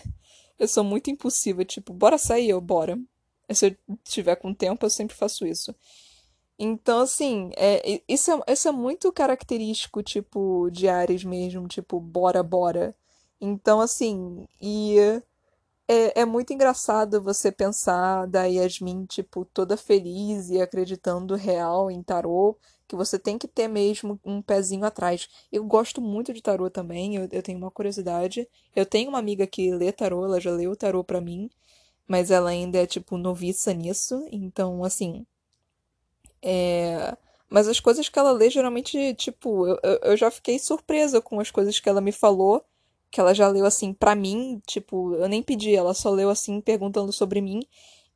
Eu 0.57 0.67
sou 0.67 0.83
muito 0.83 1.09
impulsiva, 1.09 1.65
tipo, 1.65 1.93
bora 1.93 2.17
sair, 2.17 2.49
eu, 2.49 2.61
bora. 2.61 2.97
Se 3.51 3.67
eu 3.67 3.95
tiver 4.03 4.35
com 4.37 4.53
tempo, 4.53 4.85
eu 4.85 4.89
sempre 4.89 5.15
faço 5.15 5.45
isso. 5.45 5.75
Então, 6.57 6.99
assim, 7.01 7.51
é, 7.57 8.01
isso, 8.07 8.31
é, 8.31 8.53
isso 8.53 8.67
é 8.67 8.71
muito 8.71 9.11
característico, 9.11 10.01
tipo, 10.01 10.69
de 10.71 10.87
Ares 10.87 11.23
mesmo, 11.23 11.67
tipo, 11.67 11.99
bora, 11.99 12.41
bora. 12.41 12.95
Então, 13.41 13.81
assim, 13.81 14.47
e 14.61 14.97
é, 15.87 16.21
é 16.21 16.25
muito 16.25 16.53
engraçado 16.53 17.21
você 17.21 17.51
pensar 17.51 18.25
da 18.27 18.45
Yasmin, 18.45 19.05
tipo, 19.05 19.45
toda 19.45 19.77
feliz 19.77 20.49
e 20.49 20.61
acreditando 20.61 21.35
real 21.35 21.91
em 21.91 22.01
tarô, 22.01 22.57
que 22.87 22.95
você 22.95 23.17
tem 23.17 23.37
que 23.37 23.47
ter 23.47 23.67
mesmo 23.67 24.19
um 24.23 24.41
pezinho 24.41 24.85
atrás. 24.85 25.27
Eu 25.51 25.63
gosto 25.63 26.01
muito 26.01 26.33
de 26.33 26.41
tarô 26.41 26.69
também, 26.69 27.15
eu, 27.15 27.27
eu 27.31 27.43
tenho 27.43 27.57
uma 27.57 27.71
curiosidade. 27.71 28.47
Eu 28.75 28.85
tenho 28.85 29.09
uma 29.09 29.19
amiga 29.19 29.47
que 29.47 29.71
lê 29.73 29.91
tarô, 29.91 30.25
ela 30.25 30.39
já 30.39 30.51
leu 30.51 30.75
tarô 30.75 31.03
pra 31.03 31.21
mim, 31.21 31.49
mas 32.07 32.31
ela 32.31 32.49
ainda 32.49 32.79
é, 32.79 32.85
tipo, 32.85 33.17
noviça 33.17 33.73
nisso, 33.73 34.27
então, 34.31 34.83
assim. 34.83 35.25
É. 36.41 37.15
Mas 37.49 37.67
as 37.67 37.79
coisas 37.79 38.09
que 38.09 38.19
ela 38.19 38.31
lê, 38.31 38.49
geralmente, 38.49 39.13
tipo, 39.15 39.67
eu, 39.67 39.79
eu 40.03 40.17
já 40.17 40.29
fiquei 40.31 40.59
surpresa 40.59 41.21
com 41.21 41.39
as 41.39 41.51
coisas 41.51 41.79
que 41.79 41.87
ela 41.89 42.01
me 42.01 42.11
falou 42.11 42.63
que 43.11 43.21
ela 43.21 43.33
já 43.33 43.47
leu 43.47 43.65
assim 43.65 43.93
pra 43.93 44.13
mim, 44.13 44.61
tipo, 44.67 45.13
eu 45.15 45.29
nem 45.29 45.41
pedi, 45.41 45.73
ela 45.73 45.93
só 45.93 46.09
leu 46.09 46.29
assim 46.29 46.59
perguntando 46.59 47.13
sobre 47.13 47.39
mim 47.39 47.61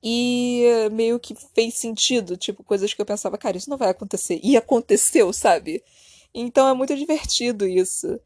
e 0.01 0.65
meio 0.91 1.19
que 1.19 1.35
fez 1.53 1.75
sentido, 1.75 2.37
tipo, 2.37 2.63
coisas 2.63 2.93
que 2.93 3.01
eu 3.01 3.05
pensava, 3.05 3.37
cara, 3.37 3.57
isso 3.57 3.69
não 3.69 3.77
vai 3.77 3.89
acontecer. 3.89 4.39
E 4.43 4.55
aconteceu, 4.57 5.31
sabe? 5.33 5.83
Então 6.33 6.67
é 6.67 6.73
muito 6.73 6.95
divertido 6.95 7.67
isso. 7.67 8.19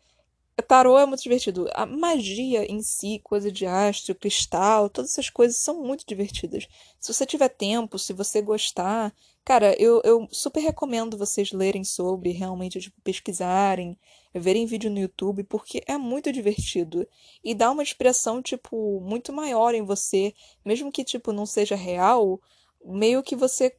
Tarô 0.67 0.97
é 0.99 1.05
muito 1.05 1.23
divertido. 1.23 1.67
A 1.73 1.85
magia 1.85 2.63
em 2.71 2.81
si, 2.81 3.19
coisa 3.23 3.51
de 3.51 3.65
astro, 3.65 4.13
cristal, 4.13 4.89
todas 4.89 5.11
essas 5.11 5.29
coisas 5.29 5.57
são 5.57 5.81
muito 5.81 6.05
divertidas. 6.05 6.67
Se 6.99 7.11
você 7.13 7.25
tiver 7.25 7.49
tempo, 7.49 7.97
se 7.97 8.13
você 8.13 8.41
gostar, 8.41 9.13
cara, 9.43 9.75
eu, 9.81 10.01
eu 10.03 10.27
super 10.31 10.59
recomendo 10.61 11.17
vocês 11.17 11.51
lerem 11.51 11.83
sobre, 11.83 12.31
realmente, 12.31 12.79
tipo, 12.79 13.01
pesquisarem, 13.01 13.97
verem 14.33 14.65
vídeo 14.65 14.89
no 14.89 14.99
YouTube, 14.99 15.43
porque 15.43 15.83
é 15.87 15.97
muito 15.97 16.31
divertido. 16.31 17.07
E 17.43 17.53
dá 17.53 17.71
uma 17.71 17.83
expressão, 17.83 18.41
tipo, 18.41 18.99
muito 19.01 19.31
maior 19.33 19.75
em 19.75 19.83
você. 19.83 20.33
Mesmo 20.65 20.91
que, 20.91 21.03
tipo, 21.03 21.31
não 21.31 21.45
seja 21.45 21.75
real, 21.75 22.39
meio 22.83 23.23
que 23.23 23.35
você 23.35 23.75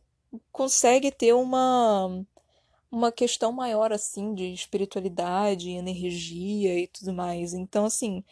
consegue 0.52 1.10
ter 1.10 1.32
uma 1.34 2.24
uma 2.90 3.10
questão 3.10 3.50
maior 3.50 3.92
assim 3.92 4.34
de 4.34 4.52
espiritualidade, 4.52 5.70
energia 5.70 6.78
e 6.78 6.86
tudo 6.86 7.12
mais. 7.12 7.52
Então, 7.52 7.84
assim, 7.84 8.22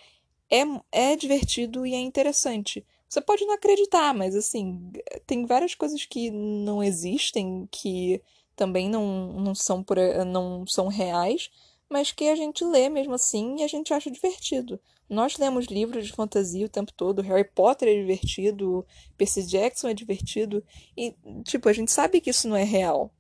é, 0.48 0.62
é 0.92 1.16
divertido 1.16 1.84
e 1.84 1.94
é 1.94 1.98
interessante. 1.98 2.86
Você 3.08 3.20
pode 3.20 3.44
não 3.44 3.54
acreditar, 3.54 4.14
mas 4.14 4.34
assim, 4.36 4.90
tem 5.26 5.44
várias 5.46 5.74
coisas 5.74 6.04
que 6.04 6.30
não 6.30 6.82
existem, 6.82 7.68
que 7.70 8.22
também 8.54 8.88
não, 8.88 9.32
não, 9.32 9.54
são, 9.54 9.82
por, 9.82 9.98
não 10.26 10.66
são 10.66 10.86
reais, 10.88 11.50
mas 11.93 12.11
que 12.11 12.26
a 12.30 12.34
gente 12.34 12.64
lê 12.64 12.88
mesmo 12.88 13.12
assim 13.12 13.57
e 13.59 13.62
a 13.62 13.68
gente 13.68 13.93
acha 13.93 14.11
divertido. 14.11 14.80
Nós 15.11 15.36
lemos 15.36 15.66
livros 15.66 16.07
de 16.07 16.12
fantasia 16.14 16.64
o 16.64 16.70
tempo 16.70 16.90
todo, 16.90 17.20
Harry 17.20 17.45
Potter 17.45 17.86
é 17.86 18.01
divertido, 18.01 18.86
Percy 19.18 19.43
Jackson 19.43 19.88
é 19.88 19.95
divertido, 19.95 20.64
e, 20.97 21.14
tipo, 21.45 21.68
a 21.68 21.72
gente 21.72 21.93
sabe 21.93 22.18
que 22.18 22.30
isso 22.30 22.49
não 22.49 22.57
é 22.57 22.64
real, 22.64 23.12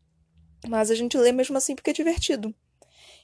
mas 0.66 0.90
a 0.90 0.94
gente 0.94 1.18
lê 1.18 1.32
mesmo 1.32 1.54
assim 1.58 1.74
porque 1.74 1.90
é 1.90 1.92
divertido. 1.92 2.54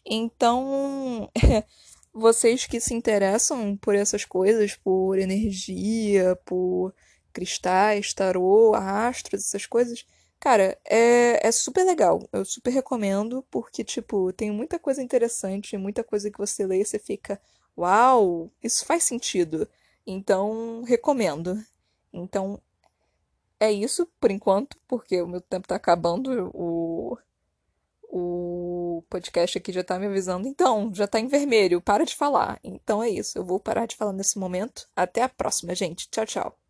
Então, 0.05 1.31
vocês 2.13 2.67
que 2.67 2.79
se 2.79 2.93
interessam 2.93 3.75
por 3.79 3.95
essas 3.95 4.27
coisas, 4.27 4.77
por 4.77 5.19
energia, 5.19 6.37
por 6.45 6.95
cristais, 7.33 8.13
tarô, 8.13 8.75
astros, 8.75 9.47
essas 9.47 9.65
coisas, 9.65 10.05
Cara, 10.41 10.79
é, 10.85 11.47
é 11.47 11.53
super 11.53 11.85
legal. 11.85 12.21
Eu 12.33 12.45
super 12.45 12.71
recomendo, 12.71 13.45
porque, 13.51 13.83
tipo, 13.85 14.33
tem 14.33 14.51
muita 14.51 14.79
coisa 14.79 15.03
interessante, 15.03 15.77
muita 15.77 16.05
coisa 16.05 16.31
que 16.31 16.39
você 16.39 16.67
lê 16.67 16.81
e 16.81 16.85
você 16.85 16.99
fica, 16.99 17.41
uau, 17.77 18.51
isso 18.63 18.85
faz 18.87 19.05
sentido. 19.05 19.69
Então, 20.07 20.83
recomendo. 20.85 21.63
Então, 22.13 22.61
é 23.61 23.73
isso 23.73 24.07
por 24.21 24.31
enquanto, 24.31 24.79
porque 24.87 25.21
o 25.21 25.27
meu 25.27 25.41
tempo 25.41 25.69
tá 25.69 25.77
acabando. 25.77 26.51
O, 26.55 27.19
o 28.11 29.05
podcast 29.11 29.59
aqui 29.59 29.73
já 29.73 29.85
tá 29.85 29.99
me 29.99 30.07
avisando. 30.07 30.47
Então, 30.49 30.93
já 30.95 31.07
tá 31.07 31.21
em 31.21 31.27
vermelho, 31.27 31.81
para 31.81 32.05
de 32.05 32.15
falar. 32.17 32.61
Então 32.63 33.03
é 33.03 33.11
isso. 33.11 33.39
Eu 33.39 33.45
vou 33.45 33.61
parar 33.61 33.87
de 33.87 33.97
falar 33.97 34.13
nesse 34.13 34.39
momento. 34.39 34.89
Até 34.97 35.23
a 35.23 35.29
próxima, 35.29 35.75
gente. 35.75 36.09
Tchau, 36.11 36.27
tchau. 36.27 36.68